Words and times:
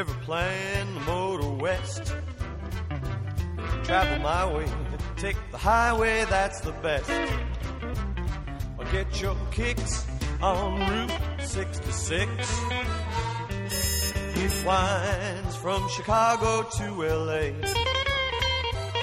Ever 0.00 0.14
plan 0.24 0.94
to 0.94 1.00
motor 1.00 1.50
west, 1.50 2.14
travel 3.84 4.18
my 4.20 4.50
way, 4.50 4.66
take 5.18 5.36
the 5.50 5.58
highway, 5.58 6.24
that's 6.24 6.62
the 6.62 6.72
best. 6.80 7.10
Or 8.78 8.86
get 8.92 9.20
your 9.20 9.36
kicks 9.50 10.06
on 10.40 10.80
Route 10.88 11.12
66. 11.40 12.30
It 14.36 14.66
winds 14.66 15.56
from 15.56 15.86
Chicago 15.90 16.62
to 16.78 17.02
LA. 17.02 17.89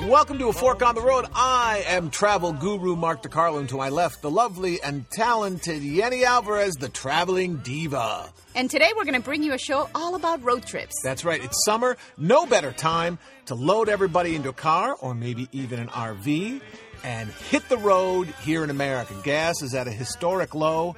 Welcome 0.07 0.37
to 0.37 0.47
A 0.47 0.53
Fork 0.53 0.81
on 0.83 0.95
the 0.95 1.01
Road. 1.01 1.25
I 1.35 1.83
am 1.85 2.09
travel 2.09 2.53
guru 2.53 2.95
Mark 2.95 3.23
DeCarlo, 3.23 3.59
and 3.59 3.67
to 3.67 3.75
my 3.75 3.89
left, 3.89 4.21
the 4.21 4.31
lovely 4.31 4.81
and 4.81 5.03
talented 5.09 5.81
Yenny 5.81 6.23
Alvarez, 6.23 6.75
the 6.75 6.87
traveling 6.87 7.57
diva. 7.57 8.31
And 8.55 8.69
today 8.69 8.89
we're 8.95 9.03
going 9.03 9.15
to 9.15 9.19
bring 9.19 9.43
you 9.43 9.51
a 9.53 9.57
show 9.57 9.89
all 9.93 10.15
about 10.15 10.41
road 10.45 10.65
trips. 10.65 10.95
That's 11.03 11.25
right, 11.25 11.43
it's 11.43 11.61
summer. 11.65 11.97
No 12.17 12.45
better 12.45 12.71
time 12.71 13.19
to 13.47 13.55
load 13.55 13.89
everybody 13.89 14.33
into 14.33 14.47
a 14.47 14.53
car 14.53 14.95
or 15.01 15.13
maybe 15.13 15.49
even 15.51 15.77
an 15.77 15.89
RV 15.89 16.61
and 17.03 17.29
hit 17.29 17.67
the 17.67 17.77
road 17.77 18.27
here 18.43 18.63
in 18.63 18.69
America. 18.69 19.13
Gas 19.25 19.61
is 19.61 19.75
at 19.75 19.89
a 19.89 19.91
historic 19.91 20.55
low. 20.55 20.95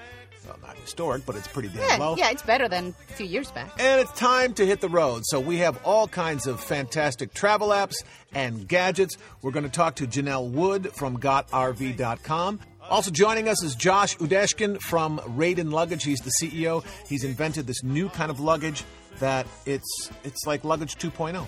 Not 0.70 0.78
historic, 0.78 1.26
but 1.26 1.36
it's 1.36 1.48
pretty 1.48 1.70
damn 1.70 1.80
Yeah, 1.90 1.98
low. 1.98 2.16
yeah, 2.16 2.30
it's 2.30 2.44
better 2.44 2.68
than 2.70 2.94
a 3.10 3.14
few 3.14 3.26
years 3.26 3.50
back. 3.52 3.72
And 3.80 4.00
it's 4.00 4.12
time 4.12 4.54
to 4.54 4.64
hit 4.68 4.82
the 4.82 4.90
road. 4.90 5.24
So 5.26 5.40
we 5.40 5.58
have 5.58 5.80
all 5.84 6.08
kinds 6.08 6.46
of 6.46 6.60
fantastic 6.64 7.34
travel 7.34 7.70
apps 7.70 7.96
and 8.36 8.68
gadgets. 8.68 9.18
We're 9.42 9.50
going 9.50 9.64
to 9.64 9.72
talk 9.72 9.96
to 9.96 10.06
Janel 10.06 10.52
Wood 10.52 10.92
from 10.94 11.18
GotRV.com. 11.18 12.60
Also 12.88 13.10
joining 13.10 13.50
us 13.50 13.64
is 13.64 13.74
Josh 13.74 14.16
Udashkin 14.18 14.80
from 14.80 15.18
Raden 15.20 15.72
Luggage. 15.72 16.04
He's 16.04 16.20
the 16.20 16.32
CEO. 16.40 16.84
He's 17.08 17.24
invented 17.24 17.66
this 17.66 17.84
new 17.84 18.08
kind 18.10 18.30
of 18.30 18.40
luggage 18.40 18.84
that 19.18 19.48
it's 19.66 20.12
it's 20.24 20.46
like 20.46 20.64
luggage 20.64 20.98
2.0. 20.98 21.48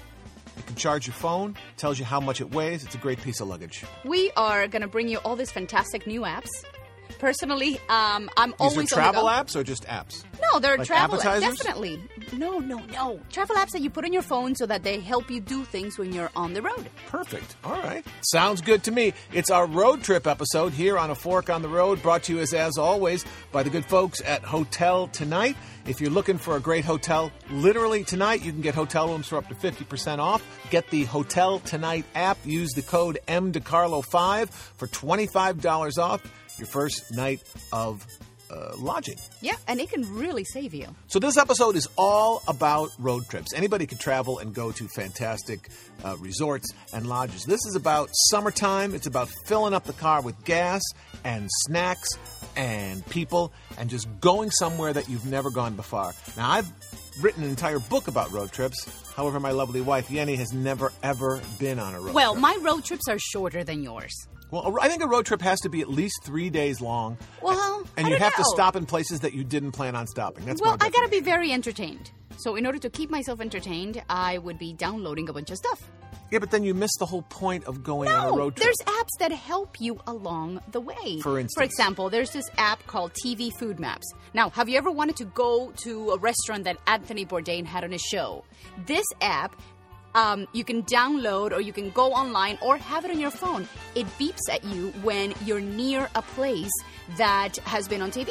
It 0.58 0.66
can 0.66 0.76
charge 0.76 1.06
your 1.08 1.14
phone, 1.14 1.56
tells 1.78 1.98
you 2.00 2.06
how 2.06 2.20
much 2.20 2.42
it 2.42 2.52
weighs. 2.54 2.84
It's 2.84 2.96
a 2.96 2.98
great 2.98 3.22
piece 3.22 3.40
of 3.40 3.48
luggage. 3.48 3.86
We 4.04 4.32
are 4.36 4.68
going 4.68 4.82
to 4.82 4.88
bring 4.88 5.08
you 5.08 5.20
all 5.20 5.36
these 5.36 5.52
fantastic 5.52 6.06
new 6.08 6.22
apps. 6.22 6.50
Personally, 7.20 7.80
um, 7.90 8.30
I'm 8.38 8.52
These 8.52 8.56
always 8.60 8.92
are 8.92 8.96
travel 8.96 9.24
apps 9.26 9.56
or 9.56 9.64
just 9.64 9.86
apps? 9.86 10.24
No, 10.42 10.60
they're 10.60 10.78
Like 10.78 10.88
travel 10.88 11.20
apps. 11.20 11.42
Definitely. 11.42 12.02
No, 12.34 12.60
no, 12.60 12.80
no. 12.92 13.20
Travel 13.30 13.56
apps 13.56 13.72
that 13.72 13.82
you 13.82 13.90
put 13.90 14.06
on 14.06 14.14
your 14.14 14.22
phone 14.22 14.56
so 14.56 14.66
that 14.66 14.84
they 14.84 15.00
help 15.00 15.30
you 15.30 15.40
do 15.40 15.64
things 15.66 15.98
when 15.98 16.12
you're 16.14 16.32
on 16.36 16.54
the 16.54 16.62
road. 16.62 16.90
Perfect. 17.08 17.56
All 17.64 17.80
right. 17.82 18.06
Sounds 18.22 18.62
good 18.62 18.84
to 18.84 18.92
me. 18.92 19.14
It's 19.34 19.50
our 19.50 19.66
road 19.66 20.04
trip 20.04 20.28
episode 20.28 20.74
here 20.74 20.98
on 20.98 21.10
A 21.10 21.16
Fork 21.16 21.50
on 21.50 21.62
the 21.62 21.68
Road, 21.68 22.02
brought 22.02 22.24
to 22.24 22.34
you 22.36 22.40
as, 22.40 22.54
as 22.54 22.78
always 22.78 23.26
by 23.52 23.64
the 23.64 23.70
good 23.70 23.86
folks 23.86 24.22
at 24.26 24.44
Hotel 24.44 25.08
Tonight. 25.08 25.56
If 25.86 26.00
you're 26.00 26.12
looking 26.12 26.38
for 26.38 26.56
a 26.56 26.60
great 26.60 26.86
hotel, 26.86 27.32
literally 27.50 28.04
tonight, 28.04 28.44
you 28.44 28.52
can 28.52 28.62
get 28.62 28.76
hotel 28.76 29.10
rooms 29.10 29.28
for 29.28 29.38
up 29.38 29.48
to 29.50 29.56
50% 29.56 30.20
off. 30.20 30.44
Get 30.70 30.90
the 30.90 31.06
Hotel 31.06 31.60
Tonight 31.60 32.06
app. 32.14 32.38
Use 32.46 32.72
the 32.74 32.84
code 32.84 33.18
MDeCarlo5 33.28 34.50
for 34.50 34.88
$25 34.88 35.98
off 35.98 36.22
your 36.62 36.68
first 36.68 37.04
night 37.12 37.42
of 37.74 38.06
uh, 38.50 38.74
lodging. 38.78 39.16
Yeah, 39.42 39.56
and 39.68 39.80
it 39.80 39.90
can 39.90 40.04
really 40.14 40.44
save 40.44 40.74
you. 40.74 40.88
So 41.08 41.20
this 41.20 41.38
episode 41.38 41.76
is 41.78 41.88
all 41.98 42.42
about 42.48 42.90
road 43.00 43.24
trips. 43.30 43.54
Anybody 43.54 43.86
can 43.88 43.98
travel 43.98 44.40
and 44.40 44.54
go 44.54 44.72
to 44.74 44.88
fantastic 44.90 45.70
uh, 46.04 46.18
resorts 46.20 46.74
and 46.94 47.08
lodges. 47.08 47.44
This 47.46 47.66
is 47.66 47.76
about 47.76 48.10
summertime. 48.30 48.94
It's 48.94 49.08
about 49.08 49.30
filling 49.46 49.74
up 49.74 49.86
the 49.86 49.94
car 49.94 50.22
with 50.22 50.36
gas 50.44 50.82
and 51.24 51.48
snacks 51.66 52.10
and 52.58 53.06
people 53.08 53.54
and 53.78 53.90
just 53.90 54.08
going 54.20 54.52
somewhere 54.52 54.92
that 54.92 55.08
you've 55.08 55.26
never 55.26 55.50
gone 55.50 55.76
before. 55.76 56.14
Now 56.36 56.50
I've 56.52 56.70
written 57.22 57.44
an 57.44 57.50
entire 57.50 57.80
book 57.80 58.10
about 58.10 58.32
road 58.34 58.52
trips. 58.52 58.86
However, 59.16 59.40
my 59.40 59.52
lovely 59.52 59.80
wife 59.82 60.10
Yenny 60.10 60.36
has 60.38 60.52
never 60.52 60.92
ever 61.04 61.40
been 61.60 61.80
on 61.80 61.94
a 61.96 62.02
road 62.02 62.14
Well, 62.14 62.34
trip. 62.34 62.42
my 62.42 62.58
road 62.62 62.84
trips 62.84 63.08
are 63.08 63.20
shorter 63.20 63.64
than 63.64 63.82
yours. 63.82 64.12
Well, 64.52 64.78
I 64.82 64.90
think 64.90 65.02
a 65.02 65.08
road 65.08 65.26
trip 65.26 65.42
has 65.42 65.60
to 65.62 65.70
be 65.70 65.82
at 65.82 65.90
least 65.90 66.24
three 66.24 66.50
days 66.50 66.82
long. 66.82 67.18
Well, 67.42 67.88
and 67.98 68.08
you 68.08 68.18
have 68.18 68.36
to 68.36 68.44
stop 68.44 68.76
in 68.76 68.86
places 68.86 69.22
that 69.22 69.34
you 69.34 69.44
didn't 69.44 69.72
plan 69.72 69.96
on 69.96 70.08
stopping. 70.08 70.46
That's 70.46 70.62
well, 70.62 70.78
I 70.80 70.90
gotta 70.90 71.10
be 71.10 71.22
very 71.22 71.52
entertained. 71.52 72.12
So, 72.38 72.56
in 72.56 72.66
order 72.66 72.80
to 72.80 72.90
keep 72.90 73.10
myself 73.10 73.40
entertained, 73.40 74.04
I 74.10 74.38
would 74.40 74.60
be 74.60 74.74
downloading 74.74 75.30
a 75.30 75.34
bunch 75.34 75.52
of 75.52 75.58
stuff. 75.58 75.80
Yeah, 76.32 76.40
but 76.40 76.50
then 76.50 76.64
you 76.64 76.74
miss 76.74 76.92
the 76.98 77.06
whole 77.06 77.24
point 77.24 77.66
of 77.66 77.84
going 77.84 78.10
on 78.10 78.30
a 78.30 78.32
road 78.32 78.56
trip. 78.56 78.66
there's 78.66 78.88
apps 78.88 79.20
that 79.20 79.34
help 79.34 79.82
you 79.82 80.00
along 80.08 80.62
the 80.72 80.80
way. 80.80 81.20
For 81.22 81.38
instance? 81.38 81.54
for 81.58 81.64
example, 81.64 82.10
there's 82.10 82.32
this 82.32 82.50
app 82.58 82.86
called 82.88 83.12
TV 83.26 83.52
Food 83.60 83.82
Maps. 83.82 84.10
Now, 84.34 84.50
have 84.52 84.70
you 84.70 84.78
ever 84.78 84.90
wanted 84.90 85.18
to 85.18 85.26
go 85.26 85.74
to 85.84 86.12
a 86.12 86.18
restaurant 86.18 86.64
that 86.64 86.78
Anthony 86.88 87.26
Bourdain 87.26 87.66
had 87.66 87.84
on 87.84 87.92
his 87.92 88.02
show? 88.02 88.46
This 88.86 89.06
app. 89.20 89.62
Um, 90.14 90.48
you 90.54 90.64
can 90.64 90.84
download 90.84 91.52
or 91.52 91.62
you 91.62 91.74
can 91.74 91.90
go 91.92 92.12
online 92.12 92.58
or 92.62 92.78
have 92.78 93.06
it 93.06 93.12
on 93.12 93.20
your 93.20 93.32
phone. 93.32 93.68
It 93.96 94.06
beeps 94.20 94.50
at 94.52 94.64
you 94.64 94.90
when 95.04 95.34
you're 95.46 95.62
near 95.62 96.10
a 96.16 96.22
place 96.22 96.72
that 97.18 97.58
has 97.60 97.88
been 97.88 98.02
on 98.02 98.12
TV. 98.12 98.30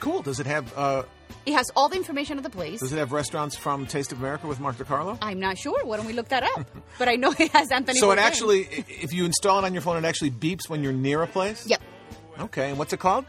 Cool. 0.00 0.22
Does 0.22 0.40
it 0.40 0.46
have 0.46 0.76
uh, 0.76 1.02
It 1.44 1.52
has 1.52 1.70
all 1.76 1.88
the 1.88 1.96
information 1.96 2.38
of 2.38 2.44
the 2.44 2.50
place. 2.50 2.80
Does 2.80 2.92
it 2.92 2.98
have 2.98 3.12
restaurants 3.12 3.56
from 3.56 3.86
Taste 3.86 4.12
of 4.12 4.18
America 4.18 4.46
with 4.46 4.60
Mark 4.60 4.76
DeCarlo? 4.76 5.18
I'm 5.22 5.40
not 5.40 5.58
sure. 5.58 5.84
Why 5.84 5.96
don't 5.96 6.06
we 6.06 6.12
look 6.12 6.28
that 6.28 6.42
up? 6.42 6.66
but 6.98 7.08
I 7.08 7.16
know 7.16 7.32
it 7.38 7.50
has 7.52 7.70
Anthony. 7.70 7.98
So 7.98 8.10
it 8.10 8.18
actually, 8.18 8.62
if 8.88 9.12
you 9.12 9.24
install 9.24 9.58
it 9.58 9.64
on 9.64 9.72
your 9.72 9.82
phone, 9.82 9.96
it 10.02 10.06
actually 10.06 10.30
beeps 10.30 10.68
when 10.68 10.82
you're 10.82 10.92
near 10.92 11.22
a 11.22 11.26
place. 11.26 11.66
Yep. 11.66 11.82
Okay. 12.40 12.70
And 12.70 12.78
what's 12.78 12.92
it 12.92 13.00
called? 13.00 13.24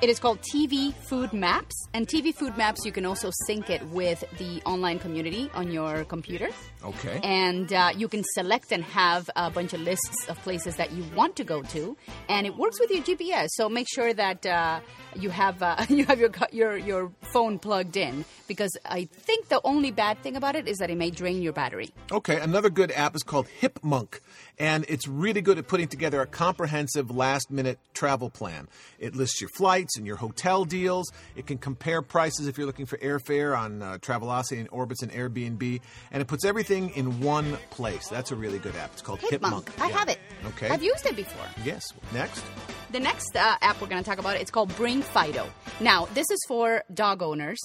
It 0.00 0.08
is 0.08 0.18
called 0.18 0.40
TV 0.40 0.92
Food 0.94 1.32
Maps. 1.32 1.74
And 1.94 2.08
TV 2.08 2.34
Food 2.34 2.56
Maps, 2.56 2.84
you 2.84 2.92
can 2.92 3.04
also 3.04 3.30
sync 3.46 3.70
it 3.70 3.84
with 3.88 4.24
the 4.38 4.60
online 4.64 4.98
community 4.98 5.50
on 5.54 5.70
your 5.70 6.04
computer. 6.04 6.48
Okay. 6.84 7.20
And 7.22 7.72
uh, 7.72 7.90
you 7.96 8.08
can 8.08 8.24
select 8.34 8.72
and 8.72 8.82
have 8.84 9.30
a 9.36 9.50
bunch 9.50 9.72
of 9.72 9.80
lists 9.80 10.28
of 10.28 10.38
places 10.42 10.76
that 10.76 10.92
you 10.92 11.04
want 11.14 11.36
to 11.36 11.44
go 11.44 11.62
to, 11.62 11.96
and 12.28 12.46
it 12.46 12.56
works 12.56 12.80
with 12.80 12.90
your 12.90 13.02
GPS. 13.02 13.48
So 13.50 13.68
make 13.68 13.86
sure 13.88 14.12
that 14.12 14.44
uh, 14.44 14.80
you 15.16 15.30
have 15.30 15.62
uh, 15.62 15.84
you 15.88 16.04
have 16.06 16.18
your 16.18 16.30
your 16.50 16.76
your 16.76 17.12
phone 17.32 17.58
plugged 17.58 17.96
in, 17.96 18.24
because 18.48 18.70
I 18.84 19.04
think 19.04 19.48
the 19.48 19.60
only 19.64 19.90
bad 19.90 20.22
thing 20.22 20.36
about 20.36 20.56
it 20.56 20.68
is 20.68 20.78
that 20.78 20.90
it 20.90 20.96
may 20.96 21.10
drain 21.10 21.42
your 21.42 21.52
battery. 21.52 21.90
Okay, 22.10 22.40
another 22.40 22.70
good 22.70 22.90
app 22.92 23.14
is 23.14 23.22
called 23.22 23.46
HipMunk, 23.60 24.20
and 24.58 24.84
it's 24.88 25.06
really 25.06 25.40
good 25.40 25.58
at 25.58 25.68
putting 25.68 25.88
together 25.88 26.20
a 26.20 26.26
comprehensive 26.26 27.10
last 27.10 27.50
minute 27.50 27.78
travel 27.94 28.30
plan. 28.30 28.68
It 28.98 29.14
lists 29.14 29.40
your 29.40 29.50
flights 29.50 29.96
and 29.96 30.06
your 30.06 30.16
hotel 30.16 30.64
deals. 30.64 31.10
It 31.36 31.46
can 31.46 31.58
compare 31.58 32.02
prices 32.02 32.46
if 32.46 32.58
you're 32.58 32.66
looking 32.66 32.86
for 32.86 32.96
airfare 32.98 33.56
on 33.56 33.82
uh, 33.82 33.98
Travelocity 33.98 34.58
and 34.58 34.70
Orbitz 34.70 35.02
and 35.02 35.12
Airbnb, 35.12 35.80
and 36.10 36.20
it 36.20 36.26
puts 36.26 36.44
everything 36.44 36.71
in 36.72 37.20
one 37.20 37.56
place. 37.70 38.08
That's 38.08 38.32
a 38.32 38.36
really 38.36 38.58
good 38.58 38.74
app. 38.76 38.90
It's 38.92 39.02
called. 39.02 39.20
HipMunk. 39.20 39.68
I 39.80 39.88
Yeah. 39.88 39.98
have 39.98 40.08
it. 40.08 40.18
Okay. 40.46 40.68
I've 40.68 40.82
used 40.82 41.06
it 41.06 41.16
before. 41.16 41.46
Yes. 41.64 41.92
Next. 42.12 42.42
The 42.90 43.00
next 43.00 43.36
uh, 43.36 43.56
app 43.62 43.80
we're 43.80 43.86
going 43.88 44.02
to 44.02 44.08
talk 44.08 44.18
about 44.18 44.36
it's 44.36 44.50
called 44.50 44.74
Bring 44.76 45.02
Fido. 45.02 45.46
Now, 45.80 46.06
this 46.14 46.30
is 46.30 46.40
for 46.48 46.82
dog 46.92 47.22
owners. 47.22 47.58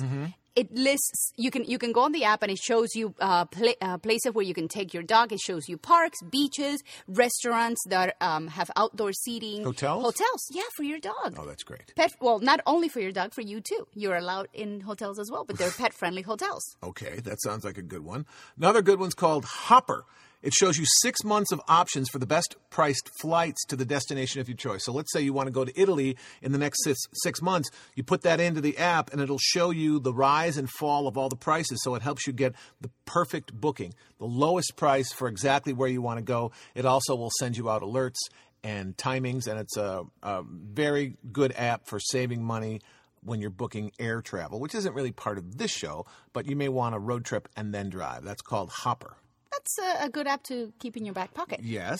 It 0.57 0.73
lists 0.73 1.33
you 1.37 1.51
can 1.51 1.63
you 1.65 1.77
can 1.77 1.91
go 1.91 2.01
on 2.01 2.13
the 2.13 2.23
app 2.23 2.41
and 2.41 2.51
it 2.51 2.57
shows 2.57 2.95
you 2.95 3.13
uh, 3.19 3.45
pla- 3.45 3.79
uh, 3.79 3.99
places 3.99 4.33
where 4.33 4.43
you 4.43 4.55
can 4.55 4.67
take 4.67 4.91
your 4.91 5.03
dog. 5.03 5.31
It 5.31 5.39
shows 5.39 5.69
you 5.69 5.77
parks, 5.77 6.17
beaches, 6.31 6.81
restaurants 7.07 7.79
that 7.89 8.15
um, 8.21 8.47
have 8.47 8.71
outdoor 8.75 9.13
seating, 9.13 9.63
Hotels? 9.63 10.03
hotels. 10.03 10.41
Yeah, 10.49 10.63
for 10.75 10.81
your 10.81 10.99
dog. 10.99 11.35
Oh, 11.37 11.45
that's 11.45 11.61
great. 11.63 11.93
Pet 11.95 12.11
well, 12.19 12.39
not 12.39 12.61
only 12.65 12.89
for 12.89 12.99
your 12.99 13.11
dog, 13.11 13.35
for 13.35 13.41
you 13.41 13.61
too. 13.61 13.87
You're 13.93 14.15
allowed 14.15 14.47
in 14.51 14.81
hotels 14.81 15.19
as 15.19 15.29
well, 15.31 15.45
but 15.45 15.59
they're 15.59 15.69
pet 15.77 15.93
friendly 15.93 16.23
hotels. 16.23 16.63
Okay, 16.81 17.19
that 17.19 17.39
sounds 17.41 17.63
like 17.63 17.77
a 17.77 17.83
good 17.83 18.03
one. 18.03 18.25
Another 18.57 18.81
good 18.81 18.99
one's 18.99 19.13
called 19.13 19.45
Hopper. 19.45 20.05
It 20.43 20.53
shows 20.53 20.77
you 20.77 20.85
six 21.01 21.23
months 21.23 21.51
of 21.51 21.59
options 21.67 22.09
for 22.09 22.19
the 22.19 22.27
best 22.27 22.55
priced 22.69 23.09
flights 23.19 23.65
to 23.65 23.75
the 23.75 23.85
destination 23.85 24.39
of 24.39 24.47
your 24.47 24.55
choice. 24.55 24.85
So 24.85 24.93
let's 24.93 25.11
say 25.11 25.21
you 25.21 25.33
want 25.33 25.47
to 25.47 25.51
go 25.51 25.65
to 25.65 25.79
Italy 25.79 26.15
in 26.41 26.51
the 26.51 26.57
next 26.57 26.83
six, 26.83 26.99
six 27.23 27.41
months. 27.41 27.69
You 27.95 28.03
put 28.03 28.21
that 28.21 28.39
into 28.39 28.61
the 28.61 28.77
app 28.77 29.11
and 29.11 29.19
it'll 29.19 29.39
show 29.39 29.71
you 29.71 29.99
the 29.99 30.13
rise 30.13 30.57
and 30.57 30.69
fall 30.69 31.07
of 31.07 31.17
all 31.17 31.29
the 31.29 31.35
prices. 31.35 31.81
So 31.83 31.95
it 31.95 32.01
helps 32.01 32.27
you 32.27 32.33
get 32.33 32.53
the 32.79 32.91
perfect 33.05 33.53
booking, 33.53 33.93
the 34.19 34.25
lowest 34.25 34.75
price 34.75 35.11
for 35.11 35.27
exactly 35.27 35.73
where 35.73 35.89
you 35.89 36.01
want 36.01 36.19
to 36.19 36.23
go. 36.23 36.51
It 36.75 36.85
also 36.85 37.15
will 37.15 37.31
send 37.39 37.57
you 37.57 37.69
out 37.69 37.81
alerts 37.81 38.19
and 38.63 38.97
timings, 38.97 39.47
and 39.47 39.59
it's 39.59 39.77
a, 39.77 40.03
a 40.23 40.43
very 40.43 41.15
good 41.31 41.53
app 41.55 41.87
for 41.87 41.99
saving 41.99 42.43
money 42.43 42.81
when 43.23 43.41
you're 43.41 43.49
booking 43.49 43.91
air 43.99 44.21
travel, 44.21 44.59
which 44.59 44.75
isn't 44.75 44.93
really 44.93 45.11
part 45.11 45.37
of 45.37 45.57
this 45.57 45.71
show, 45.71 46.05
but 46.33 46.45
you 46.45 46.55
may 46.55 46.69
want 46.69 46.95
a 46.95 46.99
road 46.99 47.25
trip 47.25 47.47
and 47.55 47.73
then 47.73 47.89
drive. 47.89 48.23
That's 48.23 48.41
called 48.41 48.69
Hopper. 48.69 49.17
That's 49.51 49.77
a, 49.79 50.05
a 50.05 50.09
good 50.09 50.27
app 50.27 50.43
to 50.43 50.71
keep 50.79 50.97
in 50.97 51.05
your 51.05 51.13
back 51.13 51.33
pocket. 51.33 51.61
Yes. 51.63 51.99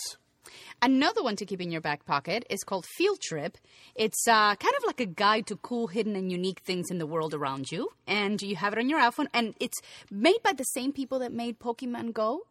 Another 0.80 1.22
one 1.22 1.36
to 1.36 1.44
keep 1.44 1.60
in 1.60 1.70
your 1.70 1.80
back 1.82 2.06
pocket 2.06 2.46
is 2.48 2.62
called 2.64 2.86
Field 2.96 3.20
Trip. 3.20 3.58
It's 3.94 4.26
uh, 4.26 4.54
kind 4.54 4.74
of 4.78 4.84
like 4.86 5.00
a 5.00 5.06
guide 5.06 5.46
to 5.48 5.56
cool, 5.56 5.88
hidden, 5.88 6.16
and 6.16 6.30
unique 6.32 6.60
things 6.60 6.90
in 6.90 6.98
the 6.98 7.06
world 7.06 7.34
around 7.34 7.70
you. 7.70 7.90
And 8.06 8.40
you 8.40 8.56
have 8.56 8.72
it 8.72 8.78
on 8.78 8.88
your 8.88 9.00
iPhone, 9.00 9.26
and 9.34 9.54
it's 9.60 9.78
made 10.10 10.42
by 10.42 10.52
the 10.52 10.64
same 10.64 10.92
people 10.92 11.18
that 11.18 11.32
made 11.32 11.58
Pokemon 11.58 12.12
Go. 12.14 12.42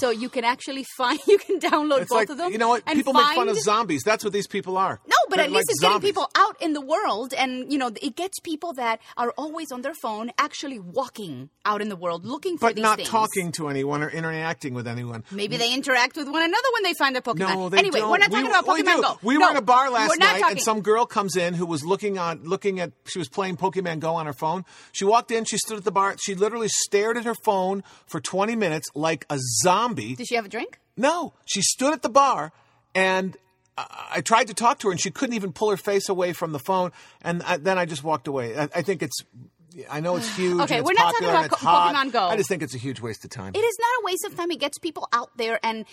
So 0.00 0.10
you 0.10 0.28
can 0.28 0.44
actually 0.44 0.84
find 0.98 1.18
you 1.26 1.38
can 1.38 1.58
download 1.60 2.02
It's 2.02 2.10
both 2.10 2.18
like 2.18 2.28
of 2.30 2.36
them. 2.38 2.52
you 2.52 2.58
know 2.58 2.68
what? 2.68 2.84
People 2.86 3.14
make 3.14 3.34
fun 3.34 3.48
of 3.48 3.56
zombies. 3.58 4.02
That's 4.02 4.22
what 4.24 4.32
these 4.34 4.46
people 4.48 4.76
are. 4.76 5.00
No, 5.06 5.16
but 5.30 5.36
They're 5.36 5.46
at 5.46 5.50
least 5.52 5.68
like 5.68 5.74
it's 5.74 5.80
getting 5.80 6.00
people 6.02 6.28
out 6.36 6.60
in 6.60 6.74
the 6.74 6.80
world, 6.82 7.32
and 7.32 7.72
you 7.72 7.78
know 7.78 7.90
it 8.02 8.16
gets 8.16 8.38
people 8.40 8.72
that 8.74 9.00
are 9.16 9.30
always 9.38 9.72
on 9.72 9.80
their 9.82 9.94
phone 9.94 10.30
actually 10.36 10.78
walking 10.78 11.48
out 11.64 11.80
in 11.80 11.88
the 11.88 11.96
world 11.96 12.26
looking 12.26 12.58
for 12.58 12.68
but 12.68 12.74
these 12.76 12.82
not 12.82 12.96
things. 12.98 13.08
talking 13.08 13.52
to 13.52 13.68
anyone 13.68 14.02
or 14.02 14.10
interacting 14.10 14.74
with 14.74 14.86
anyone. 14.86 15.24
Maybe 15.30 15.56
they 15.56 15.72
interact 15.72 16.16
with 16.16 16.28
one 16.28 16.42
another 16.42 16.68
when 16.74 16.82
they 16.82 16.92
find 16.94 17.16
a 17.16 17.20
Pokemon. 17.20 17.38
No, 17.54 17.68
they 17.70 17.78
anyway, 17.78 18.00
don't. 18.00 18.10
we're 18.10 18.18
not 18.18 18.30
We- 18.30 18.36
talking 18.42 18.50
about 18.50 18.66
Pokemon. 18.66 19.02
Go. 19.02 19.18
We 19.22 19.38
No, 19.38 19.46
were 19.46 19.50
in 19.52 19.56
a 19.56 19.62
bar 19.62 19.90
last 19.90 20.18
night, 20.18 20.40
talking. 20.40 20.56
and 20.58 20.60
some 20.60 20.80
girl 20.82 21.06
comes 21.06 21.36
in 21.36 21.54
who 21.54 21.64
was 21.66 21.84
looking 21.84 22.18
on, 22.18 22.42
looking 22.44 22.80
at. 22.80 22.92
She 23.06 23.18
was 23.18 23.28
playing 23.28 23.56
Pokemon 23.56 24.00
Go 24.00 24.14
on 24.16 24.26
her 24.26 24.32
phone. 24.32 24.64
She 24.92 25.04
walked 25.04 25.30
in. 25.30 25.44
She 25.44 25.56
stood 25.58 25.78
at 25.78 25.84
the 25.84 25.92
bar. 25.92 26.16
She 26.20 26.34
literally 26.34 26.68
stared 26.68 27.16
at 27.16 27.24
her 27.24 27.34
phone 27.44 27.82
for 28.06 28.20
20 28.20 28.56
minutes 28.56 28.88
like 28.94 29.24
a 29.30 29.38
zombie. 29.62 30.14
Did 30.16 30.26
she 30.28 30.34
have 30.34 30.44
a 30.44 30.48
drink? 30.48 30.78
No, 30.96 31.32
she 31.46 31.62
stood 31.62 31.92
at 31.92 32.02
the 32.02 32.08
bar, 32.08 32.52
and 32.94 33.36
I, 34.10 34.20
tried 34.20 34.48
to 34.48 34.54
talk 34.54 34.78
to 34.80 34.88
her, 34.88 34.92
and 34.92 35.00
she 35.00 35.10
couldn't 35.10 35.34
even 35.34 35.52
pull 35.52 35.70
her 35.70 35.76
face 35.76 36.08
away 36.08 36.32
from 36.32 36.52
the 36.52 36.58
phone. 36.58 36.92
And 37.22 37.42
I, 37.42 37.56
then 37.56 37.78
I 37.78 37.84
just 37.84 38.04
walked 38.04 38.26
away. 38.26 38.56
I, 38.56 38.68
I 38.74 38.82
think 38.82 39.02
it's. 39.02 39.22
I 39.90 40.00
know 40.00 40.16
it's 40.16 40.34
huge. 40.36 40.60
Okay, 40.60 40.78
it's 40.78 40.86
we're 40.86 40.92
not 40.92 41.12
talking 41.14 41.28
popular 41.28 41.34
and 41.34 41.46
about. 41.46 41.94
Pokemon 41.94 42.12
Go. 42.12 42.24
I 42.28 42.36
just 42.36 42.48
think 42.48 42.62
it's 42.62 42.74
a 42.74 42.78
huge 42.78 43.00
waste 43.00 43.24
of 43.24 43.30
time. 43.30 43.52
It 43.54 43.58
is 43.60 43.76
not 43.78 43.88
a 44.00 44.04
waste 44.04 44.24
of 44.26 44.36
time. 44.36 44.50
It 44.50 44.60
gets 44.60 44.78
people 44.78 45.08
out 45.12 45.30
there 45.36 45.58
and 45.62 45.84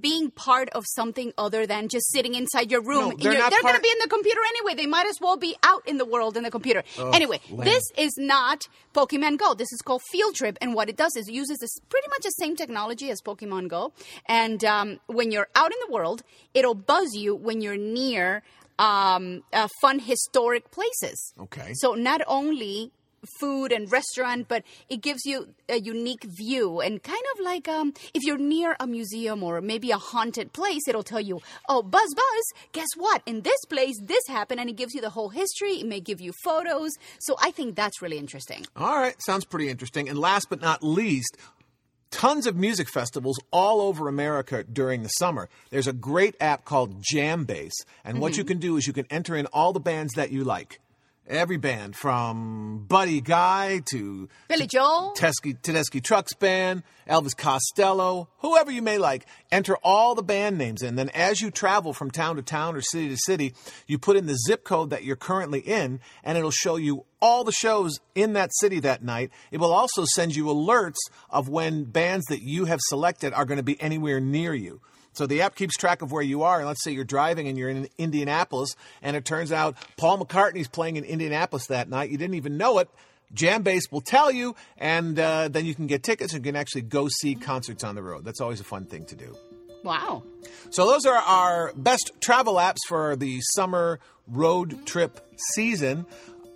being 0.00 0.30
part 0.30 0.68
of 0.70 0.84
something 0.86 1.32
other 1.38 1.66
than 1.66 1.88
just 1.88 2.10
sitting 2.12 2.34
inside 2.34 2.70
your 2.70 2.82
room. 2.82 3.10
No, 3.10 3.16
they're 3.16 3.32
your- 3.32 3.40
not 3.42 3.50
they're 3.50 3.62
going 3.62 3.74
to 3.74 3.80
be 3.80 3.90
in 3.90 3.98
the 4.00 4.08
computer 4.08 4.40
anyway. 4.48 4.74
They 4.74 4.86
might 4.86 5.06
as 5.06 5.18
well 5.20 5.36
be 5.36 5.56
out 5.62 5.86
in 5.88 5.98
the 5.98 6.04
world 6.04 6.36
in 6.36 6.42
the 6.42 6.50
computer. 6.50 6.82
anyway, 7.12 7.40
lame. 7.50 7.64
this 7.64 7.82
is 7.96 8.12
not 8.18 8.68
Pokemon 8.94 9.38
Go. 9.38 9.54
This 9.54 9.72
is 9.72 9.80
called 9.82 10.02
Field 10.10 10.34
Trip, 10.34 10.56
and 10.60 10.74
what 10.74 10.88
it 10.88 10.96
does 10.96 11.16
is 11.16 11.28
it 11.28 11.32
uses 11.32 11.58
this 11.58 11.78
pretty 11.88 12.08
much 12.08 12.22
the 12.22 12.30
same 12.30 12.54
technology 12.56 13.10
as 13.10 13.20
Pokemon 13.22 13.68
Go. 13.68 13.92
And 14.26 14.64
um, 14.64 15.00
when 15.06 15.30
you're 15.32 15.48
out 15.54 15.72
in 15.72 15.78
the 15.86 15.92
world, 15.92 16.22
it'll 16.54 16.74
buzz 16.74 17.14
you 17.14 17.34
when 17.34 17.60
you're 17.60 17.76
near 17.76 18.42
um, 18.78 19.42
uh, 19.52 19.68
fun 19.80 19.98
historic 20.00 20.70
places. 20.70 21.34
Okay. 21.40 21.72
So 21.74 21.94
not 21.94 22.20
only 22.26 22.92
food 23.38 23.72
and 23.72 23.90
restaurant, 23.90 24.48
but 24.48 24.64
it 24.88 25.00
gives 25.00 25.24
you 25.24 25.48
a 25.68 25.80
unique 25.80 26.24
view 26.24 26.80
and 26.80 27.02
kind 27.02 27.22
of 27.34 27.44
like 27.44 27.68
um, 27.68 27.92
if 28.14 28.22
you're 28.24 28.38
near 28.38 28.76
a 28.80 28.86
museum 28.86 29.42
or 29.42 29.60
maybe 29.60 29.90
a 29.90 29.98
haunted 29.98 30.52
place, 30.52 30.82
it'll 30.88 31.02
tell 31.02 31.20
you, 31.20 31.40
oh, 31.68 31.82
buzz, 31.82 32.14
buzz, 32.14 32.44
guess 32.72 32.88
what? 32.96 33.22
In 33.26 33.42
this 33.42 33.64
place, 33.68 33.98
this 34.02 34.22
happened, 34.28 34.60
and 34.60 34.68
it 34.68 34.76
gives 34.76 34.94
you 34.94 35.00
the 35.00 35.10
whole 35.10 35.28
history. 35.28 35.74
It 35.74 35.86
may 35.86 36.00
give 36.00 36.20
you 36.20 36.32
photos. 36.44 36.90
So 37.20 37.36
I 37.40 37.50
think 37.50 37.76
that's 37.76 38.02
really 38.02 38.18
interesting. 38.18 38.66
All 38.76 38.96
right, 38.96 39.14
sounds 39.22 39.44
pretty 39.44 39.68
interesting. 39.68 40.08
And 40.08 40.18
last 40.18 40.48
but 40.50 40.60
not 40.60 40.82
least, 40.82 41.36
tons 42.10 42.46
of 42.46 42.56
music 42.56 42.88
festivals 42.88 43.40
all 43.50 43.80
over 43.80 44.06
America 44.06 44.62
during 44.64 45.02
the 45.02 45.08
summer. 45.08 45.48
There's 45.70 45.86
a 45.86 45.92
great 45.92 46.36
app 46.40 46.64
called 46.64 47.02
Jambase, 47.02 47.72
and 48.04 48.20
what 48.20 48.36
you 48.36 48.44
can 48.44 48.58
do 48.58 48.76
is 48.76 48.86
you 48.86 48.92
can 48.92 49.06
enter 49.10 49.34
in 49.34 49.46
all 49.46 49.72
the 49.72 49.80
bands 49.80 50.14
that 50.14 50.30
you 50.30 50.44
like. 50.44 50.78
Every 51.32 51.56
band 51.56 51.96
from 51.96 52.84
Buddy 52.86 53.22
Guy 53.22 53.80
to 53.90 54.28
Billy 54.48 54.66
Joel. 54.66 55.14
Tedeschi, 55.16 55.58
Tedeschi 55.62 56.02
Trucks 56.02 56.34
Band, 56.34 56.82
Elvis 57.08 57.34
Costello, 57.34 58.28
whoever 58.40 58.70
you 58.70 58.82
may 58.82 58.98
like. 58.98 59.24
Enter 59.50 59.78
all 59.82 60.14
the 60.14 60.22
band 60.22 60.58
names 60.58 60.82
in. 60.82 60.96
Then, 60.96 61.08
as 61.14 61.40
you 61.40 61.50
travel 61.50 61.94
from 61.94 62.10
town 62.10 62.36
to 62.36 62.42
town 62.42 62.76
or 62.76 62.82
city 62.82 63.08
to 63.08 63.16
city, 63.16 63.54
you 63.86 63.98
put 63.98 64.18
in 64.18 64.26
the 64.26 64.36
zip 64.46 64.62
code 64.62 64.90
that 64.90 65.04
you're 65.04 65.16
currently 65.16 65.60
in, 65.60 66.00
and 66.22 66.36
it'll 66.36 66.50
show 66.50 66.76
you 66.76 67.06
all 67.22 67.44
the 67.44 67.52
shows 67.52 67.98
in 68.14 68.34
that 68.34 68.50
city 68.60 68.80
that 68.80 69.02
night. 69.02 69.30
It 69.50 69.58
will 69.58 69.72
also 69.72 70.04
send 70.04 70.36
you 70.36 70.44
alerts 70.44 70.98
of 71.30 71.48
when 71.48 71.84
bands 71.84 72.26
that 72.26 72.42
you 72.42 72.66
have 72.66 72.80
selected 72.82 73.32
are 73.32 73.46
going 73.46 73.56
to 73.56 73.62
be 73.62 73.80
anywhere 73.80 74.20
near 74.20 74.52
you. 74.52 74.82
So 75.12 75.26
the 75.26 75.42
app 75.42 75.54
keeps 75.54 75.76
track 75.76 76.02
of 76.02 76.12
where 76.12 76.22
you 76.22 76.42
are. 76.42 76.58
And 76.58 76.66
let's 76.66 76.82
say 76.82 76.92
you're 76.92 77.04
driving 77.04 77.48
and 77.48 77.58
you're 77.58 77.68
in 77.68 77.88
Indianapolis, 77.98 78.74
and 79.02 79.16
it 79.16 79.24
turns 79.24 79.52
out 79.52 79.76
Paul 79.96 80.18
McCartney's 80.18 80.68
playing 80.68 80.96
in 80.96 81.04
Indianapolis 81.04 81.66
that 81.66 81.88
night. 81.88 82.10
You 82.10 82.18
didn't 82.18 82.34
even 82.34 82.56
know 82.56 82.78
it. 82.78 82.88
Jambase 83.34 83.90
will 83.90 84.02
tell 84.02 84.30
you, 84.30 84.54
and 84.76 85.18
uh, 85.18 85.48
then 85.48 85.64
you 85.64 85.74
can 85.74 85.86
get 85.86 86.02
tickets 86.02 86.34
and 86.34 86.44
can 86.44 86.54
actually 86.54 86.82
go 86.82 87.08
see 87.08 87.34
concerts 87.34 87.82
on 87.82 87.94
the 87.94 88.02
road. 88.02 88.24
That's 88.24 88.40
always 88.40 88.60
a 88.60 88.64
fun 88.64 88.84
thing 88.84 89.06
to 89.06 89.16
do. 89.16 89.34
Wow. 89.82 90.22
So 90.70 90.86
those 90.86 91.06
are 91.06 91.16
our 91.16 91.72
best 91.74 92.12
travel 92.20 92.54
apps 92.54 92.78
for 92.86 93.16
the 93.16 93.40
summer 93.40 94.00
road 94.28 94.86
trip 94.86 95.20
season. 95.54 96.06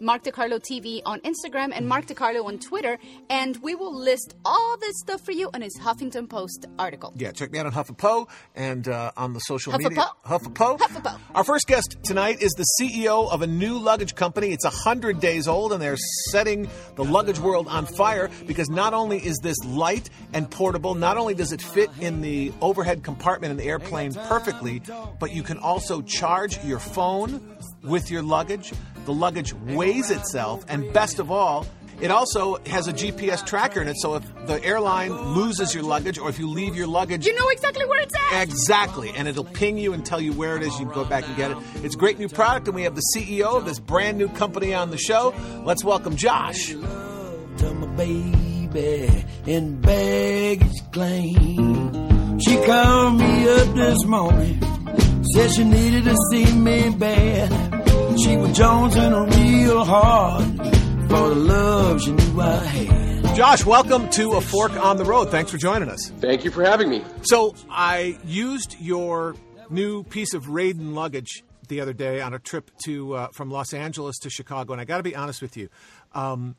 Mark 0.00 0.24
DeCarlo 0.24 0.60
TV 0.60 1.00
on 1.06 1.20
Instagram 1.20 1.72
and 1.74 1.88
Mark 1.88 2.06
DeCarlo 2.06 2.44
on 2.44 2.58
Twitter, 2.58 2.98
and 3.30 3.56
we 3.58 3.74
will 3.74 3.94
list 3.94 4.34
all 4.44 4.76
this 4.78 4.98
stuff 4.98 5.22
for 5.22 5.32
you 5.32 5.50
in 5.54 5.62
his 5.62 5.76
Huffington 5.78 6.28
Post 6.28 6.66
article. 6.78 7.14
Yeah, 7.16 7.32
check 7.32 7.50
me 7.50 7.58
out 7.58 7.66
on 7.66 7.72
HuffPo 7.72 8.28
and 8.54 8.86
uh, 8.88 9.12
on 9.16 9.32
the 9.32 9.40
social 9.40 9.72
media. 9.72 10.06
HuffPo. 10.24 10.78
HuffPo. 10.78 11.18
Our 11.34 11.44
first 11.44 11.66
guest 11.66 11.96
tonight 12.02 12.42
is 12.42 12.52
the 12.52 12.66
CEO 12.78 13.30
of 13.30 13.42
a 13.42 13.46
new 13.46 13.78
luggage 13.78 14.14
company. 14.14 14.52
It's 14.52 14.64
100 14.64 15.18
days 15.18 15.48
old, 15.48 15.72
and 15.72 15.80
they're 15.80 15.96
setting 16.30 16.68
the 16.96 17.04
luggage 17.04 17.38
world 17.38 17.66
on 17.68 17.86
fire 17.86 18.30
because 18.46 18.68
not 18.68 18.92
only 18.92 19.18
is 19.18 19.38
this 19.42 19.56
light 19.64 20.10
and 20.34 20.50
portable, 20.50 20.94
not 20.94 21.16
only 21.16 21.34
does 21.34 21.52
it 21.52 21.62
fit 21.62 21.90
in 22.00 22.20
the 22.20 22.52
overhead 22.60 23.02
compartment 23.02 23.50
in 23.50 23.56
the 23.56 23.64
airplane 23.64 24.12
perfectly, 24.12 24.82
but 25.18 25.32
you 25.32 25.42
can 25.42 25.58
also 25.58 26.02
charge 26.02 26.62
your 26.64 26.78
phone 26.78 27.55
with 27.86 28.10
your 28.10 28.22
luggage. 28.22 28.72
The 29.04 29.12
luggage 29.12 29.54
weighs 29.54 30.10
itself, 30.10 30.64
and 30.68 30.92
best 30.92 31.18
of 31.18 31.30
all, 31.30 31.66
it 32.00 32.10
also 32.10 32.58
has 32.66 32.88
a 32.88 32.92
GPS 32.92 33.46
tracker 33.46 33.80
in 33.80 33.88
it, 33.88 33.96
so 33.98 34.16
if 34.16 34.46
the 34.46 34.62
airline 34.62 35.12
loses 35.34 35.74
your 35.74 35.82
luggage 35.82 36.18
or 36.18 36.28
if 36.28 36.38
you 36.38 36.46
leave 36.46 36.76
your 36.76 36.86
luggage 36.86 37.24
You 37.24 37.34
know 37.34 37.48
exactly 37.48 37.86
where 37.86 38.00
it's 38.00 38.14
at. 38.32 38.42
Exactly, 38.42 39.10
and 39.16 39.26
it'll 39.26 39.44
ping 39.44 39.78
you 39.78 39.94
and 39.94 40.04
tell 40.04 40.20
you 40.20 40.32
where 40.34 40.56
it 40.56 40.62
is. 40.62 40.78
You 40.78 40.84
can 40.86 40.94
go 40.94 41.04
back 41.04 41.26
and 41.26 41.34
get 41.36 41.52
it. 41.52 41.56
It's 41.76 41.94
a 41.94 41.98
great 41.98 42.18
new 42.18 42.28
product, 42.28 42.66
and 42.68 42.74
we 42.74 42.82
have 42.82 42.96
the 42.96 43.02
CEO 43.14 43.56
of 43.56 43.64
this 43.64 43.78
brand 43.78 44.18
new 44.18 44.28
company 44.28 44.74
on 44.74 44.90
the 44.90 44.98
show. 44.98 45.34
Let's 45.64 45.82
welcome 45.84 46.16
Josh. 46.16 46.68
to 46.68 47.74
my 47.74 47.86
baby 47.96 49.24
in 49.46 49.80
baggage 49.80 50.90
claim. 50.92 52.38
She 52.40 52.56
called 52.64 53.18
me 53.18 53.48
up 53.48 53.74
this 53.74 54.04
morning, 54.04 54.60
said 55.34 55.50
she 55.52 55.64
needed 55.64 56.04
to 56.04 56.16
see 56.30 56.52
me 56.52 56.90
bad. 56.90 57.88
She 58.18 58.36
was 58.36 58.56
jonesing 58.56 59.36
real 59.36 59.84
hard 59.84 60.56
for 61.08 61.28
the 61.28 61.34
love 61.34 62.02
she 62.02 62.12
knew 62.12 62.40
I 62.40 62.56
had. 62.56 63.34
Josh, 63.36 63.64
welcome 63.66 64.08
to 64.10 64.32
A 64.34 64.40
Fork 64.40 64.72
on 64.72 64.96
the 64.96 65.04
Road. 65.04 65.30
Thanks 65.30 65.50
for 65.50 65.58
joining 65.58 65.88
us. 65.88 66.10
Thank 66.20 66.44
you 66.44 66.50
for 66.50 66.64
having 66.64 66.88
me. 66.88 67.04
So, 67.22 67.54
I 67.68 68.18
used 68.24 68.76
your 68.80 69.36
new 69.68 70.04
piece 70.04 70.32
of 70.32 70.44
Raden 70.44 70.94
luggage 70.94 71.42
the 71.68 71.80
other 71.80 71.92
day 71.92 72.20
on 72.20 72.32
a 72.32 72.38
trip 72.38 72.70
to 72.84 73.14
uh, 73.14 73.28
from 73.34 73.50
Los 73.50 73.74
Angeles 73.74 74.16
to 74.18 74.30
Chicago, 74.30 74.72
and 74.72 74.80
I 74.80 74.84
got 74.84 74.98
to 74.98 75.02
be 75.02 75.14
honest 75.14 75.42
with 75.42 75.56
you. 75.56 75.68
Um, 76.14 76.56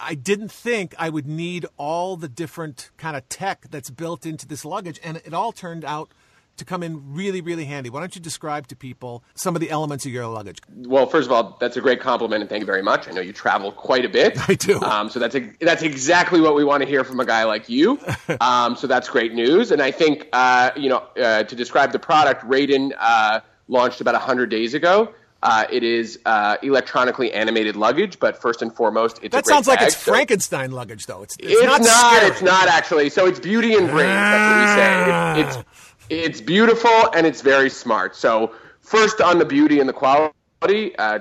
I 0.00 0.14
didn't 0.14 0.50
think 0.50 0.94
I 0.98 1.08
would 1.08 1.26
need 1.26 1.66
all 1.76 2.16
the 2.16 2.28
different 2.28 2.90
kind 2.96 3.16
of 3.16 3.28
tech 3.28 3.66
that's 3.70 3.90
built 3.90 4.26
into 4.26 4.46
this 4.46 4.64
luggage, 4.64 4.98
and 5.04 5.18
it 5.18 5.32
all 5.32 5.52
turned 5.52 5.84
out 5.84 6.10
to 6.56 6.64
come 6.64 6.82
in 6.82 7.14
really, 7.14 7.40
really 7.40 7.64
handy. 7.64 7.90
Why 7.90 8.00
don't 8.00 8.14
you 8.14 8.20
describe 8.20 8.66
to 8.68 8.76
people 8.76 9.24
some 9.34 9.54
of 9.56 9.60
the 9.60 9.70
elements 9.70 10.06
of 10.06 10.12
your 10.12 10.26
luggage? 10.26 10.58
Well, 10.74 11.06
first 11.06 11.26
of 11.26 11.32
all, 11.32 11.56
that's 11.60 11.76
a 11.76 11.80
great 11.80 12.00
compliment, 12.00 12.42
and 12.42 12.48
thank 12.50 12.60
you 12.60 12.66
very 12.66 12.82
much. 12.82 13.08
I 13.08 13.12
know 13.12 13.20
you 13.20 13.32
travel 13.32 13.72
quite 13.72 14.04
a 14.04 14.08
bit. 14.08 14.38
I 14.48 14.54
do. 14.54 14.80
Um, 14.80 15.08
so 15.10 15.18
that's 15.18 15.34
a, 15.34 15.50
that's 15.60 15.82
exactly 15.82 16.40
what 16.40 16.54
we 16.54 16.64
want 16.64 16.82
to 16.82 16.88
hear 16.88 17.04
from 17.04 17.20
a 17.20 17.24
guy 17.24 17.44
like 17.44 17.68
you. 17.68 17.98
Um, 18.40 18.74
so 18.76 18.86
that's 18.86 19.08
great 19.08 19.32
news. 19.34 19.70
And 19.70 19.80
I 19.82 19.90
think 19.90 20.28
uh, 20.32 20.70
you 20.76 20.88
know 20.88 20.98
uh, 21.20 21.44
to 21.44 21.54
describe 21.56 21.92
the 21.92 21.98
product, 21.98 22.42
Raden 22.44 22.92
uh, 22.98 23.40
launched 23.68 24.00
about 24.00 24.14
hundred 24.16 24.50
days 24.50 24.74
ago. 24.74 25.12
Uh, 25.42 25.66
it 25.70 25.82
is 25.82 26.18
uh, 26.24 26.56
electronically 26.62 27.30
animated 27.34 27.76
luggage, 27.76 28.18
but 28.18 28.40
first 28.40 28.62
and 28.62 28.74
foremost, 28.74 29.18
it's 29.22 29.34
a 29.34 29.36
That 29.36 29.46
sounds 29.46 29.66
like 29.68 29.82
it's 29.82 29.94
So- 29.94 30.10
Frankenstein 30.12 30.70
luggage, 30.72 31.04
though. 31.04 31.22
It's, 31.22 31.36
it's, 31.38 31.52
It's, 31.52 31.62
not, 31.62 31.82
not. 31.82 32.22
It's 32.22 32.40
not 32.42 32.68
actually. 32.68 33.10
So 33.10 33.26
it's 33.26 33.38
beauty 33.40 33.74
and 33.74 33.86
brains. 33.88 34.08
That's 34.08 35.36
what 35.36 35.44
we 35.44 35.44
say. 35.44 35.48
It's, 35.48 35.56
it's 35.56 35.83
it's 36.10 36.40
beautiful 36.40 37.10
and 37.14 37.26
it's 37.26 37.40
very 37.40 37.70
smart. 37.70 38.16
So 38.16 38.54
first 38.80 39.20
on 39.20 39.38
the 39.38 39.44
beauty 39.44 39.80
and 39.80 39.88
the 39.88 39.92
quality. 39.92 40.96
Uh, 40.96 41.20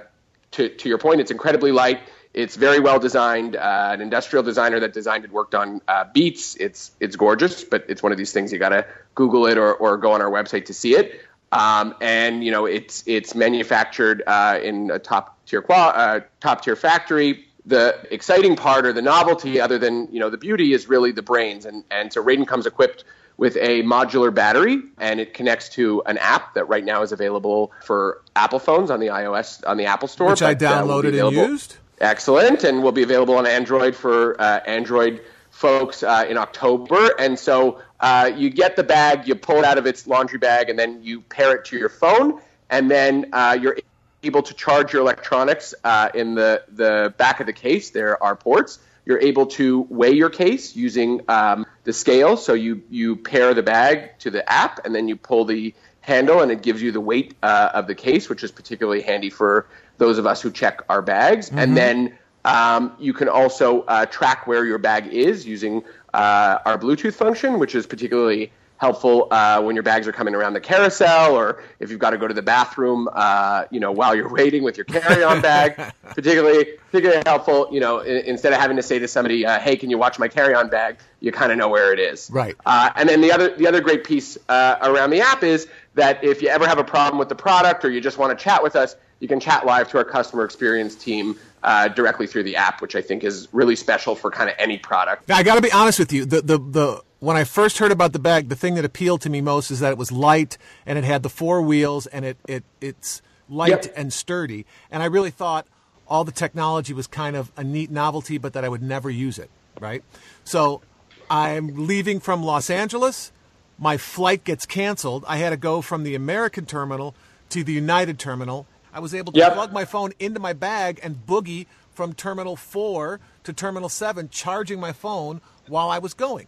to 0.51 0.69
to 0.69 0.89
your 0.89 0.97
point, 0.97 1.19
it's 1.19 1.31
incredibly 1.31 1.71
light. 1.71 2.01
It's 2.33 2.55
very 2.55 2.79
well 2.79 2.99
designed. 2.99 3.55
Uh, 3.55 3.89
an 3.93 4.01
industrial 4.01 4.43
designer 4.43 4.79
that 4.79 4.93
designed 4.93 5.25
it 5.25 5.31
worked 5.31 5.55
on 5.55 5.81
uh, 5.87 6.05
Beats. 6.13 6.55
It's 6.55 6.91
it's 6.99 7.15
gorgeous, 7.15 7.63
but 7.63 7.85
it's 7.89 8.01
one 8.01 8.11
of 8.11 8.17
these 8.17 8.31
things 8.31 8.51
you 8.51 8.59
got 8.59 8.69
to 8.69 8.85
Google 9.15 9.45
it 9.47 9.57
or, 9.57 9.73
or 9.73 9.97
go 9.97 10.11
on 10.13 10.21
our 10.21 10.29
website 10.29 10.65
to 10.65 10.73
see 10.73 10.95
it. 10.95 11.21
Um, 11.51 11.95
and 12.01 12.43
you 12.43 12.51
know 12.51 12.65
it's 12.65 13.03
it's 13.07 13.35
manufactured 13.35 14.23
uh, 14.25 14.59
in 14.63 14.89
a 14.91 14.99
top 14.99 15.37
tier 15.45 15.61
qual- 15.61 15.93
uh, 15.95 16.21
top 16.39 16.63
tier 16.63 16.75
factory. 16.75 17.45
The 17.65 18.07
exciting 18.11 18.57
part 18.57 18.85
or 18.85 18.91
the 18.91 19.01
novelty, 19.01 19.61
other 19.61 19.77
than 19.77 20.07
you 20.11 20.19
know 20.19 20.29
the 20.29 20.37
beauty, 20.37 20.73
is 20.73 20.87
really 20.89 21.11
the 21.11 21.21
brains. 21.21 21.65
And 21.65 21.83
and 21.91 22.11
so 22.11 22.23
Raden 22.23 22.47
comes 22.47 22.65
equipped 22.65 23.05
with 23.37 23.55
a 23.57 23.83
modular 23.83 24.33
battery, 24.33 24.81
and 24.99 25.19
it 25.19 25.33
connects 25.33 25.69
to 25.69 26.03
an 26.05 26.17
app 26.17 26.53
that 26.53 26.65
right 26.65 26.85
now 26.85 27.01
is 27.01 27.11
available 27.11 27.71
for 27.83 28.21
Apple 28.35 28.59
phones 28.59 28.91
on 28.91 28.99
the 28.99 29.07
iOS 29.07 29.67
on 29.67 29.77
the 29.77 29.85
Apple 29.85 30.07
Store, 30.07 30.29
Which 30.29 30.41
I 30.41 30.51
uh, 30.51 30.55
downloaded 30.55 31.19
and 31.19 31.35
used. 31.35 31.77
Excellent, 31.99 32.63
and 32.63 32.83
will 32.83 32.91
be 32.91 33.03
available 33.03 33.35
on 33.35 33.47
Android 33.47 33.95
for 33.95 34.39
uh, 34.39 34.59
Android 34.65 35.21
folks 35.51 36.03
uh, 36.03 36.25
in 36.27 36.37
October. 36.37 37.11
And 37.19 37.37
so 37.37 37.79
uh, 37.99 38.31
you 38.35 38.49
get 38.49 38.75
the 38.75 38.83
bag, 38.83 39.27
you 39.27 39.35
pull 39.35 39.57
it 39.57 39.63
out 39.63 39.77
of 39.77 39.85
its 39.85 40.07
laundry 40.07 40.39
bag, 40.39 40.69
and 40.69 40.77
then 40.77 41.01
you 41.03 41.21
pair 41.21 41.55
it 41.55 41.65
to 41.65 41.77
your 41.77 41.89
phone, 41.89 42.41
and 42.69 42.89
then 42.89 43.29
uh, 43.31 43.57
you're 43.59 43.77
able 44.23 44.41
to 44.41 44.53
charge 44.53 44.93
your 44.93 45.01
electronics 45.01 45.73
uh, 45.83 46.09
in 46.13 46.35
the, 46.35 46.63
the 46.73 47.13
back 47.17 47.39
of 47.39 47.45
the 47.45 47.53
case. 47.53 47.91
There 47.91 48.21
are 48.21 48.35
ports. 48.35 48.79
You're 49.05 49.19
able 49.19 49.47
to 49.47 49.81
weigh 49.89 50.13
your 50.13 50.29
case 50.29 50.75
using 50.75 51.21
um, 51.27 51.65
the 51.83 51.93
scale. 51.93 52.37
So 52.37 52.53
you, 52.53 52.81
you 52.89 53.15
pair 53.15 53.53
the 53.53 53.63
bag 53.63 54.17
to 54.19 54.31
the 54.31 54.49
app, 54.51 54.85
and 54.85 54.95
then 54.95 55.07
you 55.07 55.15
pull 55.15 55.45
the 55.45 55.73
handle, 56.01 56.41
and 56.41 56.51
it 56.51 56.61
gives 56.61 56.81
you 56.81 56.91
the 56.91 57.01
weight 57.01 57.35
uh, 57.43 57.71
of 57.73 57.87
the 57.87 57.95
case, 57.95 58.29
which 58.29 58.43
is 58.43 58.51
particularly 58.51 59.01
handy 59.01 59.29
for 59.29 59.67
those 59.97 60.17
of 60.17 60.25
us 60.25 60.41
who 60.41 60.51
check 60.51 60.81
our 60.89 61.01
bags. 61.01 61.49
Mm-hmm. 61.49 61.59
And 61.59 61.77
then 61.77 62.17
um, 62.45 62.93
you 62.99 63.13
can 63.13 63.29
also 63.29 63.81
uh, 63.81 64.05
track 64.05 64.47
where 64.47 64.65
your 64.65 64.77
bag 64.77 65.07
is 65.07 65.45
using 65.45 65.83
uh, 66.13 66.59
our 66.65 66.77
Bluetooth 66.77 67.13
function, 67.13 67.59
which 67.59 67.75
is 67.75 67.85
particularly 67.85 68.51
helpful 68.83 69.29
uh, 69.31 69.61
when 69.61 69.75
your 69.77 69.83
bags 69.83 70.07
are 70.09 70.11
coming 70.11 70.35
around 70.35 70.51
the 70.51 70.59
carousel 70.59 71.35
or 71.35 71.63
if 71.79 71.89
you've 71.89 72.01
got 72.01 72.09
to 72.09 72.17
go 72.17 72.27
to 72.27 72.33
the 72.33 72.41
bathroom, 72.41 73.07
uh, 73.13 73.63
you 73.71 73.79
know, 73.79 73.93
while 73.93 74.13
you're 74.13 74.33
waiting 74.41 74.61
with 74.61 74.75
your 74.75 74.83
carry-on 74.83 75.41
bag. 75.41 75.93
particularly, 76.03 76.65
particularly 76.91 77.23
helpful. 77.25 77.69
You 77.71 77.79
know, 77.79 77.99
in, 77.99 78.17
instead 78.25 78.53
of 78.53 78.59
having 78.59 78.77
to 78.77 78.83
say 78.83 78.99
to 78.99 79.07
somebody, 79.07 79.45
uh, 79.45 79.59
"Hey, 79.59 79.75
can 79.77 79.89
you 79.89 79.97
watch 79.97 80.19
my 80.19 80.27
carry-on 80.27 80.69
bag?" 80.69 80.97
You 81.21 81.31
kind 81.31 81.51
of 81.51 81.57
know 81.57 81.69
where 81.69 81.93
it 81.93 81.99
is. 81.99 82.29
Right. 82.31 82.55
Uh, 82.65 82.89
and 82.95 83.07
then 83.07 83.21
the 83.21 83.31
other 83.31 83.55
the 83.55 83.67
other 83.67 83.81
great 83.81 84.03
piece 84.03 84.37
uh, 84.49 84.77
around 84.81 85.11
the 85.11 85.21
app 85.21 85.43
is 85.43 85.67
that 85.95 86.23
if 86.23 86.41
you 86.41 86.49
ever 86.49 86.67
have 86.67 86.79
a 86.79 86.83
problem 86.83 87.17
with 87.17 87.29
the 87.29 87.35
product 87.35 87.85
or 87.85 87.89
you 87.89 88.01
just 88.01 88.17
want 88.17 88.37
to 88.37 88.43
chat 88.43 88.61
with 88.61 88.75
us, 88.75 88.95
you 89.19 89.27
can 89.27 89.39
chat 89.39 89.65
live 89.65 89.89
to 89.89 89.97
our 89.97 90.03
customer 90.03 90.43
experience 90.43 90.95
team 90.95 91.37
uh, 91.63 91.87
directly 91.87 92.27
through 92.27 92.43
the 92.43 92.57
app, 92.57 92.81
which 92.81 92.95
I 92.95 93.01
think 93.01 93.23
is 93.23 93.47
really 93.53 93.75
special 93.75 94.15
for 94.15 94.29
kind 94.29 94.49
of 94.49 94.55
any 94.59 94.77
product. 94.77 95.29
Now, 95.29 95.37
I 95.37 95.43
got 95.43 95.55
to 95.55 95.61
be 95.61 95.71
honest 95.71 95.97
with 95.99 96.11
you. 96.11 96.25
The, 96.25 96.41
the, 96.41 96.57
the, 96.57 97.01
when 97.23 97.37
I 97.37 97.45
first 97.45 97.77
heard 97.77 97.91
about 97.91 98.11
the 98.11 98.19
bag, 98.19 98.49
the 98.49 98.55
thing 98.55 98.75
that 98.75 98.83
appealed 98.83 99.21
to 99.21 99.29
me 99.29 99.39
most 99.39 99.71
is 99.71 99.79
that 99.79 99.91
it 99.91 99.97
was 99.97 100.11
light 100.11 100.57
and 100.85 100.97
it 100.97 101.05
had 101.05 101.23
the 101.23 101.29
four 101.29 101.61
wheels 101.61 102.05
and 102.07 102.25
it, 102.25 102.37
it 102.47 102.63
it's 102.81 103.21
light 103.47 103.69
yep. 103.69 103.93
and 103.95 104.11
sturdy. 104.11 104.65
And 104.91 105.01
I 105.01 105.05
really 105.05 105.31
thought 105.31 105.65
all 106.05 106.25
the 106.25 106.33
technology 106.33 106.93
was 106.93 107.07
kind 107.07 107.37
of 107.37 107.49
a 107.55 107.63
neat 107.63 107.89
novelty, 107.89 108.37
but 108.37 108.51
that 108.53 108.65
I 108.65 108.69
would 108.69 108.83
never 108.83 109.09
use 109.09 109.39
it, 109.39 109.49
right? 109.79 110.03
So 110.43 110.81
I'm 111.29 111.87
leaving 111.87 112.19
from 112.19 112.43
Los 112.43 112.69
Angeles. 112.69 113.31
My 113.79 113.95
flight 113.95 114.43
gets 114.43 114.65
canceled. 114.65 115.23
I 115.25 115.37
had 115.37 115.51
to 115.51 115.57
go 115.57 115.81
from 115.81 116.03
the 116.03 116.15
American 116.15 116.65
terminal 116.65 117.15
to 117.49 117.63
the 117.63 117.73
United 117.73 118.19
terminal 118.19 118.67
I 118.93 118.99
was 118.99 119.15
able 119.15 119.33
to 119.33 119.39
yep. 119.39 119.53
plug 119.53 119.73
my 119.73 119.85
phone 119.85 120.13
into 120.19 120.39
my 120.39 120.53
bag 120.53 120.99
and 121.01 121.25
boogie 121.25 121.65
from 121.93 122.13
Terminal 122.13 122.55
4 122.55 123.19
to 123.43 123.53
Terminal 123.53 123.89
7, 123.89 124.29
charging 124.29 124.79
my 124.79 124.91
phone 124.91 125.41
while 125.67 125.89
I 125.89 125.97
was 125.97 126.13
going. 126.13 126.47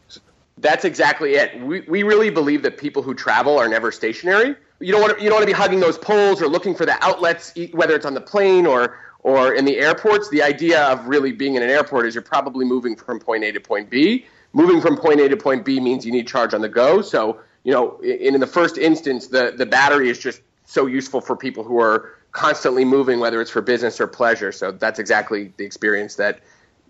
That's 0.57 0.85
exactly 0.85 1.35
it. 1.35 1.59
We, 1.61 1.81
we 1.81 2.03
really 2.03 2.29
believe 2.29 2.61
that 2.63 2.77
people 2.77 3.01
who 3.01 3.13
travel 3.13 3.57
are 3.57 3.67
never 3.67 3.91
stationary. 3.91 4.55
You 4.79 4.91
don't 4.91 5.01
want 5.01 5.17
to, 5.17 5.23
you 5.23 5.29
don't 5.29 5.37
want 5.37 5.47
to 5.47 5.53
be 5.53 5.57
hugging 5.57 5.79
those 5.79 5.97
poles 5.97 6.41
or 6.41 6.47
looking 6.47 6.75
for 6.75 6.85
the 6.85 6.97
outlets, 7.03 7.53
whether 7.73 7.95
it's 7.95 8.05
on 8.05 8.13
the 8.13 8.21
plane 8.21 8.65
or 8.65 8.97
or 9.19 9.53
in 9.53 9.65
the 9.65 9.77
airports. 9.77 10.29
The 10.29 10.43
idea 10.43 10.83
of 10.85 11.07
really 11.07 11.31
being 11.31 11.55
in 11.55 11.63
an 11.63 11.69
airport 11.69 12.05
is 12.05 12.15
you're 12.15 12.21
probably 12.21 12.65
moving 12.65 12.95
from 12.95 13.19
point 13.19 13.43
A 13.43 13.51
to 13.51 13.59
point 13.59 13.89
B. 13.89 14.25
Moving 14.53 14.79
from 14.79 14.95
point 14.95 15.19
A 15.19 15.27
to 15.27 15.35
point 15.35 15.65
B 15.65 15.79
means 15.79 16.05
you 16.05 16.11
need 16.11 16.27
charge 16.27 16.53
on 16.53 16.61
the 16.61 16.69
go. 16.69 17.01
So 17.01 17.39
you 17.63 17.73
know, 17.73 17.97
in, 17.99 18.35
in 18.35 18.39
the 18.39 18.47
first 18.47 18.77
instance, 18.77 19.27
the 19.27 19.53
the 19.57 19.65
battery 19.65 20.09
is 20.09 20.19
just 20.19 20.41
so 20.65 20.85
useful 20.85 21.19
for 21.19 21.35
people 21.35 21.63
who 21.63 21.79
are 21.81 22.15
constantly 22.31 22.85
moving, 22.85 23.19
whether 23.19 23.41
it's 23.41 23.51
for 23.51 23.61
business 23.61 23.99
or 23.99 24.07
pleasure. 24.07 24.51
So 24.51 24.71
that's 24.71 24.99
exactly 24.99 25.53
the 25.57 25.65
experience 25.65 26.15
that 26.15 26.39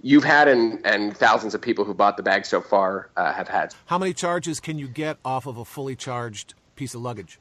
you've 0.06 0.24
had 0.24 0.48
and, 0.48 0.86
and 0.86 1.18
thousands 1.18 1.56
of 1.56 1.62
people 1.62 1.84
who 1.84 1.94
bought 1.94 2.16
the 2.16 2.22
bag 2.22 2.46
so 2.46 2.62
far 2.62 3.10
uh, 3.18 3.34
have 3.34 3.48
had. 3.48 3.74
How 3.88 3.98
many 3.98 4.14
charges 4.14 4.60
can 4.60 4.78
you 4.78 4.88
get 4.88 5.18
off 5.26 5.48
of 5.48 5.58
a 5.58 5.66
fully 5.66 5.96
charged 5.96 6.54
piece 6.76 6.94
of 6.94 7.02
luggage? 7.02 7.40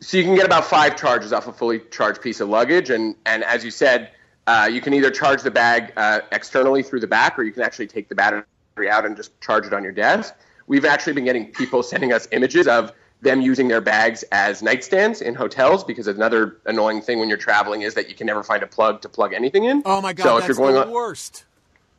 So 0.00 0.16
you 0.16 0.24
can 0.24 0.34
get 0.34 0.46
about 0.46 0.64
five 0.64 0.96
charges 0.96 1.34
off 1.34 1.46
a 1.48 1.52
fully 1.52 1.80
charged 1.90 2.22
piece 2.22 2.40
of 2.40 2.48
luggage. 2.48 2.88
And, 2.88 3.14
and 3.26 3.44
as 3.44 3.62
you 3.62 3.70
said, 3.70 4.10
uh, 4.46 4.70
you 4.72 4.80
can 4.80 4.94
either 4.94 5.10
charge 5.10 5.42
the 5.42 5.50
bag 5.50 5.92
uh, 5.98 6.20
externally 6.32 6.82
through 6.82 7.00
the 7.00 7.06
back 7.06 7.38
or 7.38 7.42
you 7.42 7.52
can 7.52 7.62
actually 7.62 7.88
take 7.88 8.08
the 8.08 8.14
battery 8.14 8.44
out 8.90 9.04
and 9.04 9.14
just 9.14 9.38
charge 9.42 9.66
it 9.66 9.74
on 9.74 9.82
your 9.82 9.92
desk. 9.92 10.34
We've 10.66 10.86
actually 10.86 11.12
been 11.12 11.26
getting 11.26 11.52
people 11.52 11.82
sending 11.92 12.14
us 12.14 12.26
images 12.32 12.66
of 12.66 12.90
them 13.20 13.42
using 13.42 13.68
their 13.68 13.82
bags 13.82 14.22
as 14.32 14.62
nightstands 14.62 15.20
in 15.20 15.34
hotels 15.34 15.84
because 15.84 16.06
another 16.06 16.56
annoying 16.64 17.02
thing 17.02 17.18
when 17.18 17.28
you're 17.28 17.36
traveling 17.36 17.82
is 17.82 17.94
that 17.94 18.08
you 18.08 18.14
can 18.14 18.26
never 18.26 18.42
find 18.42 18.62
a 18.62 18.66
plug 18.66 19.02
to 19.02 19.10
plug 19.10 19.34
anything 19.34 19.64
in. 19.64 19.82
Oh 19.84 20.00
my 20.00 20.14
god, 20.14 20.22
so 20.22 20.36
if 20.36 20.46
that's 20.46 20.58
you're 20.58 20.72
going 20.72 20.88
the 20.88 20.90
worst. 20.90 21.44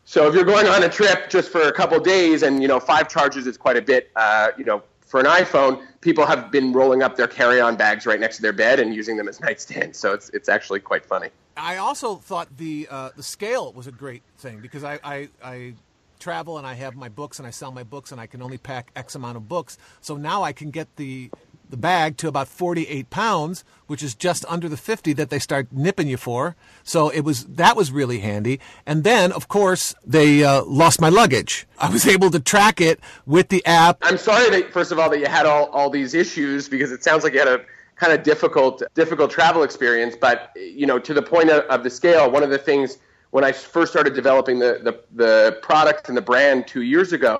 So 0.09 0.27
if 0.27 0.33
you're 0.33 0.43
going 0.43 0.65
on 0.65 0.81
a 0.81 0.89
trip 0.89 1.29
just 1.29 1.51
for 1.51 1.61
a 1.61 1.71
couple 1.71 1.99
days 1.99 2.41
and 2.41 2.63
you 2.63 2.67
know 2.67 2.79
five 2.79 3.07
charges 3.09 3.45
is 3.45 3.59
quite 3.59 3.77
a 3.77 3.81
bit, 3.83 4.09
uh, 4.15 4.47
you 4.57 4.65
know 4.65 4.81
for 5.01 5.19
an 5.19 5.27
iPhone, 5.27 5.85
people 6.01 6.25
have 6.25 6.51
been 6.51 6.73
rolling 6.73 7.03
up 7.03 7.15
their 7.15 7.27
carry-on 7.27 7.75
bags 7.75 8.07
right 8.07 8.19
next 8.19 8.37
to 8.37 8.41
their 8.41 8.51
bed 8.51 8.79
and 8.79 8.95
using 8.95 9.17
them 9.17 9.27
as 9.27 9.37
nightstands. 9.47 9.97
So 9.97 10.11
it's 10.13 10.29
it's 10.29 10.49
actually 10.49 10.79
quite 10.79 11.05
funny. 11.05 11.29
I 11.55 11.77
also 11.77 12.15
thought 12.15 12.47
the 12.57 12.87
uh, 12.89 13.11
the 13.15 13.21
scale 13.21 13.71
was 13.71 13.85
a 13.85 13.91
great 13.91 14.23
thing 14.39 14.61
because 14.61 14.83
I, 14.83 14.99
I, 15.03 15.29
I 15.43 15.73
travel 16.17 16.57
and 16.57 16.65
I 16.65 16.73
have 16.73 16.95
my 16.95 17.09
books 17.09 17.37
and 17.37 17.47
I 17.47 17.51
sell 17.51 17.71
my 17.71 17.83
books 17.83 18.11
and 18.11 18.19
I 18.19 18.25
can 18.25 18.41
only 18.41 18.57
pack 18.57 18.91
X 18.95 19.13
amount 19.13 19.37
of 19.37 19.47
books. 19.47 19.77
So 20.01 20.17
now 20.17 20.41
I 20.41 20.53
can 20.53 20.71
get 20.71 20.95
the 20.95 21.29
the 21.69 21.77
bag 21.77 22.17
to 22.17 22.27
about 22.27 22.47
48 22.47 23.09
pounds, 23.09 23.63
which 23.87 24.03
is 24.03 24.15
just 24.15 24.43
under 24.47 24.67
the 24.67 24.77
50 24.77 25.13
that 25.13 25.29
they 25.29 25.39
start 25.39 25.67
nipping 25.71 26.07
you 26.07 26.17
for. 26.17 26.55
So 26.83 27.09
it 27.09 27.21
was 27.21 27.45
that 27.45 27.75
was 27.75 27.91
really 27.91 28.19
handy. 28.19 28.59
And 28.85 29.03
then, 29.03 29.31
of 29.31 29.47
course, 29.47 29.95
they 30.05 30.43
uh, 30.43 30.63
lost 30.63 30.99
my 30.99 31.09
luggage. 31.09 31.67
I 31.77 31.89
was 31.89 32.07
able 32.07 32.31
to 32.31 32.39
track 32.39 32.81
it 32.81 32.99
with 33.25 33.49
the 33.49 33.65
app. 33.65 33.99
I'm 34.01 34.17
sorry 34.17 34.49
that 34.49 34.73
first 34.73 34.91
of 34.91 34.99
all 34.99 35.09
that 35.09 35.19
you 35.19 35.27
had 35.27 35.45
all, 35.45 35.67
all 35.67 35.89
these 35.89 36.13
issues 36.13 36.67
because 36.67 36.91
it 36.91 37.03
sounds 37.03 37.23
like 37.23 37.33
you 37.33 37.39
had 37.39 37.47
a 37.47 37.61
kind 37.95 38.13
of 38.13 38.23
difficult 38.23 38.81
difficult 38.95 39.31
travel 39.31 39.63
experience. 39.63 40.15
But 40.19 40.51
you 40.55 40.85
know, 40.85 40.99
to 40.99 41.13
the 41.13 41.21
point 41.21 41.49
of, 41.49 41.63
of 41.65 41.83
the 41.83 41.89
scale, 41.89 42.29
one 42.31 42.43
of 42.43 42.49
the 42.49 42.57
things 42.57 42.97
when 43.31 43.43
I 43.43 43.51
first 43.51 43.91
started 43.91 44.15
developing 44.15 44.57
the, 44.59 44.79
the, 44.83 44.99
the 45.13 45.59
product 45.61 46.07
and 46.09 46.17
the 46.17 46.21
brand 46.21 46.67
two 46.67 46.81
years 46.81 47.13
ago, 47.13 47.39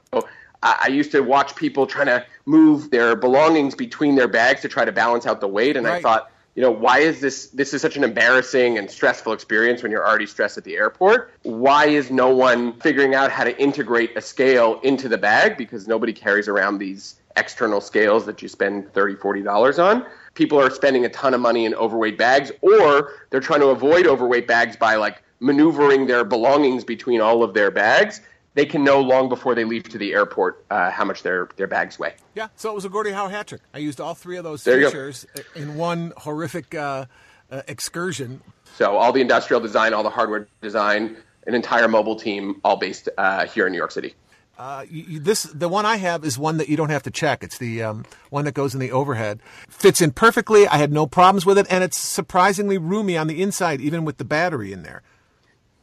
I, 0.63 0.80
I 0.84 0.88
used 0.88 1.12
to 1.12 1.22
watch 1.22 1.56
people 1.56 1.88
trying 1.88 2.08
to 2.08 2.25
move 2.46 2.92
their 2.92 3.16
belongings 3.16 3.75
between 3.75 4.16
their 4.16 4.28
bags 4.28 4.62
to 4.62 4.70
try 4.70 4.86
to 4.86 4.92
balance 4.92 5.25
out 5.25 5.42
the 5.42 5.48
weight. 5.48 5.78
And 5.78 5.86
right. 5.86 5.98
I 5.98 6.01
thought, 6.01 6.32
you 6.56 6.62
know, 6.62 6.72
why 6.72 7.00
is 7.00 7.22
this? 7.22 7.48
This 7.48 7.74
is 7.74 7.82
such 7.82 7.96
an 7.96 8.04
embarrassing 8.04 8.78
and 8.78 8.89
stressful 8.89 9.34
experience 9.34 9.84
when 9.84 9.92
you're 9.92 10.06
already 10.06 10.25
stressed 10.25 10.58
at 10.58 10.63
the 10.63 10.75
airport. 10.75 11.32
Why 11.44 11.86
is 11.86 12.12
no 12.12 12.36
one 12.36 12.74
figuring 12.80 13.16
out 13.16 13.32
how 13.32 13.44
to 13.44 13.58
integrate 13.62 14.18
a 14.18 14.22
scale 14.22 14.80
into 14.84 15.08
the 15.08 15.18
bag? 15.18 15.58
Because 15.58 15.88
nobody 15.88 16.12
carries 16.12 16.48
around 16.48 16.80
these 16.80 17.16
external 17.38 17.80
scales 17.80 18.25
that 18.25 18.42
you 18.42 18.50
spend 18.50 18.92
30 18.94 19.16
40 19.16 19.44
dollars 19.44 19.80
on 19.80 20.06
people 20.34 20.60
are 20.60 20.70
spending 20.70 21.06
a 21.06 21.10
ton 21.10 21.34
of 21.34 21.42
money 21.42 21.66
in 21.66 21.75
overweight 21.75 22.18
bags 22.18 22.50
or 22.62 23.12
they're 23.30 23.42
trying 23.42 23.60
to 23.60 23.68
avoid 23.68 24.08
overweight 24.08 24.48
bags 24.48 24.75
by 24.78 24.96
like 24.96 25.22
maneuvering 25.42 26.08
their 26.08 26.24
belongings 26.24 26.84
between 26.84 27.22
all 27.22 27.44
of 27.44 27.54
their 27.54 27.72
bags, 27.72 28.22
they 28.60 28.66
can 28.66 28.84
know 28.84 29.00
long 29.00 29.30
before 29.30 29.56
they 29.56 29.63
leave 29.63 29.88
to 29.88 29.98
the 29.98 30.12
airport 30.12 30.66
uh, 30.70 30.92
how 30.92 31.06
much 31.06 31.24
their, 31.24 31.48
their 31.56 31.66
bags 31.66 31.98
weigh. 31.98 32.13
Yeah, 32.36 32.50
so 32.58 32.70
it 32.70 32.75
was 32.75 32.84
a 32.84 32.89
Gordie 32.89 33.12
Howe 33.12 33.30
hat 33.30 33.48
trick. 33.48 33.62
I 33.74 33.78
used 33.78 34.01
all 34.01 34.13
three 34.13 34.36
of 34.36 34.44
those 34.44 34.62
features 34.62 35.25
in 35.56 35.75
one 35.75 36.12
horrific 36.18 36.75
uh, 36.75 37.06
uh, 37.50 37.62
excursion. 37.70 38.42
So 38.75 38.98
all 38.98 39.13
the 39.13 39.22
industrial 39.22 39.62
design, 39.62 39.94
all 39.94 40.04
the 40.04 40.10
hardware 40.10 40.50
design, 40.62 41.16
an 41.48 41.56
entire 41.56 41.88
mobile 41.88 42.18
team, 42.18 42.60
all 42.66 42.75
based 42.75 43.08
uh, 43.18 43.46
here 43.46 43.66
in 43.66 43.72
New 43.72 43.78
York 43.78 43.92
City. 43.92 44.13
Uh, 44.58 44.86
you, 44.89 45.22
this 45.22 45.44
the 45.44 45.70
one 45.70 45.86
I 45.86 45.96
have 45.96 46.25
is 46.25 46.38
one 46.38 46.58
that 46.58 46.68
you 46.68 46.75
don't 46.75 46.89
have 46.89 47.04
to 47.04 47.12
check. 47.12 47.46
It's 47.46 47.60
the 47.60 47.82
um, 47.82 48.04
one 48.30 48.44
that 48.44 48.56
goes 48.56 48.74
in 48.74 48.82
the 48.82 48.92
overhead. 48.92 49.39
Fits 49.70 50.01
in 50.01 50.12
perfectly. 50.12 50.68
I 50.68 50.75
had 50.75 50.92
no 50.92 51.08
problems 51.08 51.46
with 51.46 51.58
it, 51.58 51.66
and 51.70 51.82
it's 51.82 51.98
surprisingly 51.98 52.78
roomy 52.78 53.18
on 53.18 53.28
the 53.28 53.42
inside, 53.42 53.80
even 53.80 54.04
with 54.04 54.18
the 54.18 54.25
battery 54.25 54.74
in 54.74 54.84
there. 54.84 55.01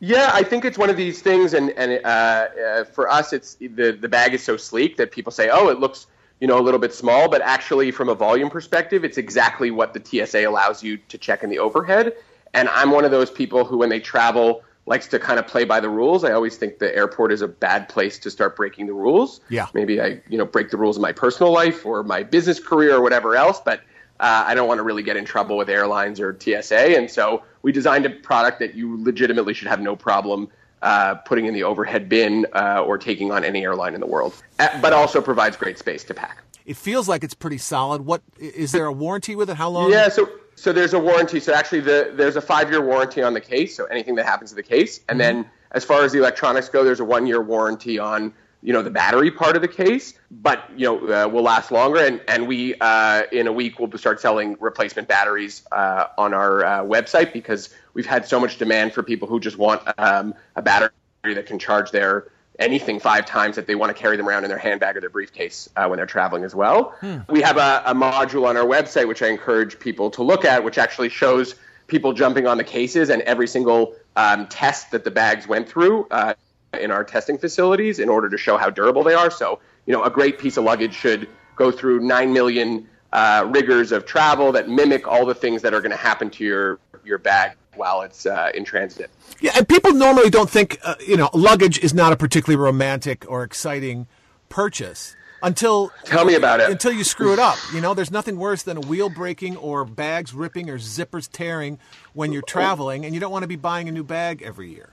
Yeah, 0.01 0.31
I 0.33 0.43
think 0.43 0.65
it's 0.65 0.77
one 0.77 0.91
of 0.91 0.97
these 0.97 1.23
things, 1.23 1.55
and 1.55 1.71
and 1.71 2.05
uh, 2.05 2.09
uh, 2.09 2.85
for 2.85 3.11
us, 3.11 3.33
it's 3.33 3.55
the 3.55 3.97
the 3.99 4.09
bag 4.09 4.35
is 4.35 4.43
so 4.43 4.57
sleek 4.57 4.97
that 4.99 5.11
people 5.11 5.33
say, 5.33 5.49
oh, 5.51 5.69
it 5.69 5.81
looks 5.81 6.07
you 6.41 6.47
know 6.47 6.59
a 6.59 6.61
little 6.61 6.81
bit 6.81 6.93
small, 6.93 7.31
but 7.31 7.41
actually 7.41 7.91
from 7.91 8.09
a 8.11 8.15
volume 8.15 8.51
perspective, 8.51 9.05
it's 9.05 9.17
exactly 9.17 9.71
what 9.71 9.95
the 9.95 10.27
TSA 10.27 10.47
allows 10.47 10.83
you 10.83 10.99
to 11.09 11.17
check 11.17 11.43
in 11.43 11.51
the 11.51 11.59
overhead. 11.59 12.15
And 12.53 12.69
I'm 12.71 12.91
one 12.91 13.05
of 13.05 13.11
those 13.11 13.31
people 13.31 13.65
who, 13.65 13.79
when 13.79 13.89
they 13.89 14.01
travel, 14.01 14.63
likes 14.87 15.09
to 15.09 15.19
kind 15.19 15.39
of 15.39 15.47
play 15.47 15.65
by 15.65 15.81
the 15.81 15.91
rules. 15.91 16.25
I 16.25 16.33
always 16.33 16.57
think 16.57 16.79
the 16.79 16.95
airport 16.95 17.33
is 17.33 17.43
a 17.43 17.49
bad 17.49 17.89
place 17.89 18.19
to 18.21 18.31
start 18.31 18.55
breaking 18.55 18.87
the 18.87 18.95
rules. 18.95 19.41
Yeah, 19.49 19.67
maybe 19.73 20.01
I 20.01 20.21
you 20.29 20.37
know 20.37 20.45
break 20.45 20.71
the 20.71 20.77
rules 20.77 20.97
in 20.97 21.03
my 21.03 21.13
personal 21.13 21.53
life 21.53 21.87
or 21.87 22.03
my 22.03 22.23
business 22.23 22.61
career 22.61 22.97
or 22.97 23.01
whatever 23.01 23.35
else, 23.35 23.61
but 23.65 23.81
uh, 24.21 24.45
I 24.47 24.55
don't 24.55 24.69
want 24.69 24.79
to 24.79 24.83
really 24.83 25.03
get 25.03 25.17
in 25.17 25.25
trouble 25.25 25.57
with 25.57 25.71
airlines 25.71 26.21
or 26.21 26.37
TSA, 26.39 26.97
and 26.97 27.11
so 27.11 27.43
we 27.67 27.73
designed 27.73 28.07
a 28.07 28.11
product 28.11 28.61
that 28.61 28.77
you 28.77 29.03
legitimately 29.03 29.53
should 29.53 29.67
have 29.67 29.81
no 29.81 29.97
problem 29.97 30.49
uh, 30.83 31.17
putting 31.17 31.47
in 31.47 31.53
the 31.53 31.65
overhead 31.65 32.09
bin 32.09 32.47
uh, 32.53 32.85
or 32.87 32.97
taking 32.97 33.33
on 33.33 33.43
any 33.43 33.65
airline 33.65 33.93
in 33.93 33.99
the 33.99 34.07
world, 34.07 34.41
uh, 34.61 34.81
but 34.81 34.93
also 34.93 35.21
provides 35.21 35.57
great 35.57 35.77
space 35.77 36.05
to 36.05 36.15
pack. 36.15 36.45
It 36.65 36.77
feels 36.77 37.09
like 37.09 37.25
it's 37.25 37.35
pretty 37.35 37.59
solid. 37.59 38.03
What 38.03 38.23
is 38.39 38.71
there 38.71 38.87
a 38.87 38.93
warranty 38.93 39.35
with 39.35 39.51
it? 39.51 39.57
How 39.57 39.69
long? 39.69 39.91
Yeah, 39.91 40.09
so 40.09 40.31
so 40.55 40.73
there's 40.73 40.95
a 40.95 40.99
warranty. 41.01 41.41
So 41.41 41.53
actually, 41.55 41.81
the, 41.81 42.13
there's 42.15 42.37
a 42.37 42.41
five 42.41 42.71
year 42.71 42.81
warranty 42.81 43.21
on 43.21 43.35
the 43.35 43.41
case. 43.41 43.77
So 43.77 43.87
anything 43.87 44.15
that 44.15 44.27
happens 44.27 44.51
to 44.51 44.57
the 44.57 44.63
case, 44.63 45.01
and 45.09 45.19
mm-hmm. 45.19 45.41
then 45.41 45.51
as 45.73 45.85
far 45.85 46.05
as 46.05 46.13
the 46.13 46.19
electronics 46.19 46.69
go, 46.69 46.85
there's 46.85 47.01
a 47.01 47.05
one 47.05 47.27
year 47.27 47.43
warranty 47.43 47.99
on 47.99 48.33
you 48.67 48.73
know 48.73 48.83
the 48.83 48.91
battery 48.91 49.31
part 49.31 49.55
of 49.55 49.63
the 49.63 49.69
case, 49.69 50.15
but 50.29 50.69
you 50.77 50.87
know 50.87 50.97
uh, 50.99 51.29
will 51.29 51.45
last 51.45 51.71
longer. 51.71 52.01
And 52.01 52.21
and 52.27 52.49
we 52.49 52.75
uh, 52.81 53.23
in 53.31 53.47
a 53.47 53.53
week 53.53 53.79
we'll 53.79 53.97
start 53.97 54.21
selling 54.21 54.57
replacement 54.59 55.07
batteries 55.07 55.63
uh, 55.71 56.09
on 56.19 56.35
our 56.35 56.65
uh, 56.65 56.83
website 56.83 57.33
because 57.33 57.73
we've 57.95 58.07
had 58.07 58.27
so 58.27 58.41
much 58.41 58.59
demand 58.59 58.93
for 58.93 59.05
people 59.05 59.29
who 59.29 59.39
just 59.39 59.57
want 59.57 59.83
um, 59.99 60.35
a 60.57 60.63
battery 60.63 60.91
that 61.23 61.47
can 61.47 61.61
charge 61.61 61.93
their 61.93 62.27
anything 62.59 62.99
five 62.99 63.25
times 63.25 63.55
that 63.55 63.69
they 63.69 63.77
want 63.77 63.95
to 63.95 64.03
carry 64.03 64.17
them 64.17 64.29
around 64.29 64.43
in 64.43 64.49
their 64.49 64.59
handbag 64.59 64.97
or 64.97 65.01
their 65.01 65.11
briefcase 65.11 65.69
uh, 65.77 65.87
when 65.87 65.99
they're 65.99 66.05
traveling 66.05 66.43
as 66.43 66.55
well. 66.55 66.97
Hmm. 67.01 67.19
We 67.29 67.43
have 67.43 67.59
a, 67.59 67.83
a 67.87 67.95
module 67.95 68.49
on 68.49 68.57
our 68.57 68.65
website 68.65 69.07
which 69.07 69.23
I 69.23 69.29
encourage 69.29 69.79
people 69.79 70.11
to 70.11 70.25
look 70.25 70.45
at, 70.45 70.65
which 70.65 70.77
actually 70.77 71.11
shows 71.11 71.55
people 71.87 72.13
jumping 72.13 72.49
on 72.49 72.59
the 72.59 72.65
cases 72.65 73.11
and 73.11 73.23
every 73.23 73.47
single 73.47 73.95
um, 74.17 74.49
test 74.49 74.91
that 74.91 75.05
the 75.05 75.11
bags 75.13 75.47
went 75.47 75.69
through 75.69 76.09
uh, 76.11 76.35
in 76.79 76.91
our 76.91 77.05
testing 77.05 77.39
facilities 77.39 77.99
in 77.99 78.09
order 78.09 78.29
to 78.29 78.39
show 78.39 78.57
how 78.57 78.71
durable 78.71 79.03
they 79.03 79.15
are. 79.15 79.31
So, 79.31 79.61
you 79.87 79.93
know, 79.93 80.03
a 80.05 80.11
great 80.11 80.39
piece 80.39 80.57
of 80.57 80.65
luggage 80.65 80.95
should 80.95 81.29
go 81.57 81.71
through 81.71 82.01
9 82.01 82.33
million 82.33 82.89
uh, 83.13 83.49
rigors 83.51 83.93
of 83.93 84.05
travel 84.05 84.53
that 84.53 84.69
mimic 84.69 85.07
all 85.07 85.25
the 85.25 85.35
things 85.35 85.63
that 85.63 85.73
are 85.73 85.81
going 85.81 85.91
to 85.91 85.97
happen 85.97 86.29
to 86.31 86.45
your, 86.45 86.79
your 87.05 87.19
bag 87.19 87.53
while 87.75 88.03
it's 88.03 88.27
uh, 88.27 88.51
in 88.55 88.65
transit. 88.65 89.11
Yeah, 89.41 89.53
and 89.57 89.69
people 89.69 89.93
normally 89.93 90.31
don't 90.31 90.51
think, 90.51 90.79
uh, 90.83 90.95
you 91.07 91.17
know, 91.17 91.31
luggage 91.33 91.79
is 91.79 91.95
not 91.95 92.13
a 92.13 92.17
particularly 92.17 92.63
romantic 92.63 93.25
or 93.29 93.43
exciting 93.43 94.07
purchase 94.49 95.17
until 95.43 95.93
Tell 96.05 96.25
me 96.25 96.35
about 96.35 96.61
it. 96.61 96.71
until 96.71 96.93
you 96.93 97.05
screw 97.05 97.33
it 97.33 97.39
up. 97.39 97.57
You 97.73 97.81
know, 97.81 97.95
there's 97.95 98.11
nothing 98.11 98.37
worse 98.39 98.63
than 98.63 98.77
a 98.77 98.81
wheel 98.81 99.11
breaking 99.11 99.57
or 99.57 99.85
bags 99.85 100.35
ripping 100.35 100.71
or 100.71 100.79
zippers 100.79 101.29
tearing 101.31 101.79
when 102.15 102.33
you're 102.33 102.43
traveling, 102.43 103.05
and 103.05 103.15
you 103.15 103.21
don't 103.21 103.31
want 103.33 103.43
to 103.43 103.49
be 103.49 103.57
buying 103.57 103.89
a 103.89 103.93
new 103.93 104.05
bag 104.05 104.43
every 104.43 104.71
year. 104.73 104.91